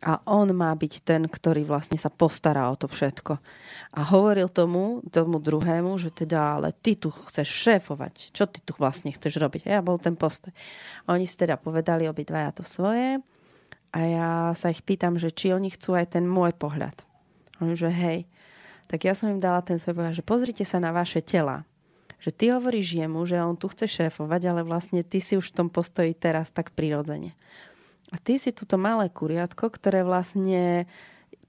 a 0.00 0.24
on 0.24 0.48
má 0.56 0.72
byť 0.72 1.04
ten, 1.04 1.28
ktorý 1.28 1.68
vlastne 1.68 2.00
sa 2.00 2.08
postará 2.08 2.72
o 2.72 2.76
to 2.76 2.88
všetko. 2.88 3.36
A 3.92 4.00
hovoril 4.08 4.48
tomu, 4.48 5.04
tomu 5.12 5.36
druhému, 5.36 5.92
že 6.00 6.08
teda, 6.08 6.56
ale 6.56 6.72
ty 6.72 6.96
tu 6.96 7.12
chceš 7.12 7.44
šéfovať. 7.44 8.32
Čo 8.32 8.48
ty 8.48 8.64
tu 8.64 8.72
vlastne 8.80 9.12
chceš 9.12 9.36
robiť? 9.36 9.68
A 9.68 9.76
ja 9.76 9.80
bol 9.84 10.00
ten 10.00 10.16
postoj. 10.16 10.56
Oni 11.04 11.28
si 11.28 11.36
teda 11.36 11.60
povedali 11.60 12.08
obidvaja 12.08 12.56
to 12.56 12.64
svoje. 12.64 13.20
A 13.92 13.98
ja 14.00 14.28
sa 14.56 14.72
ich 14.72 14.80
pýtam, 14.80 15.20
že 15.20 15.28
či 15.34 15.52
oni 15.52 15.68
chcú 15.68 15.92
aj 15.92 16.16
ten 16.16 16.24
môj 16.24 16.56
pohľad. 16.56 16.96
Oni, 17.60 17.76
že 17.76 17.92
hej. 17.92 18.24
Tak 18.88 19.04
ja 19.04 19.12
som 19.12 19.28
im 19.28 19.42
dala 19.42 19.60
ten 19.60 19.76
svoj 19.76 20.00
pohľad, 20.00 20.16
že 20.16 20.24
pozrite 20.24 20.64
sa 20.64 20.80
na 20.80 20.96
vaše 20.96 21.20
tela. 21.20 21.68
Že 22.24 22.30
ty 22.32 22.44
hovoríš 22.56 22.88
jemu, 22.96 23.20
že 23.28 23.36
on 23.36 23.56
tu 23.60 23.68
chce 23.68 23.84
šéfovať, 23.84 24.48
ale 24.48 24.60
vlastne 24.64 25.04
ty 25.04 25.20
si 25.20 25.36
už 25.36 25.52
v 25.52 25.56
tom 25.60 25.68
postoji 25.68 26.16
teraz 26.16 26.48
tak 26.48 26.72
prirodzene. 26.72 27.36
A 28.10 28.16
ty 28.18 28.42
si 28.42 28.50
túto 28.50 28.74
malé 28.74 29.06
kuriatko, 29.06 29.70
ktoré 29.70 30.02
vlastne 30.02 30.90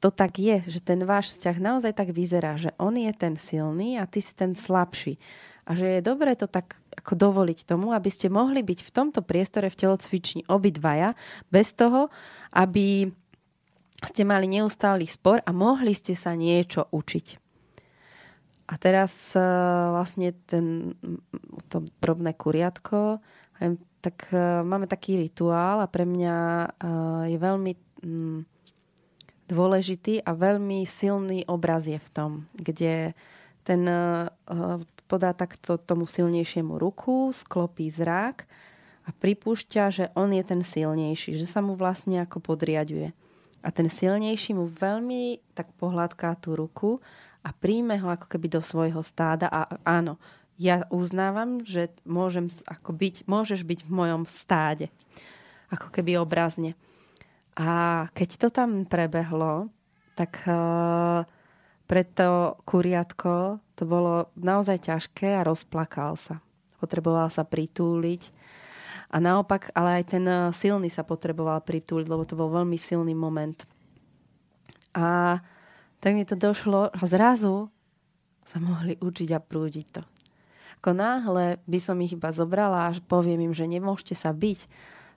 to 0.01 0.09
tak 0.09 0.41
je, 0.41 0.65
že 0.65 0.81
ten 0.81 1.05
váš 1.05 1.37
vzťah 1.37 1.57
naozaj 1.61 1.93
tak 1.93 2.09
vyzerá, 2.09 2.57
že 2.57 2.73
on 2.81 2.97
je 2.97 3.13
ten 3.13 3.37
silný 3.37 4.01
a 4.01 4.09
ty 4.09 4.17
si 4.17 4.33
ten 4.33 4.57
slabší. 4.57 5.21
A 5.69 5.77
že 5.77 6.01
je 6.01 6.01
dobré 6.01 6.33
to 6.33 6.49
tak 6.49 6.81
ako 6.97 7.13
dovoliť 7.13 7.69
tomu, 7.69 7.93
aby 7.93 8.09
ste 8.09 8.33
mohli 8.33 8.65
byť 8.65 8.81
v 8.81 8.91
tomto 8.91 9.21
priestore 9.21 9.69
v 9.69 9.77
telocvični 9.77 10.41
obidvaja, 10.49 11.13
bez 11.53 11.77
toho, 11.77 12.09
aby 12.49 13.13
ste 14.01 14.25
mali 14.25 14.49
neustály 14.49 15.05
spor 15.05 15.45
a 15.45 15.53
mohli 15.53 15.93
ste 15.93 16.17
sa 16.17 16.33
niečo 16.33 16.89
učiť. 16.89 17.37
A 18.71 18.73
teraz 18.81 19.37
e, 19.37 19.43
vlastne 19.93 20.33
ten, 20.49 20.97
to 21.69 21.85
drobné 22.01 22.33
kuriatko, 22.33 23.21
tak 24.01 24.33
e, 24.33 24.65
máme 24.65 24.89
taký 24.89 25.21
rituál 25.21 25.79
a 25.79 25.87
pre 25.87 26.03
mňa 26.03 26.35
e, 26.35 26.67
je 27.31 27.37
veľmi 27.37 27.71
mm, 28.01 28.39
dôležitý 29.47 30.25
a 30.25 30.31
veľmi 30.33 30.83
silný 30.83 31.45
obraz 31.45 31.85
je 31.85 32.01
v 32.01 32.09
tom, 32.09 32.31
kde 32.57 33.13
ten 33.61 33.85
podá 35.11 35.35
takto 35.35 35.75
tomu 35.75 36.07
silnejšiemu 36.07 36.79
ruku, 36.79 37.35
sklopí 37.35 37.91
zrak 37.91 38.47
a 39.03 39.11
pripúšťa, 39.11 39.83
že 39.91 40.05
on 40.15 40.31
je 40.31 40.39
ten 40.39 40.63
silnejší, 40.63 41.35
že 41.35 41.43
sa 41.43 41.59
mu 41.59 41.75
vlastne 41.75 42.23
ako 42.23 42.39
podriaduje. 42.39 43.11
A 43.59 43.69
ten 43.75 43.91
silnejší 43.91 44.55
mu 44.55 44.71
veľmi 44.71 45.43
tak 45.51 45.67
pohľadká 45.75 46.39
tú 46.39 46.55
ruku 46.55 47.03
a 47.43 47.51
príjme 47.51 47.99
ho 47.99 48.07
ako 48.07 48.31
keby 48.31 48.47
do 48.47 48.63
svojho 48.63 49.03
stáda 49.03 49.51
a 49.51 49.67
áno, 49.83 50.15
ja 50.61 50.85
uznávam, 50.93 51.65
že 51.65 51.89
môžem 52.05 52.45
ako 52.69 52.93
byť, 52.93 53.15
môžeš 53.25 53.65
byť 53.65 53.79
v 53.81 53.91
mojom 53.91 54.29
stáde. 54.29 54.93
Ako 55.73 55.89
keby 55.89 56.21
obrazne. 56.21 56.77
A 57.57 58.05
keď 58.13 58.29
to 58.37 58.47
tam 58.53 58.85
prebehlo, 58.85 59.73
tak 60.13 60.45
uh, 60.45 61.25
pre 61.89 62.05
to 62.05 62.61
kuriatko 62.69 63.57
to 63.73 63.83
bolo 63.89 64.29
naozaj 64.37 64.85
ťažké 64.85 65.33
a 65.33 65.41
rozplakal 65.41 66.13
sa. 66.13 66.37
Potreboval 66.77 67.33
sa 67.33 67.41
pritúliť. 67.41 68.29
A 69.11 69.19
naopak, 69.19 69.73
ale 69.75 69.99
aj 69.99 70.15
ten 70.15 70.23
eh, 70.23 70.53
silný 70.55 70.87
sa 70.87 71.03
potreboval 71.03 71.59
pritúliť, 71.65 72.07
lebo 72.07 72.23
to 72.23 72.39
bol 72.39 72.47
veľmi 72.47 72.79
silný 72.79 73.11
moment. 73.11 73.59
A 74.95 75.41
tak 75.99 76.15
mi 76.15 76.23
to 76.23 76.39
došlo 76.39 76.93
a 76.93 77.01
zrazu 77.03 77.67
sa 78.47 78.57
mohli 78.63 78.95
učiť 79.01 79.29
a 79.35 79.39
prúdiť 79.43 79.87
to. 79.91 80.01
Ako 80.81 80.97
náhle 80.97 81.61
by 81.69 81.77
som 81.77 82.01
ich 82.01 82.17
iba 82.17 82.33
zobrala 82.33 82.89
a 82.89 82.97
poviem 83.05 83.45
im, 83.45 83.53
že 83.53 83.69
nemôžete 83.69 84.17
sa 84.17 84.33
byť, 84.33 84.65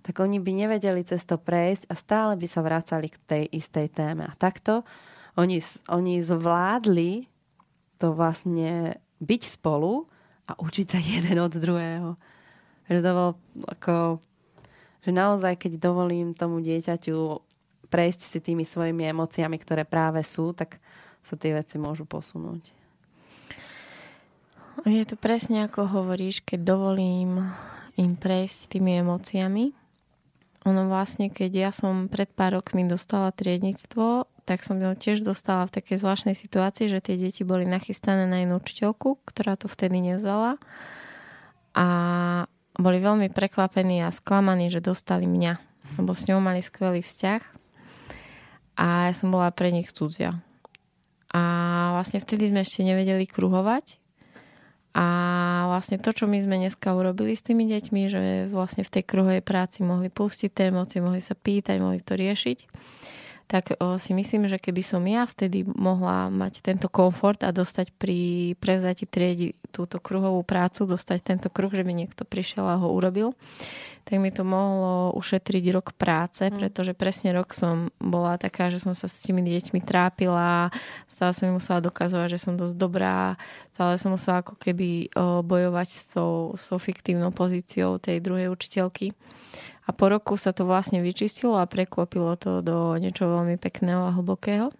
tak 0.05 0.21
oni 0.21 0.37
by 0.37 0.53
nevedeli 0.53 1.01
cez 1.09 1.25
to 1.25 1.41
prejsť 1.41 1.89
a 1.89 1.97
stále 1.97 2.37
by 2.37 2.45
sa 2.45 2.61
vracali 2.61 3.09
k 3.09 3.17
tej 3.25 3.45
istej 3.49 3.89
téme. 3.97 4.29
A 4.29 4.37
takto 4.37 4.85
oni, 5.41 5.65
oni 5.89 6.21
zvládli 6.21 7.33
to 7.97 8.13
vlastne 8.13 9.01
byť 9.25 9.43
spolu 9.49 10.05
a 10.45 10.53
učiť 10.61 10.87
sa 10.93 11.01
jeden 11.01 11.41
od 11.41 11.57
druhého. 11.57 12.21
Že 12.85 13.01
to 13.01 13.11
bolo 13.17 13.33
ako, 13.65 13.97
že 15.01 15.11
naozaj, 15.17 15.57
keď 15.57 15.81
dovolím 15.81 16.37
tomu 16.37 16.61
dieťaťu 16.61 17.17
prejsť 17.89 18.21
si 18.21 18.39
tými 18.45 18.69
svojimi 18.69 19.09
emóciami, 19.09 19.57
ktoré 19.57 19.89
práve 19.89 20.21
sú, 20.21 20.53
tak 20.53 20.77
sa 21.25 21.41
tie 21.41 21.57
veci 21.57 21.81
môžu 21.81 22.05
posunúť. 22.05 22.84
Je 24.83 25.07
to 25.07 25.15
presne 25.15 25.71
ako 25.71 25.87
hovoríš, 25.87 26.43
keď 26.43 26.75
dovolím 26.75 27.47
im 27.95 28.19
prejsť 28.19 28.75
tými 28.75 29.07
emóciami. 29.07 29.71
Ono 30.67 30.91
vlastne, 30.91 31.31
keď 31.31 31.51
ja 31.55 31.71
som 31.71 32.11
pred 32.11 32.27
pár 32.27 32.59
rokmi 32.59 32.83
dostala 32.83 33.31
triednictvo, 33.31 34.27
tak 34.45 34.67
som 34.67 34.77
ho 34.83 34.99
tiež 34.99 35.23
dostala 35.23 35.65
v 35.71 35.79
takej 35.81 36.03
zvláštnej 36.03 36.37
situácii, 36.37 36.91
že 36.91 37.01
tie 37.01 37.17
deti 37.17 37.47
boli 37.47 37.65
nachystané 37.65 38.27
na 38.29 38.45
jednu 38.45 38.61
učiteľku, 38.61 39.23
ktorá 39.25 39.57
to 39.57 39.71
vtedy 39.71 40.03
nevzala. 40.03 40.61
A 41.73 41.87
boli 42.75 42.99
veľmi 42.99 43.31
prekvapení 43.31 44.03
a 44.03 44.11
sklamaní, 44.11 44.69
že 44.69 44.85
dostali 44.85 45.25
mňa. 45.25 45.63
Lebo 46.01 46.13
s 46.13 46.27
ňou 46.27 46.43
mali 46.43 46.61
skvelý 46.61 47.01
vzťah 47.05 47.43
a 48.75 48.87
ja 49.09 49.13
som 49.15 49.31
bola 49.31 49.55
pre 49.55 49.71
nich 49.71 49.93
cudzia. 49.95 50.43
A 51.31 51.43
vlastne 51.95 52.19
vtedy 52.19 52.51
sme 52.51 52.63
ešte 52.63 52.83
nevedeli 52.83 53.27
kruhovať. 53.27 54.04
A 54.95 55.07
vlastne 55.75 55.99
to, 55.99 56.15
čo 56.15 56.31
my 56.31 56.39
sme 56.39 56.63
dneska 56.63 56.95
urobili 56.95 57.35
s 57.35 57.43
tými 57.43 57.67
deťmi, 57.67 58.03
že 58.07 58.23
vlastne 58.47 58.87
v 58.87 58.95
tej 58.95 59.03
kruhovej 59.03 59.43
práci 59.43 59.83
mohli 59.83 60.07
pustiť 60.07 60.55
tie 60.55 60.71
emócie, 60.71 61.03
mohli 61.03 61.19
sa 61.19 61.35
pýtať, 61.35 61.83
mohli 61.83 61.99
to 61.99 62.15
riešiť, 62.15 62.59
tak 63.45 63.77
o, 63.77 64.01
si 64.01 64.17
myslím, 64.17 64.49
že 64.49 64.57
keby 64.57 64.81
som 64.81 65.05
ja 65.05 65.29
vtedy 65.29 65.69
mohla 65.69 66.33
mať 66.33 66.65
tento 66.65 66.89
komfort 66.89 67.45
a 67.45 67.53
dostať 67.53 67.93
pri 67.95 68.53
prevzati 68.57 69.05
triedi 69.05 69.53
túto 69.69 70.01
kruhovú 70.01 70.41
prácu, 70.41 70.89
dostať 70.89 71.19
tento 71.21 71.49
kruh, 71.53 71.69
že 71.69 71.85
by 71.85 71.93
niekto 71.93 72.25
prišiel 72.25 72.65
a 72.65 72.81
ho 72.81 72.89
urobil, 72.89 73.37
tak 74.05 74.21
mi 74.21 74.29
to 74.29 74.45
mohlo 74.45 75.17
ušetriť 75.17 75.65
rok 75.73 75.97
práce, 75.97 76.45
mm. 76.45 76.57
pretože 76.57 76.93
presne 76.93 77.33
rok 77.33 77.57
som 77.57 77.89
bola 77.97 78.37
taká, 78.37 78.69
že 78.69 78.81
som 78.81 78.93
sa 78.93 79.09
s 79.09 79.17
tými 79.25 79.41
deťmi 79.41 79.81
trápila, 79.81 80.69
stále 81.09 81.33
som 81.33 81.53
musela 81.53 81.81
dokazovať, 81.85 82.29
že 82.37 82.41
som 82.41 82.57
dosť 82.57 82.77
dobrá, 82.77 83.41
stále 83.73 83.97
som 83.97 84.13
musela 84.13 84.45
ako 84.45 84.61
keby 84.61 85.09
bojovať 85.45 85.89
s 85.89 86.01
tou, 86.13 86.53
s 86.57 86.69
tou 86.69 86.81
fiktívnou 86.81 87.33
pozíciou 87.33 87.97
tej 88.01 88.21
druhej 88.21 88.53
učiteľky. 88.53 89.17
A 89.85 89.93
po 89.93 90.09
roku 90.09 90.41
sa 90.41 90.57
to 90.57 90.65
vlastne 90.65 91.05
vyčistilo 91.05 91.61
a 91.61 91.69
preklopilo 91.69 92.35
to 92.41 92.65
do 92.65 92.97
niečo 92.97 93.29
veľmi 93.29 93.61
pekného 93.61 94.09
a 94.09 94.17
hlbokého. 94.17 94.73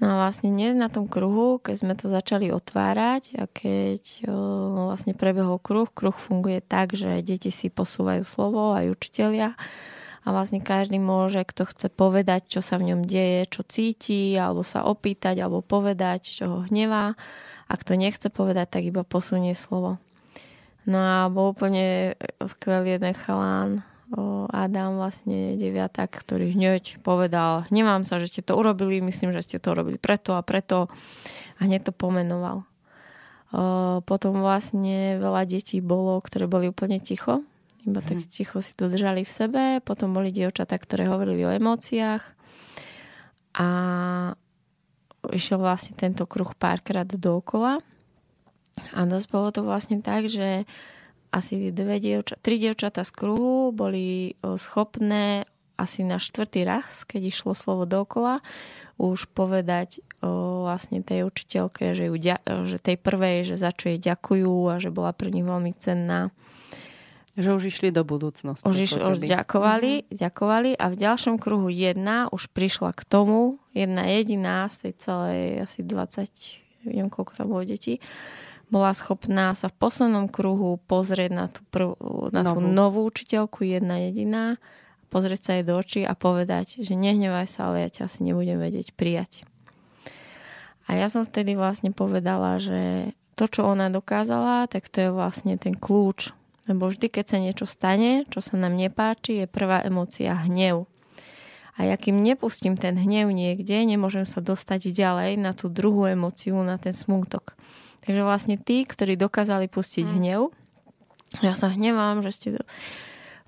No 0.00 0.06
a 0.06 0.14
vlastne 0.16 0.48
dnes 0.48 0.72
na 0.78 0.88
tom 0.88 1.04
kruhu, 1.04 1.60
keď 1.60 1.76
sme 1.76 1.92
to 1.92 2.08
začali 2.08 2.48
otvárať 2.48 3.36
a 3.36 3.44
keď 3.44 4.24
vlastne 4.88 5.12
prebehol 5.12 5.60
kruh, 5.60 5.92
kruh 5.92 6.16
funguje 6.16 6.64
tak, 6.64 6.96
že 6.96 7.20
deti 7.20 7.52
si 7.52 7.68
posúvajú 7.68 8.24
slovo 8.24 8.72
aj 8.72 8.88
učitelia 8.88 9.60
a 10.24 10.28
vlastne 10.32 10.60
každý 10.60 10.96
môže, 11.00 11.44
kto 11.44 11.68
chce 11.68 11.88
povedať, 11.92 12.48
čo 12.48 12.60
sa 12.60 12.76
v 12.76 12.92
ňom 12.92 13.00
deje, 13.04 13.48
čo 13.48 13.64
cíti, 13.64 14.36
alebo 14.36 14.60
sa 14.64 14.84
opýtať, 14.84 15.40
alebo 15.40 15.64
povedať, 15.64 16.20
čo 16.28 16.44
ho 16.48 16.58
hnevá. 16.68 17.16
A 17.68 17.72
kto 17.76 17.96
nechce 17.96 18.28
povedať, 18.28 18.68
tak 18.68 18.82
iba 18.84 19.00
posunie 19.00 19.56
slovo. 19.56 19.96
No 20.90 20.98
a 20.98 21.30
bol 21.30 21.54
úplne 21.54 22.18
skvelý 22.42 22.98
jeden 22.98 23.14
chalán, 23.14 23.86
Adam 24.50 24.98
vlastne 24.98 25.54
deviatak, 25.54 26.10
ktorý 26.10 26.50
hneď 26.50 26.98
povedal, 27.06 27.62
nemám 27.70 28.02
sa, 28.02 28.18
že 28.18 28.26
ste 28.26 28.42
to 28.42 28.58
urobili, 28.58 28.98
myslím, 28.98 29.30
že 29.30 29.46
ste 29.46 29.62
to 29.62 29.70
urobili 29.70 30.02
preto 30.02 30.34
a 30.34 30.42
preto 30.42 30.90
a 31.56 31.60
hneď 31.62 31.90
to 31.90 31.92
pomenoval. 31.94 32.66
Potom 34.02 34.42
vlastne 34.42 35.18
veľa 35.22 35.46
detí 35.46 35.78
bolo, 35.78 36.18
ktoré 36.18 36.50
boli 36.50 36.66
úplne 36.66 36.98
ticho, 36.98 37.46
iba 37.86 38.02
tak 38.02 38.18
mhm. 38.20 38.28
ticho 38.28 38.58
si 38.58 38.74
to 38.74 38.90
držali 38.90 39.24
v 39.24 39.32
sebe. 39.32 39.62
Potom 39.80 40.12
boli 40.12 40.34
dievčatá, 40.34 40.76
ktoré 40.76 41.08
hovorili 41.08 41.46
o 41.46 41.54
emóciách 41.54 42.22
a 43.56 43.68
išiel 45.32 45.58
vlastne 45.60 45.96
tento 45.96 46.24
kruh 46.28 46.50
párkrát 46.54 47.06
dookola 47.06 47.82
a 48.96 49.06
dosť 49.06 49.28
bolo 49.30 49.48
to 49.50 49.60
vlastne 49.64 50.00
tak, 50.00 50.26
že 50.28 50.68
asi 51.30 51.70
dve 51.70 52.02
dievča, 52.02 52.42
tri 52.42 52.58
dievčatá 52.58 53.06
z 53.06 53.12
kruhu 53.14 53.70
boli 53.70 54.34
schopné 54.58 55.46
asi 55.80 56.04
na 56.04 56.20
štvrtý 56.20 56.68
raz, 56.68 57.08
keď 57.08 57.32
išlo 57.32 57.56
slovo 57.56 57.88
dokola, 57.88 58.44
už 59.00 59.32
povedať 59.32 60.04
o, 60.20 60.68
vlastne 60.68 61.00
tej 61.00 61.24
učiteľke, 61.24 61.96
že, 61.96 62.12
ju, 62.12 62.14
že 62.68 62.76
tej 62.76 63.00
prvej, 63.00 63.48
že 63.48 63.56
za 63.56 63.72
čo 63.72 63.88
jej 63.88 63.96
ďakujú 63.96 64.68
a 64.68 64.76
že 64.76 64.92
bola 64.92 65.16
pre 65.16 65.32
nich 65.32 65.46
veľmi 65.46 65.72
cenná. 65.80 66.28
Že 67.40 67.56
už 67.56 67.62
išli 67.72 67.88
do 67.88 68.04
budúcnosti. 68.04 68.68
Už, 68.68 68.76
iš, 68.76 68.92
už 69.00 69.24
ďakovali, 69.24 70.04
mm-hmm. 70.04 70.18
ďakovali 70.20 70.70
a 70.76 70.92
v 70.92 70.96
ďalšom 71.00 71.40
kruhu 71.40 71.72
jedna 71.72 72.28
už 72.28 72.52
prišla 72.52 72.92
k 72.92 73.00
tomu, 73.08 73.56
jedna 73.72 74.04
jediná 74.04 74.68
z 74.68 74.90
tej 74.90 74.92
celej 75.00 75.42
asi 75.64 75.80
20, 75.80 76.84
neviem 76.84 77.08
koľko 77.08 77.32
tam 77.40 77.56
bolo 77.56 77.64
detí, 77.64 78.04
bola 78.70 78.94
schopná 78.94 79.52
sa 79.58 79.66
v 79.66 79.76
poslednom 79.76 80.30
kruhu 80.30 80.78
pozrieť 80.86 81.30
na 81.34 81.46
tú, 81.50 81.60
prv, 81.68 81.98
na 82.30 82.46
tú 82.46 82.62
novú. 82.62 82.70
novú 82.70 83.00
učiteľku, 83.10 83.66
jedna 83.66 83.98
jediná, 84.08 84.56
pozrieť 85.10 85.40
sa 85.42 85.50
jej 85.58 85.64
do 85.66 85.74
očí 85.74 86.06
a 86.06 86.14
povedať, 86.14 86.80
že 86.80 86.94
nehnevaj 86.94 87.50
sa, 87.50 87.68
ale 87.68 87.84
ja 87.84 87.90
ťa 87.90 88.02
asi 88.06 88.22
nebudem 88.22 88.62
vedieť 88.62 88.94
prijať. 88.94 89.42
A 90.86 90.98
ja 90.98 91.10
som 91.10 91.26
vtedy 91.26 91.54
vlastne 91.58 91.90
povedala, 91.90 92.58
že 92.62 93.12
to, 93.38 93.46
čo 93.50 93.66
ona 93.66 93.90
dokázala, 93.90 94.70
tak 94.70 94.90
to 94.90 95.06
je 95.06 95.10
vlastne 95.10 95.54
ten 95.58 95.74
kľúč. 95.74 96.34
Lebo 96.70 96.86
vždy, 96.86 97.10
keď 97.10 97.24
sa 97.26 97.38
niečo 97.42 97.66
stane, 97.66 98.26
čo 98.30 98.38
sa 98.38 98.54
nám 98.54 98.78
nepáči, 98.78 99.42
je 99.42 99.46
prvá 99.50 99.82
emócia 99.82 100.34
hnev. 100.46 100.86
A 101.80 101.88
ja 101.88 101.96
kým 101.96 102.20
nepustím 102.20 102.76
ten 102.76 102.94
hnev 102.94 103.32
niekde, 103.32 103.82
nemôžem 103.88 104.28
sa 104.28 104.44
dostať 104.44 104.92
ďalej 104.92 105.40
na 105.40 105.56
tú 105.56 105.72
druhú 105.72 106.04
emóciu, 106.06 106.60
na 106.60 106.76
ten 106.76 106.92
smútok. 106.92 107.56
Takže 108.04 108.22
vlastne 108.24 108.56
tí, 108.56 108.88
ktorí 108.88 109.16
dokázali 109.16 109.68
pustiť 109.68 110.06
mm. 110.08 110.14
hnev, 110.16 110.40
ja 111.38 111.54
sa 111.54 111.70
hnevám, 111.70 112.26
že 112.26 112.30
ste 112.34 112.48
to, 112.58 112.62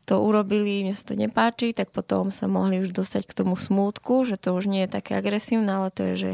to 0.06 0.14
urobili, 0.22 0.86
mne 0.86 0.94
sa 0.94 1.10
to 1.10 1.14
nepáči, 1.18 1.74
tak 1.74 1.90
potom 1.90 2.30
sa 2.30 2.46
mohli 2.46 2.78
už 2.78 2.94
dostať 2.94 3.26
k 3.26 3.36
tomu 3.42 3.58
smútku, 3.58 4.22
že 4.22 4.38
to 4.38 4.54
už 4.54 4.70
nie 4.70 4.86
je 4.86 4.94
také 4.94 5.18
agresívne, 5.18 5.70
ale 5.70 5.90
to 5.90 6.06
je, 6.12 6.14
že 6.14 6.32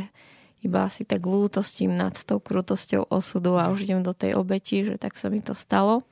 iba 0.60 0.84
si 0.90 1.06
tak 1.06 1.22
lútostím 1.22 1.94
nad 1.94 2.18
tou 2.26 2.42
krutosťou 2.42 3.06
osudu 3.08 3.56
a 3.56 3.70
už 3.70 3.86
idem 3.86 4.02
do 4.02 4.12
tej 4.12 4.34
obeti, 4.34 4.82
že 4.82 4.98
tak 4.98 5.14
sa 5.14 5.30
mi 5.30 5.38
to 5.38 5.54
stalo. 5.54 6.02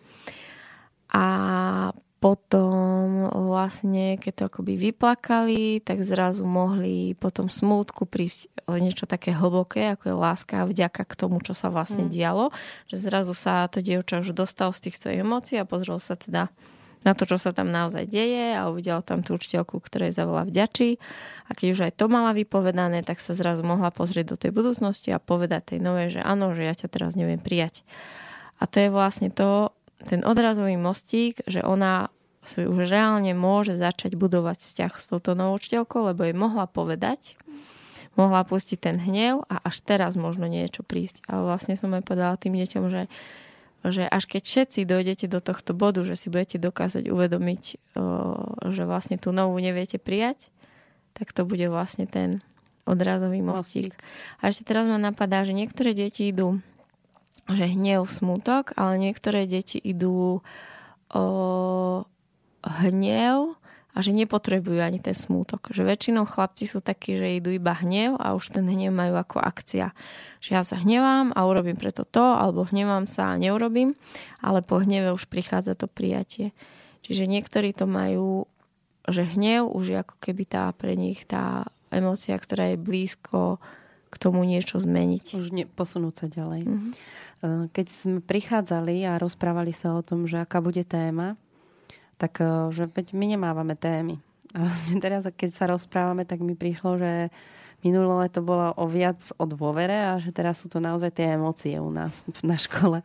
A 1.11 1.90
potom 2.26 3.30
vlastne, 3.30 4.18
keď 4.18 4.32
to 4.34 4.42
akoby 4.50 4.74
vyplakali, 4.90 5.78
tak 5.78 6.02
zrazu 6.02 6.42
mohli 6.42 7.14
potom 7.14 7.46
smútku 7.46 8.02
prísť 8.02 8.50
niečo 8.66 9.06
také 9.06 9.30
hlboké, 9.30 9.94
ako 9.94 10.10
je 10.10 10.16
láska 10.18 10.54
a 10.58 10.66
vďaka 10.66 11.06
k 11.06 11.14
tomu, 11.14 11.38
čo 11.38 11.54
sa 11.54 11.70
vlastne 11.70 12.10
mm. 12.10 12.10
dialo. 12.10 12.50
Že 12.90 12.96
zrazu 12.98 13.30
sa 13.30 13.70
to 13.70 13.78
dievča 13.78 14.26
už 14.26 14.34
dostalo 14.34 14.74
z 14.74 14.90
tých 14.90 14.98
svojich 14.98 15.22
emócií 15.22 15.62
a 15.62 15.70
pozrel 15.70 16.02
sa 16.02 16.18
teda 16.18 16.50
na 17.06 17.14
to, 17.14 17.30
čo 17.30 17.38
sa 17.38 17.54
tam 17.54 17.70
naozaj 17.70 18.10
deje 18.10 18.58
a 18.58 18.66
uvidela 18.66 19.06
tam 19.06 19.22
tú 19.22 19.38
učiteľku, 19.38 19.78
ktorej 19.78 20.10
zavolá 20.10 20.42
vďačí. 20.42 20.98
A 21.46 21.54
keď 21.54 21.66
už 21.70 21.80
aj 21.86 21.92
to 21.94 22.10
mala 22.10 22.34
vypovedané, 22.34 23.06
tak 23.06 23.22
sa 23.22 23.38
zrazu 23.38 23.62
mohla 23.62 23.94
pozrieť 23.94 24.34
do 24.34 24.36
tej 24.42 24.50
budúcnosti 24.50 25.14
a 25.14 25.22
povedať 25.22 25.78
tej 25.78 25.78
novej, 25.78 26.18
že 26.18 26.26
áno, 26.26 26.50
že 26.58 26.66
ja 26.66 26.74
ťa 26.74 26.90
teraz 26.90 27.14
neviem 27.14 27.38
prijať. 27.38 27.86
A 28.58 28.66
to 28.66 28.82
je 28.82 28.90
vlastne 28.90 29.30
to, 29.30 29.70
ten 30.02 30.26
odrazový 30.26 30.74
mostík, 30.74 31.46
že 31.46 31.62
ona 31.62 32.10
si 32.47 32.64
už 32.64 32.88
reálne 32.88 33.34
môže 33.34 33.74
začať 33.74 34.14
budovať 34.14 34.59
vzťah 34.62 34.92
s 34.97 35.05
touto 35.11 35.34
novou 35.34 35.59
učiteľkou, 35.59 36.14
lebo 36.14 36.24
jej 36.24 36.36
mohla 36.36 36.70
povedať, 36.70 37.36
mohla 38.16 38.47
pustiť 38.47 38.78
ten 38.80 38.97
hnev 38.97 39.44
a 39.51 39.61
až 39.66 39.84
teraz 39.84 40.16
možno 40.16 40.49
niečo 40.49 40.86
prísť. 40.86 41.26
A 41.28 41.44
vlastne 41.44 41.76
som 41.76 41.92
aj 41.92 42.07
povedala 42.07 42.40
tým 42.40 42.57
deťom, 42.57 42.84
že, 42.88 43.03
že 43.84 44.09
až 44.09 44.24
keď 44.24 44.42
všetci 44.47 44.80
dojdete 44.88 45.26
do 45.28 45.42
tohto 45.44 45.76
bodu, 45.76 46.01
že 46.07 46.16
si 46.16 46.32
budete 46.32 46.57
dokázať 46.57 47.12
uvedomiť, 47.12 47.62
že 48.72 48.82
vlastne 48.88 49.20
tú 49.20 49.34
novú 49.36 49.61
neviete 49.61 50.01
prijať, 50.01 50.49
tak 51.12 51.36
to 51.36 51.44
bude 51.44 51.64
vlastne 51.68 52.09
ten 52.09 52.40
odrazový 52.88 53.42
mostík. 53.42 53.92
mostík. 53.92 54.40
A 54.40 54.55
ešte 54.55 54.64
teraz 54.64 54.86
ma 54.86 54.97
napadá, 54.97 55.42
že 55.42 55.53
niektoré 55.53 55.92
deti 55.92 56.30
idú 56.30 56.62
že 57.47 57.70
hnev, 57.70 58.11
smutok, 58.11 58.74
ale 58.74 58.99
niektoré 58.99 59.47
deti 59.47 59.78
idú 59.78 60.42
o, 61.14 61.22
hnev 62.66 63.54
a 63.96 64.04
že 64.04 64.12
nepotrebujú 64.12 64.84
ani 64.84 65.00
ten 65.00 65.16
smútok. 65.16 65.72
Že 65.72 65.88
väčšinou 65.88 66.28
chlapci 66.28 66.68
sú 66.68 66.84
takí, 66.84 67.16
že 67.16 67.40
idú 67.40 67.48
iba 67.48 67.72
hnev 67.72 68.20
a 68.20 68.36
už 68.36 68.52
ten 68.52 68.68
hnev 68.68 68.92
majú 68.92 69.16
ako 69.16 69.40
akcia. 69.40 69.96
Že 70.44 70.50
ja 70.52 70.62
sa 70.66 70.76
hnevám 70.76 71.32
a 71.32 71.40
urobím 71.48 71.80
preto 71.80 72.04
to, 72.04 72.20
alebo 72.20 72.68
hnevám 72.68 73.08
sa 73.08 73.32
a 73.32 73.40
neurobím, 73.40 73.96
ale 74.44 74.60
po 74.60 74.84
hneve 74.84 75.16
už 75.16 75.32
prichádza 75.32 75.72
to 75.72 75.88
prijatie. 75.88 76.52
Čiže 77.08 77.24
niektorí 77.24 77.72
to 77.72 77.88
majú, 77.88 78.44
že 79.08 79.24
hnev 79.24 79.72
už 79.72 79.84
je 79.88 79.96
ako 79.96 80.16
keby 80.20 80.44
tá 80.44 80.68
pre 80.76 80.92
nich 80.92 81.24
tá 81.24 81.64
emócia, 81.88 82.36
ktorá 82.36 82.76
je 82.76 82.82
blízko 82.82 83.62
k 84.12 84.14
tomu 84.20 84.44
niečo 84.44 84.76
zmeniť. 84.76 85.40
Už 85.40 85.56
ne, 85.56 85.64
posunúť 85.64 86.14
sa 86.20 86.26
ďalej. 86.28 86.68
Mm-hmm. 86.68 86.92
Keď 87.72 87.86
sme 87.88 88.18
prichádzali 88.20 89.08
a 89.08 89.16
rozprávali 89.16 89.72
sa 89.72 89.96
o 89.96 90.04
tom, 90.04 90.28
že 90.28 90.36
aká 90.36 90.60
bude 90.60 90.84
téma, 90.84 91.40
tak 92.16 92.40
eh, 92.40 92.72
že 92.72 92.88
veď 92.88 93.12
my 93.12 93.26
nemávame 93.36 93.76
témy. 93.76 94.20
A 94.56 94.72
teraz, 95.04 95.28
keď 95.28 95.50
sa 95.52 95.64
rozprávame, 95.68 96.24
tak 96.24 96.40
mi 96.40 96.56
prišlo, 96.56 97.00
že 97.00 97.12
minulé 97.84 98.32
to 98.32 98.40
bolo 98.40 98.72
o 98.74 98.84
viac 98.88 99.20
o 99.36 99.44
dôvere 99.44 99.94
a 99.94 100.12
že 100.18 100.32
teraz 100.32 100.64
sú 100.64 100.66
to 100.72 100.80
naozaj 100.80 101.12
tie 101.12 101.36
emócie 101.36 101.76
u 101.78 101.92
nás 101.92 102.24
na 102.46 102.56
škole. 102.56 103.04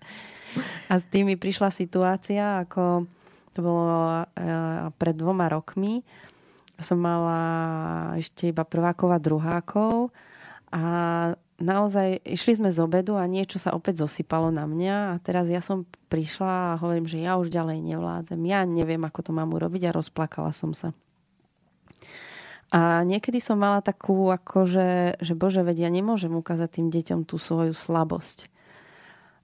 A 0.91 0.93
s 0.99 1.07
tým 1.07 1.31
mi 1.31 1.39
prišla 1.39 1.71
situácia, 1.71 2.63
ako 2.67 3.07
to 3.51 3.59
bolo 3.59 4.23
eh, 4.35 4.87
pred 4.95 5.15
dvoma 5.15 5.51
rokmi. 5.51 6.03
Som 6.81 7.05
mala 7.05 7.39
ešte 8.17 8.49
iba 8.49 8.65
prvákov 8.65 9.13
a 9.13 9.21
druhákov 9.21 10.09
a 10.73 10.83
naozaj 11.61 12.25
išli 12.25 12.57
sme 12.57 12.69
z 12.73 12.81
obedu 12.81 13.15
a 13.15 13.29
niečo 13.29 13.61
sa 13.61 13.71
opäť 13.71 14.03
zosypalo 14.03 14.49
na 14.49 14.65
mňa 14.67 15.15
a 15.15 15.19
teraz 15.21 15.47
ja 15.47 15.61
som 15.61 15.85
prišla 16.09 16.75
a 16.75 16.79
hovorím, 16.81 17.07
že 17.07 17.21
ja 17.21 17.37
už 17.37 17.53
ďalej 17.53 17.79
nevládzem. 17.85 18.41
Ja 18.49 18.65
neviem, 18.67 19.01
ako 19.05 19.29
to 19.29 19.31
mám 19.31 19.53
urobiť 19.55 19.87
a 19.87 19.95
rozplakala 19.95 20.51
som 20.51 20.75
sa. 20.75 20.91
A 22.71 23.03
niekedy 23.03 23.43
som 23.43 23.59
mala 23.59 23.83
takú, 23.83 24.31
akože, 24.31 25.19
že 25.19 25.33
bože, 25.35 25.59
veď 25.59 25.87
ja 25.87 25.89
nemôžem 25.91 26.31
ukázať 26.31 26.79
tým 26.79 26.87
deťom 26.87 27.27
tú 27.27 27.35
svoju 27.35 27.75
slabosť. 27.75 28.47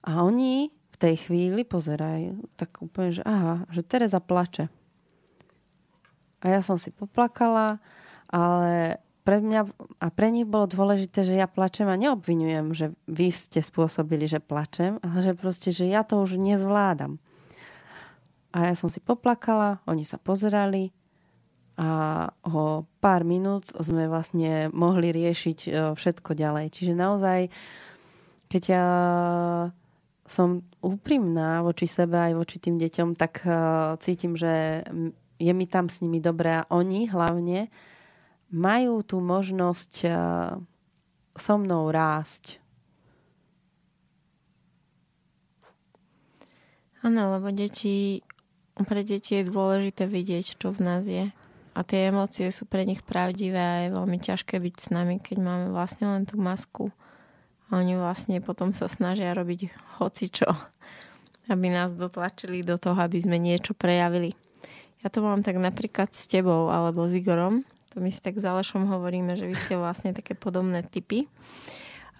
A 0.08 0.24
oni 0.24 0.72
v 0.72 0.96
tej 0.96 1.28
chvíli 1.28 1.62
pozerajú 1.68 2.40
tak 2.56 2.80
úplne, 2.80 3.12
že 3.12 3.22
aha, 3.28 3.68
že 3.68 3.84
Tereza 3.84 4.18
plače. 4.24 4.72
A 6.40 6.56
ja 6.56 6.64
som 6.64 6.80
si 6.80 6.88
poplakala, 6.88 7.82
ale 8.32 9.02
pre 9.28 9.44
mňa 9.44 9.60
a 10.00 10.08
pre 10.08 10.32
nich 10.32 10.48
bolo 10.48 10.64
dôležité, 10.64 11.28
že 11.28 11.36
ja 11.36 11.44
plačem 11.44 11.84
a 11.84 12.00
neobvinujem, 12.00 12.72
že 12.72 12.96
vy 13.04 13.28
ste 13.28 13.60
spôsobili, 13.60 14.24
že 14.24 14.40
plačem, 14.40 14.96
ale 15.04 15.20
že 15.20 15.36
proste, 15.36 15.68
že 15.68 15.84
ja 15.84 16.00
to 16.00 16.24
už 16.24 16.40
nezvládam. 16.40 17.20
A 18.56 18.72
ja 18.72 18.74
som 18.74 18.88
si 18.88 19.04
poplakala, 19.04 19.84
oni 19.84 20.08
sa 20.08 20.16
pozerali 20.16 20.96
a 21.76 22.24
o 22.48 22.88
pár 23.04 23.28
minút 23.28 23.68
sme 23.76 24.08
vlastne 24.08 24.72
mohli 24.72 25.12
riešiť 25.12 25.58
e, 25.60 25.70
všetko 25.92 26.32
ďalej. 26.32 26.72
Čiže 26.72 26.96
naozaj, 26.96 27.52
keď 28.48 28.62
ja 28.64 28.86
som 30.24 30.64
úprimná 30.80 31.60
voči 31.60 31.84
sebe 31.84 32.16
aj 32.16 32.32
voči 32.32 32.56
tým 32.64 32.80
deťom, 32.80 33.12
tak 33.12 33.44
e, 33.44 33.52
cítim, 34.00 34.40
že 34.40 34.82
je 35.36 35.52
mi 35.52 35.68
tam 35.68 35.92
s 35.92 36.00
nimi 36.00 36.16
dobré 36.16 36.64
a 36.64 36.66
oni 36.72 37.12
hlavne 37.12 37.68
majú 38.48 39.04
tú 39.04 39.20
možnosť 39.20 39.92
eh, 40.04 40.16
so 41.38 41.54
mnou 41.60 41.92
rásť. 41.92 42.58
Áno, 46.98 47.38
lebo 47.38 47.54
deti, 47.54 48.26
pre 48.74 49.06
deti 49.06 49.38
je 49.38 49.46
dôležité 49.46 50.10
vidieť, 50.10 50.58
čo 50.58 50.74
v 50.74 50.80
nás 50.82 51.06
je. 51.06 51.30
A 51.78 51.86
tie 51.86 52.10
emócie 52.10 52.50
sú 52.50 52.66
pre 52.66 52.82
nich 52.82 53.06
pravdivé 53.06 53.60
a 53.62 53.76
je 53.86 53.94
veľmi 53.94 54.18
ťažké 54.18 54.58
byť 54.58 54.74
s 54.74 54.86
nami, 54.90 55.22
keď 55.22 55.36
máme 55.38 55.66
vlastne 55.70 56.10
len 56.10 56.26
tú 56.26 56.34
masku. 56.34 56.90
A 57.70 57.78
oni 57.78 57.94
vlastne 57.94 58.42
potom 58.42 58.74
sa 58.74 58.90
snažia 58.90 59.30
robiť 59.30 59.70
hocičo, 60.02 60.50
aby 61.52 61.66
nás 61.70 61.94
dotlačili 61.94 62.66
do 62.66 62.74
toho, 62.82 62.98
aby 62.98 63.22
sme 63.22 63.38
niečo 63.38 63.78
prejavili. 63.78 64.34
Ja 65.06 65.14
to 65.14 65.22
mám 65.22 65.46
tak 65.46 65.54
napríklad 65.54 66.10
s 66.10 66.26
tebou 66.26 66.74
alebo 66.74 67.06
s 67.06 67.14
Igorom, 67.14 67.62
to 67.98 68.06
my 68.06 68.14
si 68.14 68.22
tak 68.22 68.38
s 68.38 68.46
Alešom 68.46 68.86
hovoríme, 68.86 69.34
že 69.34 69.50
vy 69.50 69.58
ste 69.58 69.74
vlastne 69.74 70.14
také 70.14 70.38
podobné 70.38 70.86
typy, 70.86 71.26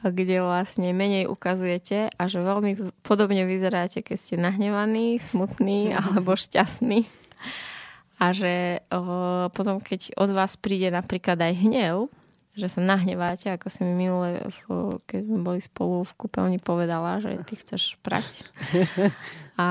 kde 0.02 0.42
vlastne 0.42 0.90
menej 0.90 1.30
ukazujete 1.30 2.10
a 2.18 2.22
že 2.26 2.42
veľmi 2.42 2.98
podobne 3.06 3.46
vyzeráte, 3.46 4.02
keď 4.02 4.18
ste 4.18 4.34
nahnevaní, 4.42 5.22
smutní 5.22 5.94
alebo 6.02 6.34
šťastní. 6.34 7.06
A 8.18 8.34
že 8.34 8.82
o, 8.90 9.46
potom, 9.54 9.78
keď 9.78 10.18
od 10.18 10.34
vás 10.34 10.58
príde 10.58 10.90
napríklad 10.90 11.38
aj 11.38 11.54
hnev, 11.62 12.10
že 12.58 12.66
sa 12.66 12.82
nahneváte, 12.82 13.54
ako 13.54 13.70
si 13.70 13.86
mi 13.86 13.94
minule, 13.94 14.42
keď 15.06 15.20
sme 15.30 15.38
boli 15.46 15.62
spolu 15.62 16.02
v 16.02 16.12
kúpeľni, 16.18 16.58
povedala, 16.58 17.22
že 17.22 17.38
ty 17.46 17.54
chceš 17.54 17.94
prať. 18.02 18.42
A, 19.58 19.68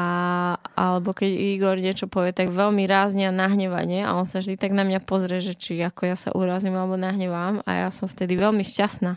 alebo 0.75 1.15
keď 1.15 1.31
Igor 1.31 1.79
niečo 1.79 2.11
povie, 2.11 2.35
tak 2.35 2.51
veľmi 2.51 2.83
rázne 2.88 3.27
a 3.27 3.31
nahnevanie 3.31 4.03
a 4.03 4.19
on 4.19 4.27
sa 4.27 4.43
vždy 4.43 4.59
tak 4.59 4.75
na 4.75 4.83
mňa 4.83 4.99
pozrie, 5.03 5.39
že 5.39 5.55
či 5.55 5.79
ako 5.79 6.01
ja 6.07 6.19
sa 6.19 6.35
urazím 6.35 6.75
alebo 6.75 6.99
nahnevám 6.99 7.63
a 7.63 7.88
ja 7.88 7.89
som 7.91 8.11
vtedy 8.11 8.35
veľmi 8.35 8.67
šťastná. 8.67 9.15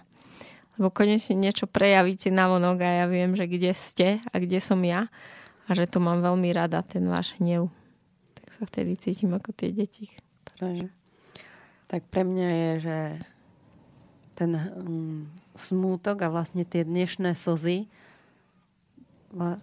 Lebo 0.78 0.94
konečne 0.94 1.34
niečo 1.34 1.66
prejavíte 1.66 2.30
na 2.30 2.46
vonok 2.46 2.86
a 2.86 3.02
ja 3.02 3.06
viem, 3.10 3.34
že 3.34 3.50
kde 3.50 3.74
ste 3.74 4.08
a 4.30 4.34
kde 4.38 4.62
som 4.62 4.78
ja 4.86 5.10
a 5.66 5.70
že 5.74 5.90
to 5.90 5.98
mám 5.98 6.22
veľmi 6.22 6.54
rada, 6.54 6.86
ten 6.86 7.02
váš 7.06 7.34
hnev. 7.42 7.66
Tak 8.38 8.48
sa 8.54 8.62
vtedy 8.66 8.94
cítim 8.94 9.34
ako 9.34 9.50
tie 9.50 9.74
deti. 9.74 10.10
Ktoré... 10.46 10.86
Tak 11.90 12.06
pre 12.06 12.22
mňa 12.22 12.48
je, 12.48 12.70
že 12.86 12.98
ten 14.40 14.56
um, 14.56 15.28
smútok 15.52 16.24
a 16.24 16.32
vlastne 16.32 16.64
tie 16.64 16.80
dnešné 16.88 17.36
slzy, 17.36 17.84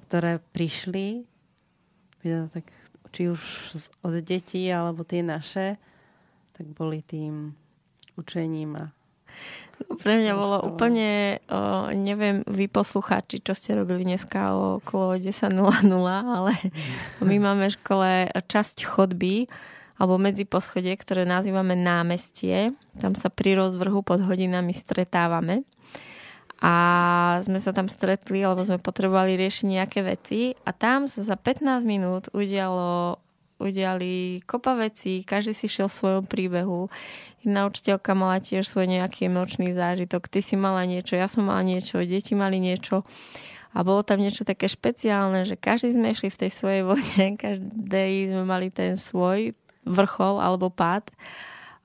ktoré 0.05 0.37
prišli, 0.53 1.25
tak 2.21 2.69
či 3.09 3.33
už 3.33 3.41
od 4.05 4.13
detí 4.21 4.69
alebo 4.69 5.01
tie 5.01 5.25
naše, 5.25 5.81
tak 6.53 6.69
boli 6.77 7.01
tým 7.01 7.57
učením 8.21 8.77
a 8.77 8.85
pre 10.01 10.17
mňa 10.17 10.33
bolo 10.33 10.57
úplne, 10.73 11.37
o, 11.45 11.93
neviem, 11.93 12.41
vy 12.49 12.65
poslucháči, 12.65 13.45
čo 13.45 13.53
ste 13.53 13.77
robili 13.77 14.09
dneska 14.09 14.57
okolo 14.81 15.21
10.00, 15.21 15.53
ale 16.09 16.53
my 17.29 17.35
máme 17.37 17.69
v 17.69 17.75
škole 17.77 18.09
časť 18.33 18.89
chodby, 18.89 19.45
alebo 19.97 20.21
medzi 20.21 20.45
poschodie, 20.45 20.93
ktoré 20.93 21.25
nazývame 21.25 21.73
námestie. 21.73 22.73
Tam 23.01 23.17
sa 23.17 23.33
pri 23.33 23.57
rozvrhu 23.57 24.05
pod 24.05 24.21
hodinami 24.21 24.73
stretávame. 24.73 25.65
A 26.57 26.73
sme 27.45 27.61
sa 27.61 27.69
tam 27.69 27.85
stretli, 27.85 28.41
lebo 28.41 28.65
sme 28.65 28.81
potrebovali 28.81 29.37
riešiť 29.37 29.65
nejaké 29.65 29.99
veci. 30.01 30.57
A 30.65 30.73
tam 30.73 31.05
sa 31.05 31.21
za 31.21 31.37
15 31.37 31.85
minút 31.85 32.29
udialo, 32.33 33.21
udiali 33.61 34.41
kopa 34.45 34.73
vecí, 34.77 35.21
každý 35.21 35.53
si 35.53 35.69
šiel 35.69 35.89
v 35.89 35.97
svojom 35.97 36.25
príbehu. 36.25 36.89
Jedna 37.45 37.69
učiteľka 37.69 38.17
mala 38.17 38.41
tiež 38.41 38.65
svoj 38.65 38.89
nejaký 38.89 39.29
emočný 39.29 39.73
zážitok, 39.77 40.25
ty 40.29 40.41
si 40.41 40.57
mala 40.57 40.85
niečo, 40.89 41.13
ja 41.13 41.29
som 41.29 41.45
mala 41.45 41.61
niečo, 41.61 42.01
deti 42.01 42.33
mali 42.33 42.57
niečo. 42.57 43.05
A 43.77 43.85
bolo 43.85 44.01
tam 44.01 44.17
niečo 44.17 44.41
také 44.41 44.65
špeciálne, 44.65 45.45
že 45.45 45.53
každý 45.53 45.93
sme 45.93 46.09
išli 46.09 46.33
v 46.33 46.41
tej 46.41 46.51
svojej 46.53 46.81
vode, 46.81 47.21
každý 47.45 48.33
sme 48.33 48.43
mali 48.49 48.73
ten 48.73 48.97
svoj 48.97 49.53
vrchol 49.87 50.43
alebo 50.43 50.67
pád, 50.67 51.09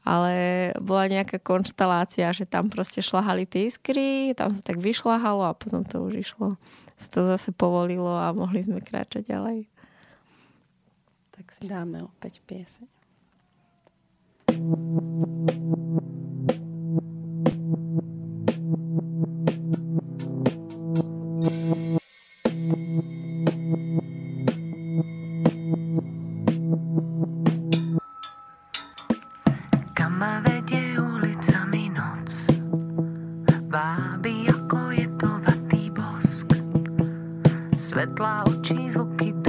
ale 0.02 0.34
bola 0.82 1.06
nejaká 1.06 1.38
konštalácia, 1.38 2.34
že 2.34 2.42
tam 2.42 2.66
proste 2.66 2.98
šlahali 2.98 3.46
tie 3.46 3.70
iskry, 3.70 4.34
tam 4.34 4.50
sa 4.58 4.62
tak 4.62 4.82
vyšlahalo 4.82 5.46
a 5.46 5.54
potom 5.54 5.86
to 5.86 6.02
už 6.02 6.26
išlo. 6.26 6.58
Sa 6.98 7.06
to 7.08 7.26
zase 7.30 7.54
povolilo 7.54 8.10
a 8.10 8.34
mohli 8.34 8.62
sme 8.66 8.82
kráčať 8.82 9.30
ďalej. 9.30 9.70
Tak 11.32 11.46
si 11.54 11.70
dáme 11.70 12.02
opäť 12.06 12.42
pieseň. 12.44 12.86
red 38.02 38.18
loud 38.18 38.64
cheese 38.64 38.96
will 38.96 39.14
keep 39.16 39.41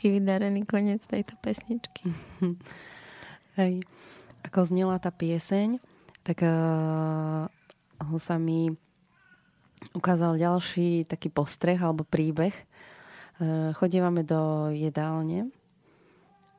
taký 0.00 0.16
vydarený 0.16 0.64
koniec 0.64 1.04
tejto 1.04 1.36
pesničky. 1.44 2.08
Hej. 3.60 3.84
Ako 4.48 4.64
znela 4.64 4.96
tá 4.96 5.12
pieseň, 5.12 5.76
tak 6.24 6.40
uh, 6.40 7.44
sa 8.16 8.40
mi 8.40 8.72
ukázal 9.92 10.40
ďalší 10.40 11.04
taký 11.04 11.28
postreh 11.28 11.76
alebo 11.76 12.08
príbeh. 12.08 12.56
Uh, 13.44 13.76
chodívame 13.76 14.24
do 14.24 14.72
jedálne 14.72 15.52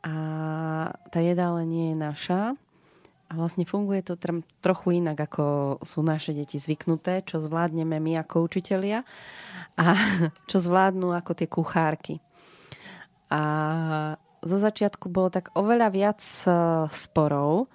a 0.05 0.13
tá 1.09 1.17
jedálne 1.17 1.65
nie 1.65 1.85
je 1.89 1.97
naša 1.97 2.41
a 3.25 3.31
vlastne 3.33 3.65
funguje 3.65 4.05
to 4.05 4.21
trochu 4.61 5.01
inak, 5.01 5.17
ako 5.17 5.81
sú 5.81 6.05
naše 6.05 6.37
deti 6.37 6.61
zvyknuté, 6.61 7.25
čo 7.25 7.41
zvládneme 7.41 7.97
my 7.97 8.21
ako 8.21 8.45
učitelia 8.45 9.01
a 9.81 9.85
čo 10.53 10.61
zvládnu 10.61 11.09
ako 11.09 11.33
tie 11.33 11.49
kuchárky. 11.49 12.21
A 13.31 13.41
zo 14.43 14.57
začiatku 14.59 15.07
bolo 15.07 15.31
tak 15.31 15.53
oveľa 15.55 15.87
viac 15.93 16.19
e, 16.19 16.51
sporov 16.91 17.71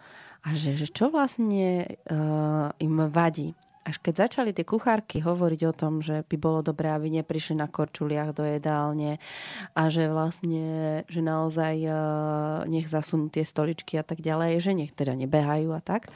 a 0.47 0.55
že, 0.55 0.79
že 0.79 0.87
čo 0.87 1.11
vlastne 1.11 1.99
uh, 2.07 2.71
im 2.79 3.11
vadí. 3.11 3.51
Až 3.83 3.99
keď 3.99 4.15
začali 4.31 4.55
tie 4.55 4.63
kuchárky 4.63 5.19
hovoriť 5.19 5.61
o 5.67 5.75
tom, 5.75 5.99
že 5.99 6.23
by 6.23 6.37
bolo 6.39 6.63
dobré, 6.63 6.95
aby 6.95 7.11
neprišli 7.11 7.59
na 7.59 7.67
korčuliach 7.67 8.31
do 8.31 8.47
jedálne 8.47 9.19
a 9.75 9.83
že 9.91 10.07
vlastne, 10.07 11.03
že 11.11 11.19
naozaj 11.19 11.75
uh, 11.91 11.99
nech 12.71 12.87
zasunú 12.87 13.27
tie 13.27 13.43
stoličky 13.43 13.99
a 13.99 14.07
tak 14.07 14.23
ďalej, 14.23 14.63
že 14.63 14.71
nech 14.71 14.95
teda 14.95 15.19
nebehajú 15.19 15.75
a 15.75 15.83
tak, 15.83 16.15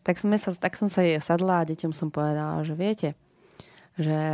tak, 0.00 0.16
sme 0.16 0.40
sa, 0.40 0.56
tak 0.56 0.80
som 0.80 0.88
sa 0.88 1.04
jej 1.04 1.20
sadla 1.20 1.60
a 1.60 1.68
deťom 1.68 1.92
som 1.92 2.08
povedala, 2.08 2.64
že 2.64 2.72
viete, 2.72 3.08
že, 4.00 4.24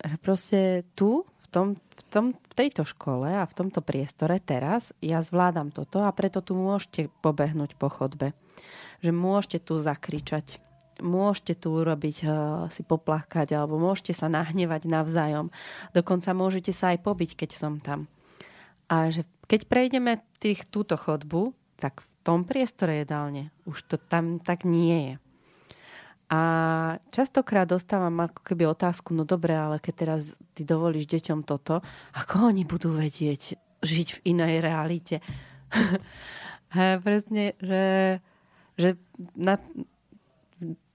že 0.00 0.16
proste 0.24 0.88
tu 0.96 1.28
tom, 1.50 1.66
v, 1.76 2.02
tom, 2.12 2.26
v 2.34 2.54
tejto 2.54 2.84
škole 2.84 3.28
a 3.28 3.44
v 3.44 3.56
tomto 3.56 3.80
priestore 3.80 4.38
teraz 4.40 4.92
ja 5.00 5.20
zvládam 5.20 5.72
toto 5.72 6.04
a 6.04 6.10
preto 6.12 6.44
tu 6.44 6.56
môžete 6.56 7.12
pobehnúť 7.20 7.76
po 7.76 7.88
chodbe. 7.88 8.36
Že 9.00 9.10
môžete 9.14 9.58
tu 9.62 9.78
zakričať, 9.78 10.58
môžete 11.00 11.62
tu 11.62 11.74
urobiť, 11.74 12.16
uh, 12.26 12.32
si 12.68 12.82
poplakať 12.82 13.54
alebo 13.54 13.78
môžete 13.78 14.14
sa 14.14 14.26
nahnevať 14.26 14.90
navzájom. 14.90 15.48
Dokonca 15.94 16.34
môžete 16.34 16.74
sa 16.74 16.92
aj 16.94 17.04
pobiť, 17.06 17.30
keď 17.44 17.50
som 17.54 17.78
tam. 17.78 18.10
A 18.88 19.12
že 19.12 19.28
keď 19.48 19.68
prejdeme 19.68 20.24
tých, 20.40 20.64
túto 20.68 20.96
chodbu, 20.96 21.52
tak 21.78 22.02
v 22.02 22.06
tom 22.26 22.44
priestore 22.44 23.00
jedálne 23.00 23.54
už 23.64 23.84
to 23.88 23.96
tam 23.96 24.42
tak 24.42 24.64
nie 24.66 25.12
je. 25.12 25.27
A 26.28 26.40
častokrát 27.08 27.64
dostávam 27.64 28.12
ako 28.20 28.44
keby 28.44 28.68
otázku, 28.68 29.16
no 29.16 29.24
dobre, 29.24 29.56
ale 29.56 29.80
keď 29.80 29.94
teraz 29.96 30.36
ty 30.52 30.60
dovolíš 30.60 31.08
deťom 31.08 31.40
toto, 31.40 31.80
ako 32.12 32.52
oni 32.52 32.68
budú 32.68 32.92
vedieť 32.92 33.56
žiť 33.80 34.08
v 34.20 34.22
inej 34.36 34.60
realite? 34.60 35.24
a 36.76 37.00
presne, 37.00 37.56
že, 37.64 37.84
že 38.76 39.00
nad, 39.32 39.64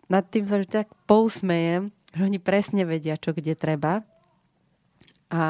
nad 0.06 0.24
tým 0.30 0.46
sa 0.46 0.62
tak 0.70 0.94
pousmejem, 1.10 1.90
že 2.14 2.22
oni 2.22 2.38
presne 2.38 2.86
vedia, 2.86 3.18
čo 3.18 3.34
kde 3.34 3.58
treba. 3.58 4.06
A 5.34 5.44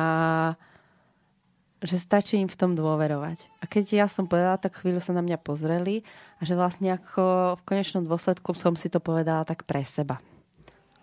že 1.83 1.99
stačí 1.99 2.39
im 2.39 2.47
v 2.47 2.55
tom 2.55 2.79
dôverovať. 2.79 3.51
A 3.59 3.67
keď 3.67 4.03
ja 4.03 4.07
som 4.07 4.23
povedala, 4.23 4.55
tak 4.55 4.79
chvíľu 4.79 5.03
sa 5.03 5.11
na 5.11 5.19
mňa 5.19 5.35
pozreli 5.43 6.07
a 6.39 6.47
že 6.47 6.55
vlastne 6.55 6.95
ako 6.95 7.55
v 7.59 7.65
konečnom 7.67 8.07
dôsledku 8.07 8.55
som 8.55 8.79
si 8.79 8.87
to 8.87 9.03
povedala 9.03 9.43
tak 9.43 9.67
pre 9.67 9.83
seba. 9.83 10.23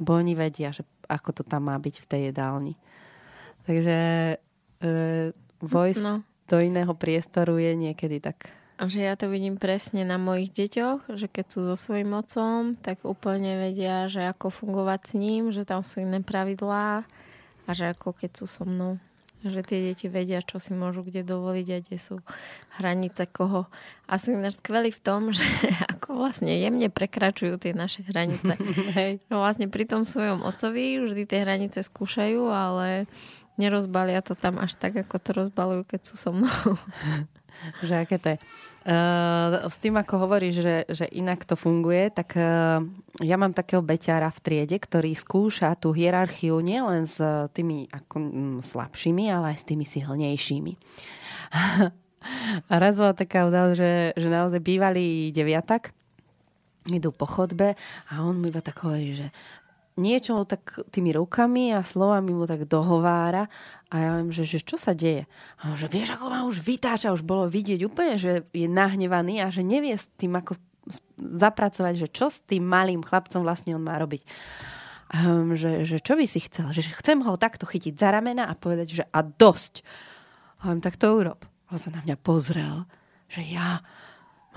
Bo 0.01 0.16
oni 0.16 0.33
vedia, 0.33 0.72
že 0.72 0.89
ako 1.05 1.37
to 1.37 1.43
tam 1.45 1.68
má 1.68 1.76
byť 1.76 1.95
v 2.01 2.09
tej 2.09 2.20
jedálni. 2.33 2.74
Takže 3.68 3.85
že 3.85 4.01
voice 5.61 6.01
no. 6.01 6.24
do 6.49 6.57
iného 6.57 6.97
priestoru 6.97 7.61
je 7.61 7.76
niekedy 7.76 8.16
tak 8.16 8.49
a 8.81 8.89
že 8.89 9.05
ja 9.05 9.12
to 9.12 9.28
vidím 9.28 9.61
presne 9.61 10.09
na 10.09 10.16
mojich 10.16 10.57
deťoch, 10.57 11.12
že 11.12 11.28
keď 11.28 11.47
sú 11.53 11.68
so 11.68 11.76
svojím 11.76 12.16
otcom, 12.16 12.81
tak 12.81 13.05
úplne 13.05 13.61
vedia, 13.61 14.09
že 14.09 14.24
ako 14.24 14.49
fungovať 14.49 15.01
s 15.05 15.12
ním, 15.20 15.53
že 15.53 15.68
tam 15.68 15.85
sú 15.85 16.01
iné 16.01 16.24
pravidlá 16.24 17.05
a 17.68 17.70
že 17.76 17.93
ako 17.93 18.16
keď 18.16 18.41
sú 18.41 18.49
so 18.49 18.64
mnou. 18.64 18.97
Že 19.41 19.61
tie 19.64 19.78
deti 19.93 20.07
vedia, 20.12 20.45
čo 20.45 20.61
si 20.61 20.76
môžu 20.76 21.01
kde 21.01 21.24
dovoliť 21.24 21.66
a 21.72 21.78
kde 21.80 21.97
sú 21.97 22.20
hranice 22.76 23.24
koho. 23.32 23.64
A 24.05 24.20
sú 24.20 24.36
ináč 24.36 24.61
skvelí 24.61 24.93
v 24.93 25.01
tom, 25.01 25.32
že 25.32 25.45
ako 25.97 26.20
vlastne 26.20 26.53
jemne 26.53 26.93
prekračujú 26.93 27.57
tie 27.57 27.72
naše 27.72 28.05
hranice. 28.05 28.53
Hej. 28.97 29.24
No 29.32 29.41
vlastne 29.41 29.70
pri 29.72 29.88
tom 29.88 30.05
svojom 30.05 30.45
ocovi 30.45 31.01
vždy 31.01 31.22
tie 31.24 31.41
hranice 31.41 31.80
skúšajú, 31.80 32.53
ale 32.53 33.09
nerozbalia 33.57 34.20
to 34.20 34.36
tam 34.36 34.61
až 34.61 34.76
tak, 34.76 34.97
ako 34.97 35.16
to 35.16 35.30
rozbalujú, 35.32 35.82
keď 35.88 36.01
sú 36.05 36.14
so 36.20 36.30
mnou. 36.36 36.76
že 37.86 37.95
aké 37.97 38.16
to 38.20 38.36
je. 38.36 38.38
Uh, 38.81 39.68
s 39.68 39.76
tým, 39.76 40.01
ako 40.01 40.24
hovoríš, 40.24 40.64
že, 40.64 40.76
že 40.89 41.07
inak 41.12 41.45
to 41.45 41.53
funguje, 41.53 42.09
tak 42.16 42.33
uh, 42.33 42.81
ja 43.20 43.37
mám 43.37 43.53
takého 43.53 43.85
beťára 43.85 44.33
v 44.33 44.41
triede, 44.41 44.81
ktorý 44.81 45.12
skúša 45.12 45.76
tú 45.76 45.93
hierarchiu 45.93 46.64
nielen 46.64 47.05
s 47.05 47.20
tými 47.53 47.93
ako, 47.93 48.16
m, 48.16 48.59
slabšími, 48.64 49.28
ale 49.28 49.53
aj 49.53 49.59
s 49.61 49.68
tými 49.68 49.85
silnejšími. 49.85 50.72
A 52.72 52.74
raz 52.76 52.97
bola 53.01 53.16
taká 53.16 53.49
udalosť, 53.49 53.76
že, 53.76 53.93
že 54.16 54.28
naozaj 54.28 54.61
bývalý 54.61 55.33
deviatak 55.33 55.93
idú 56.89 57.12
po 57.12 57.28
chodbe 57.28 57.76
a 58.09 58.12
on 58.24 58.41
mi 58.41 58.49
iba 58.49 58.64
tak 58.64 58.81
hovorí, 58.81 59.12
že 59.12 59.28
niečo 60.01 60.48
tak 60.48 60.80
tými 60.88 61.12
rukami 61.12 61.76
a 61.76 61.84
slovami 61.84 62.32
mu 62.32 62.48
tak 62.48 62.64
dohovára 62.64 63.53
a 63.90 63.94
ja 63.98 64.09
viem, 64.16 64.30
že, 64.30 64.46
že 64.46 64.62
čo 64.62 64.78
sa 64.78 64.94
deje? 64.94 65.26
A 65.61 65.74
on, 65.74 65.76
že 65.76 65.90
vieš, 65.90 66.14
ako 66.14 66.30
ma 66.30 66.46
už 66.46 66.62
vytáča, 66.62 67.12
už 67.12 67.26
bolo 67.26 67.51
vidieť 67.51 67.80
úplne, 67.84 68.16
že 68.16 68.46
je 68.55 68.70
nahnevaný 68.70 69.42
a 69.42 69.51
že 69.51 69.66
nevie 69.66 69.98
s 69.98 70.07
tým 70.14 70.38
ako 70.38 70.57
zapracovať, 71.18 72.07
že 72.07 72.09
čo 72.09 72.30
s 72.30 72.38
tým 72.46 72.62
malým 72.62 73.03
chlapcom 73.03 73.42
vlastne 73.42 73.74
on 73.74 73.82
má 73.82 73.98
robiť. 73.98 74.22
A 75.11 75.42
že, 75.59 75.82
že 75.82 75.98
čo 75.98 76.14
by 76.14 76.22
si 76.22 76.38
chcel? 76.46 76.70
Že 76.70 77.03
chcem 77.03 77.18
ho 77.26 77.34
takto 77.34 77.66
chytiť 77.66 77.98
za 77.98 78.14
ramena 78.14 78.46
a 78.46 78.55
povedať, 78.55 79.03
že 79.03 79.05
a 79.11 79.26
dosť. 79.26 79.82
A 80.62 80.70
on 80.70 80.78
tak 80.78 80.94
to 80.94 81.11
urob. 81.11 81.42
A 81.66 81.74
sa 81.74 81.90
na 81.90 81.98
mňa 82.07 82.14
pozrel, 82.22 82.86
že 83.26 83.42
ja 83.42 83.82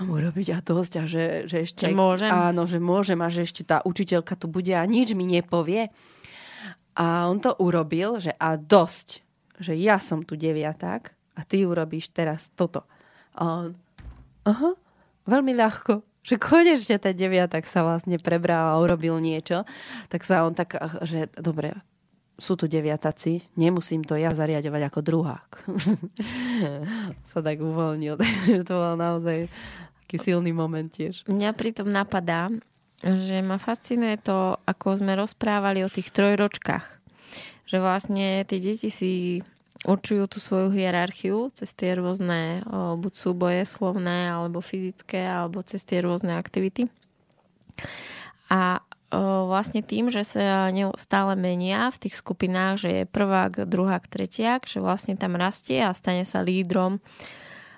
mám 0.00 0.08
urobiť 0.10 0.48
a 0.54 0.58
dosť 0.58 0.92
a 1.00 1.04
že, 1.06 1.24
že 1.46 1.68
ešte... 1.68 1.90
Že 1.90 1.94
môžem? 1.94 2.30
Áno, 2.30 2.66
že 2.66 2.78
môžem 2.82 3.18
a 3.22 3.28
že 3.30 3.46
ešte 3.46 3.62
tá 3.62 3.82
učiteľka 3.86 4.34
tu 4.34 4.50
bude 4.50 4.74
a 4.74 4.82
nič 4.82 5.14
mi 5.14 5.26
nepovie. 5.26 5.92
A 6.94 7.26
on 7.26 7.42
to 7.42 7.54
urobil, 7.58 8.22
že 8.22 8.34
a 8.38 8.54
dosť 8.54 9.24
že 9.58 9.74
ja 9.78 10.02
som 10.02 10.22
tu 10.26 10.34
deviaták 10.34 11.14
a 11.38 11.40
ty 11.46 11.66
urobíš 11.66 12.10
teraz 12.10 12.50
toto. 12.58 12.86
A 13.34 13.42
on, 13.42 13.66
aha, 14.46 14.74
veľmi 15.26 15.54
ľahko, 15.54 16.02
že 16.24 16.40
konečne 16.40 16.98
ten 16.98 17.14
deviatak 17.14 17.66
sa 17.68 17.86
vlastne 17.86 18.18
prebral 18.18 18.74
a 18.74 18.80
urobil 18.80 19.18
niečo, 19.22 19.66
tak 20.10 20.26
sa 20.26 20.46
on 20.46 20.54
tak, 20.56 20.78
že 21.06 21.30
dobre, 21.38 21.74
sú 22.34 22.58
tu 22.58 22.66
deviataci, 22.66 23.46
nemusím 23.54 24.02
to 24.02 24.18
ja 24.18 24.34
zariadovať 24.34 24.82
ako 24.90 25.00
druhák. 25.06 25.50
sa 27.30 27.38
tak 27.38 27.62
uvoľnil, 27.62 28.18
takže 28.20 28.66
to 28.66 28.74
bol 28.74 28.94
naozaj 28.98 29.46
taký 30.04 30.20
silný 30.20 30.52
moment 30.52 30.86
tiež. 30.92 31.24
Mňa 31.26 31.50
pritom 31.56 31.88
napadá, 31.88 32.52
že 33.00 33.40
ma 33.40 33.56
fascinuje 33.56 34.20
to, 34.20 34.60
ako 34.68 35.00
sme 35.00 35.16
rozprávali 35.16 35.82
o 35.82 35.90
tých 35.90 36.12
trojročkách 36.12 37.04
že 37.64 37.80
vlastne 37.80 38.44
tie 38.44 38.58
deti 38.60 38.92
si 38.92 39.40
určujú 39.84 40.30
tú 40.30 40.38
svoju 40.40 40.72
hierarchiu 40.72 41.50
cez 41.52 41.72
tie 41.74 41.96
rôzne 41.96 42.64
o, 42.64 42.96
buď 42.96 43.12
súboje 43.12 43.62
slovné, 43.68 44.32
alebo 44.32 44.64
fyzické, 44.64 45.20
alebo 45.24 45.60
cez 45.64 45.84
tie 45.84 46.00
rôzne 46.00 46.36
aktivity. 46.36 46.88
A 48.48 48.84
vlastne 49.46 49.78
tým, 49.78 50.10
že 50.10 50.26
sa 50.26 50.74
neustále 50.74 51.38
menia 51.38 51.86
v 51.94 52.06
tých 52.06 52.18
skupinách, 52.18 52.82
že 52.82 52.90
je 52.90 53.04
prvák, 53.06 53.62
druhák, 53.62 54.10
tretiak, 54.10 54.66
že 54.66 54.82
vlastne 54.82 55.14
tam 55.14 55.38
rastie 55.38 55.78
a 55.86 55.94
stane 55.94 56.26
sa 56.26 56.42
lídrom 56.42 56.98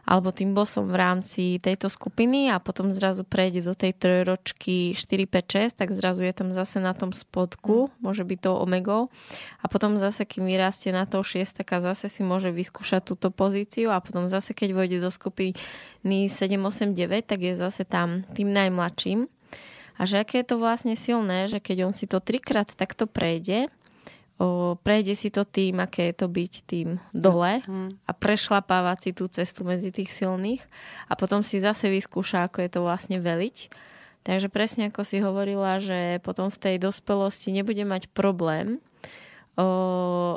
alebo 0.06 0.30
tým 0.30 0.54
bosom 0.54 0.86
v 0.86 0.96
rámci 0.96 1.44
tejto 1.58 1.90
skupiny 1.90 2.46
a 2.46 2.62
potom 2.62 2.94
zrazu 2.94 3.26
prejde 3.26 3.66
do 3.66 3.74
tej 3.74 3.90
trojročky 3.98 4.94
4, 4.94 5.26
5, 5.26 5.74
6, 5.74 5.80
tak 5.82 5.90
zrazu 5.90 6.22
je 6.22 6.30
tam 6.30 6.54
zase 6.54 6.78
na 6.78 6.94
tom 6.94 7.10
spodku, 7.10 7.90
mm. 7.90 8.06
môže 8.06 8.22
byť 8.22 8.38
to 8.38 8.52
omegou 8.54 9.10
a 9.58 9.66
potom 9.66 9.98
zase, 9.98 10.22
kým 10.22 10.46
vyrastie 10.46 10.94
na 10.94 11.10
to 11.10 11.18
6, 11.26 11.58
tak 11.58 11.82
zase 11.82 12.06
si 12.06 12.22
môže 12.22 12.54
vyskúšať 12.54 13.02
túto 13.02 13.34
pozíciu 13.34 13.90
a 13.90 13.98
potom 13.98 14.30
zase, 14.30 14.54
keď 14.54 14.78
vojde 14.78 14.98
do 15.02 15.10
skupiny 15.10 15.58
7, 16.06 16.54
8, 16.54 16.94
9, 16.94 17.26
tak 17.26 17.42
je 17.42 17.58
zase 17.58 17.82
tam 17.82 18.22
tým 18.38 18.54
najmladším. 18.54 19.26
A 19.96 20.04
že 20.04 20.22
aké 20.22 20.44
je 20.44 20.54
to 20.54 20.60
vlastne 20.60 20.92
silné, 20.92 21.48
že 21.48 21.58
keď 21.58 21.88
on 21.88 21.94
si 21.96 22.04
to 22.04 22.20
trikrát 22.20 22.68
takto 22.76 23.08
prejde, 23.08 23.72
o, 24.36 24.76
prejde 24.80 25.16
si 25.16 25.28
to 25.32 25.48
tým, 25.48 25.80
aké 25.80 26.12
je 26.12 26.16
to 26.20 26.26
byť 26.28 26.52
tým 26.68 26.88
dole 27.16 27.64
mm. 27.64 28.04
a 28.04 28.10
prešlapávať 28.12 28.98
si 29.00 29.10
tú 29.16 29.24
cestu 29.32 29.64
medzi 29.64 29.88
tých 29.88 30.12
silných 30.12 30.62
a 31.08 31.16
potom 31.16 31.40
si 31.40 31.60
zase 31.60 31.88
vyskúša, 31.88 32.48
ako 32.48 32.64
je 32.64 32.70
to 32.70 32.80
vlastne 32.84 33.18
veliť. 33.20 33.72
Takže 34.26 34.50
presne 34.50 34.90
ako 34.90 35.06
si 35.06 35.22
hovorila, 35.22 35.78
že 35.78 36.18
potom 36.26 36.50
v 36.50 36.58
tej 36.58 36.76
dospelosti 36.82 37.54
nebude 37.54 37.86
mať 37.86 38.10
problém 38.10 38.82
o, 39.54 40.36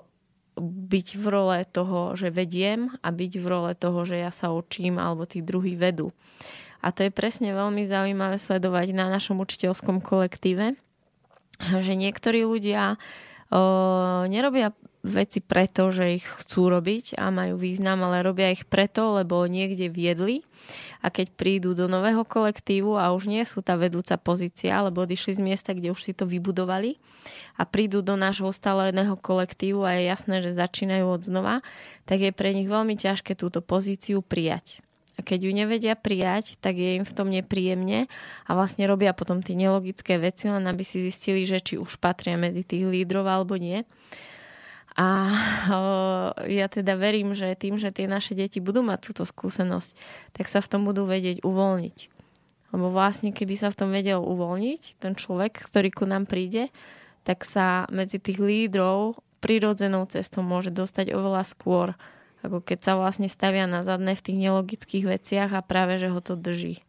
byť 0.59 1.07
v 1.17 1.25
role 1.25 1.59
toho, 1.67 2.13
že 2.13 2.29
vediem 2.29 2.93
a 3.01 3.09
byť 3.09 3.33
v 3.39 3.45
role 3.47 3.71
toho, 3.73 4.05
že 4.05 4.21
ja 4.21 4.29
sa 4.29 4.53
učím 4.53 5.01
alebo 5.01 5.25
tí 5.25 5.41
druhí 5.41 5.73
vedú. 5.73 6.13
A 6.79 6.95
to 6.95 7.03
je 7.03 7.11
presne 7.11 7.51
veľmi 7.51 7.83
zaujímavé 7.83 8.39
sledovať 8.39 8.95
na 8.95 9.11
našom 9.11 9.41
učiteľskom 9.43 9.99
kolektíve, 9.99 10.79
že 11.83 11.93
niektorí 11.97 12.47
ľudia 12.47 12.95
o, 12.95 12.97
nerobia 14.29 14.75
veci 14.99 15.39
preto, 15.39 15.89
že 15.95 16.19
ich 16.19 16.25
chcú 16.27 16.67
robiť 16.67 17.15
a 17.15 17.31
majú 17.31 17.55
význam, 17.55 18.03
ale 18.03 18.19
robia 18.19 18.51
ich 18.51 18.67
preto, 18.67 19.15
lebo 19.15 19.47
niekde 19.47 19.87
viedli 19.87 20.43
a 20.99 21.07
keď 21.07 21.33
prídu 21.33 21.71
do 21.71 21.87
nového 21.87 22.27
kolektívu 22.27 22.99
a 22.99 23.15
už 23.15 23.31
nie 23.31 23.41
sú 23.47 23.63
tá 23.63 23.79
vedúca 23.79 24.19
pozícia, 24.19 24.75
alebo 24.75 25.07
odišli 25.07 25.39
z 25.39 25.41
miesta, 25.41 25.71
kde 25.71 25.95
už 25.95 26.03
si 26.03 26.11
to 26.11 26.27
vybudovali 26.27 26.99
a 27.55 27.63
prídu 27.63 28.03
do 28.03 28.19
nášho 28.19 28.51
ustaleného 28.51 29.15
kolektívu 29.15 29.87
a 29.87 29.95
je 29.95 30.11
jasné, 30.11 30.35
že 30.43 30.59
začínajú 30.59 31.05
od 31.07 31.21
znova, 31.23 31.55
tak 32.03 32.19
je 32.19 32.35
pre 32.35 32.51
nich 32.51 32.67
veľmi 32.67 32.99
ťažké 32.99 33.39
túto 33.39 33.63
pozíciu 33.63 34.19
prijať. 34.19 34.83
A 35.19 35.21
keď 35.21 35.39
ju 35.45 35.51
nevedia 35.51 35.99
prijať, 35.99 36.55
tak 36.63 36.79
je 36.79 36.95
im 36.95 37.03
v 37.03 37.11
tom 37.11 37.27
nepríjemne 37.27 38.07
a 38.47 38.51
vlastne 38.55 38.87
robia 38.87 39.11
potom 39.11 39.43
tie 39.43 39.51
nelogické 39.51 40.15
veci, 40.15 40.47
len 40.47 40.63
aby 40.63 40.79
si 40.87 41.03
zistili, 41.03 41.43
že 41.43 41.59
či 41.59 41.75
už 41.75 41.99
patria 41.99 42.39
medzi 42.39 42.63
tých 42.63 42.87
lídrov 42.87 43.27
alebo 43.27 43.59
nie. 43.59 43.83
A 44.95 45.07
ja 46.47 46.71
teda 46.71 46.95
verím, 46.95 47.35
že 47.35 47.51
tým, 47.59 47.75
že 47.75 47.91
tie 47.91 48.07
naše 48.07 48.31
deti 48.31 48.63
budú 48.63 48.79
mať 48.79 49.11
túto 49.11 49.23
skúsenosť, 49.27 49.99
tak 50.31 50.47
sa 50.47 50.63
v 50.63 50.71
tom 50.71 50.87
budú 50.87 51.03
vedieť 51.03 51.43
uvoľniť. 51.43 51.97
Lebo 52.71 52.87
vlastne, 52.87 53.35
keby 53.35 53.59
sa 53.59 53.75
v 53.75 53.79
tom 53.79 53.89
vedel 53.91 54.23
uvoľniť 54.23 55.03
ten 55.03 55.19
človek, 55.19 55.67
ktorý 55.67 55.89
ku 55.91 56.07
nám 56.07 56.31
príde, 56.31 56.71
tak 57.27 57.43
sa 57.43 57.91
medzi 57.91 58.23
tých 58.23 58.39
lídrov 58.39 59.19
prirodzenou 59.43 60.07
cestou 60.07 60.47
môže 60.47 60.71
dostať 60.71 61.11
oveľa 61.11 61.43
skôr 61.43 61.95
ako 62.43 62.63
keď 62.63 62.79
sa 62.81 62.93
vlastne 62.95 63.27
stavia 63.27 63.67
na 63.67 63.83
zadné 63.83 64.15
v 64.15 64.25
tých 64.25 64.37
nelogických 64.39 65.05
veciach 65.05 65.49
a 65.51 65.65
práve, 65.65 65.99
že 65.99 66.07
ho 66.07 66.19
to 66.23 66.39
drží 66.39 66.79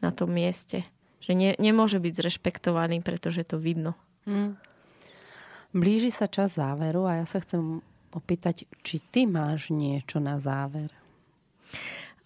na 0.00 0.12
tom 0.12 0.32
mieste. 0.32 0.88
Že 1.20 1.32
ne, 1.36 1.50
nemôže 1.60 2.00
byť 2.00 2.12
zrešpektovaný, 2.16 3.04
pretože 3.04 3.44
to 3.44 3.60
vidno. 3.60 3.98
Mm. 4.24 4.56
Blíži 5.76 6.08
sa 6.08 6.30
čas 6.30 6.56
záveru 6.56 7.04
a 7.04 7.20
ja 7.20 7.26
sa 7.28 7.42
chcem 7.42 7.84
opýtať, 8.16 8.64
či 8.80 8.96
ty 9.12 9.28
máš 9.28 9.68
niečo 9.68 10.16
na 10.16 10.40
záver? 10.40 10.88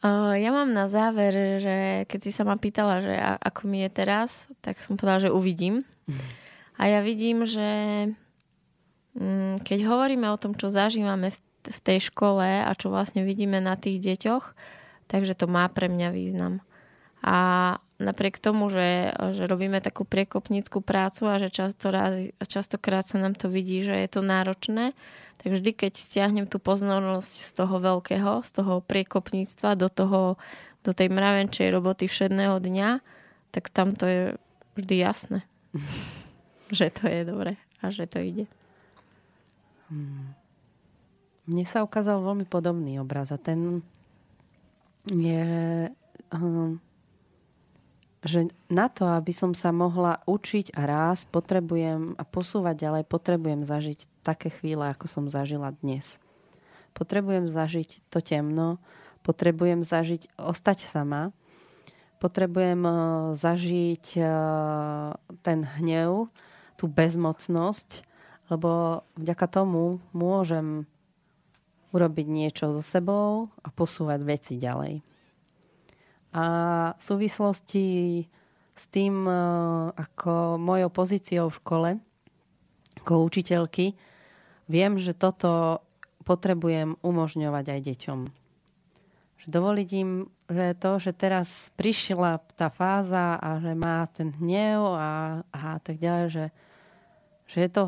Uh, 0.00 0.38
ja 0.38 0.54
mám 0.54 0.70
na 0.70 0.86
záver, 0.86 1.60
že 1.60 1.76
keď 2.08 2.20
si 2.22 2.30
sa 2.32 2.46
ma 2.46 2.56
pýtala, 2.56 3.02
že 3.02 3.14
ako 3.42 3.68
mi 3.68 3.84
je 3.84 3.90
teraz, 3.90 4.46
tak 4.62 4.78
som 4.78 4.94
povedala, 4.94 5.28
že 5.28 5.34
uvidím. 5.34 5.82
Mm. 6.06 6.22
A 6.80 6.82
ja 6.88 7.00
vidím, 7.04 7.44
že 7.44 7.68
mm, 9.18 9.60
keď 9.60 9.78
hovoríme 9.84 10.24
o 10.32 10.40
tom, 10.40 10.56
čo 10.56 10.72
zažívame 10.72 11.28
v 11.28 11.40
v 11.66 11.78
tej 11.84 12.08
škole 12.08 12.64
a 12.64 12.70
čo 12.72 12.88
vlastne 12.88 13.26
vidíme 13.26 13.60
na 13.60 13.76
tých 13.76 14.00
deťoch, 14.00 14.44
takže 15.10 15.36
to 15.36 15.50
má 15.50 15.68
pre 15.68 15.90
mňa 15.92 16.08
význam. 16.14 16.64
A 17.20 17.76
napriek 18.00 18.40
tomu, 18.40 18.72
že, 18.72 19.12
že 19.36 19.44
robíme 19.44 19.84
takú 19.84 20.08
priekopníckú 20.08 20.80
prácu 20.80 21.28
a 21.28 21.36
že 21.36 21.52
často 21.52 21.92
raz, 21.92 22.32
častokrát 22.48 23.04
sa 23.04 23.20
nám 23.20 23.36
to 23.36 23.52
vidí, 23.52 23.84
že 23.84 23.92
je 23.92 24.08
to 24.08 24.24
náročné, 24.24 24.96
tak 25.40 25.52
vždy, 25.52 25.70
keď 25.76 25.92
stiahnem 26.00 26.48
tú 26.48 26.56
pozornosť 26.56 27.32
z 27.32 27.50
toho 27.52 27.76
veľkého, 27.76 28.40
z 28.40 28.50
toho 28.56 28.80
priekopníctva 28.80 29.76
do, 29.76 29.92
toho, 29.92 30.40
do 30.80 30.92
tej 30.96 31.12
mravenčej 31.12 31.68
roboty 31.68 32.08
všedného 32.08 32.56
dňa, 32.56 32.90
tak 33.52 33.68
tam 33.68 33.92
to 33.92 34.04
je 34.08 34.20
vždy 34.80 34.96
jasné, 34.96 35.44
že 36.76 36.88
to 36.88 37.04
je 37.04 37.20
dobre 37.28 37.60
a 37.84 37.92
že 37.92 38.08
to 38.08 38.20
ide. 38.20 38.44
Hmm. 39.92 40.39
Mne 41.50 41.66
sa 41.66 41.82
ukázal 41.82 42.22
veľmi 42.22 42.46
podobný 42.46 43.02
obraz 43.02 43.34
a 43.34 43.38
ten 43.40 43.82
je, 45.10 45.50
um, 46.30 46.78
že 48.22 48.54
na 48.70 48.86
to, 48.86 49.10
aby 49.10 49.34
som 49.34 49.50
sa 49.50 49.74
mohla 49.74 50.22
učiť 50.30 50.70
a 50.78 50.86
rásť, 50.86 51.26
potrebujem 51.34 52.14
a 52.14 52.22
posúvať 52.22 52.86
ďalej, 52.86 53.02
potrebujem 53.10 53.66
zažiť 53.66 53.98
také 54.22 54.54
chvíle, 54.54 54.94
ako 54.94 55.10
som 55.10 55.24
zažila 55.26 55.74
dnes. 55.82 56.22
Potrebujem 56.94 57.50
zažiť 57.50 58.06
to 58.14 58.22
temno, 58.22 58.78
potrebujem 59.26 59.82
zažiť 59.82 60.30
ostať 60.38 60.86
sama, 60.86 61.34
potrebujem 62.22 62.78
uh, 62.86 62.94
zažiť 63.34 64.06
uh, 64.22 65.18
ten 65.42 65.66
hnev, 65.82 66.30
tú 66.78 66.86
bezmocnosť, 66.86 68.06
lebo 68.54 69.02
vďaka 69.18 69.46
tomu 69.50 69.98
môžem 70.14 70.86
urobiť 71.90 72.26
niečo 72.26 72.70
so 72.74 72.82
sebou 72.82 73.50
a 73.62 73.68
posúvať 73.70 74.20
veci 74.22 74.54
ďalej. 74.56 75.02
A 76.30 76.44
v 76.94 77.02
súvislosti 77.02 77.86
s 78.80 78.84
tým, 78.88 79.26
e, 79.26 79.34
ako 79.92 80.56
mojou 80.56 80.88
pozíciou 80.88 81.50
v 81.50 81.58
škole, 81.60 81.90
ako 83.02 83.26
učiteľky, 83.26 83.98
viem, 84.70 84.96
že 84.96 85.12
toto 85.12 85.82
potrebujem 86.22 86.94
umožňovať 87.02 87.64
aj 87.66 87.80
deťom. 87.82 88.20
Že 89.40 89.46
dovoliť 89.50 89.88
im, 89.98 90.30
že 90.46 90.76
to, 90.78 90.90
že 91.02 91.12
teraz 91.16 91.72
prišla 91.74 92.38
tá 92.54 92.70
fáza 92.70 93.40
a 93.40 93.58
že 93.58 93.72
má 93.74 94.06
ten 94.12 94.30
hnev 94.38 94.94
a, 94.94 95.42
a 95.50 95.80
tak 95.82 95.98
ďalej, 95.98 96.26
že, 96.30 96.46
že 97.50 97.58
je 97.66 97.70
to, 97.72 97.82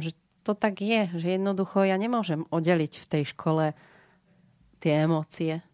že 0.00 0.10
to 0.44 0.52
tak 0.52 0.84
je, 0.84 1.08
že 1.16 1.40
jednoducho 1.40 1.88
ja 1.88 1.96
nemôžem 1.96 2.44
oddeliť 2.52 2.92
v 3.00 3.08
tej 3.08 3.24
škole 3.32 3.72
tie 4.76 5.08
emócie, 5.08 5.64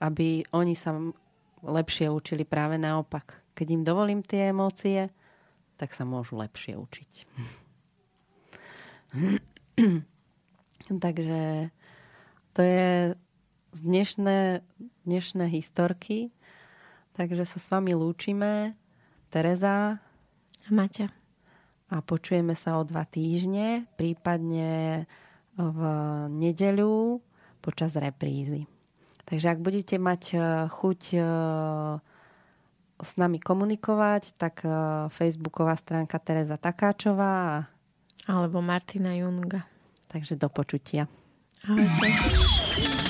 aby 0.00 0.48
oni 0.56 0.72
sa 0.72 0.96
lepšie 1.60 2.08
učili 2.08 2.48
práve 2.48 2.80
naopak. 2.80 3.44
Keď 3.52 3.66
im 3.68 3.82
dovolím 3.84 4.24
tie 4.24 4.56
emócie, 4.56 5.12
tak 5.76 5.92
sa 5.92 6.08
môžu 6.08 6.40
lepšie 6.40 6.80
učiť. 6.80 7.12
Takže 11.04 11.68
to 12.56 12.60
je 12.64 13.12
dnešné, 13.76 14.64
dnešné 15.04 15.44
historky. 15.52 16.32
Takže 17.20 17.44
sa 17.44 17.60
s 17.60 17.68
vami 17.68 17.92
lúčime. 17.92 18.72
Tereza. 19.28 20.00
A 20.64 20.68
Maťa 20.72 21.19
a 21.90 21.98
počujeme 22.00 22.54
sa 22.54 22.78
o 22.78 22.86
dva 22.86 23.02
týždne, 23.02 23.84
prípadne 23.98 25.04
v 25.58 25.80
nedeľu 26.30 27.18
počas 27.58 27.98
reprízy. 27.98 28.70
Takže 29.26 29.46
ak 29.46 29.58
budete 29.62 29.96
mať 29.98 30.22
e, 30.34 30.38
chuť 30.66 31.02
e, 31.14 31.18
s 32.98 33.12
nami 33.14 33.38
komunikovať, 33.38 34.34
tak 34.34 34.66
e, 34.66 34.70
facebooková 35.14 35.78
stránka 35.78 36.18
Teresa 36.18 36.58
Takáčová 36.58 37.70
alebo 38.26 38.58
Martina 38.58 39.14
Junga. 39.14 39.62
Takže 40.10 40.34
do 40.34 40.50
počutia. 40.50 41.06
Ahojte. 41.62 43.09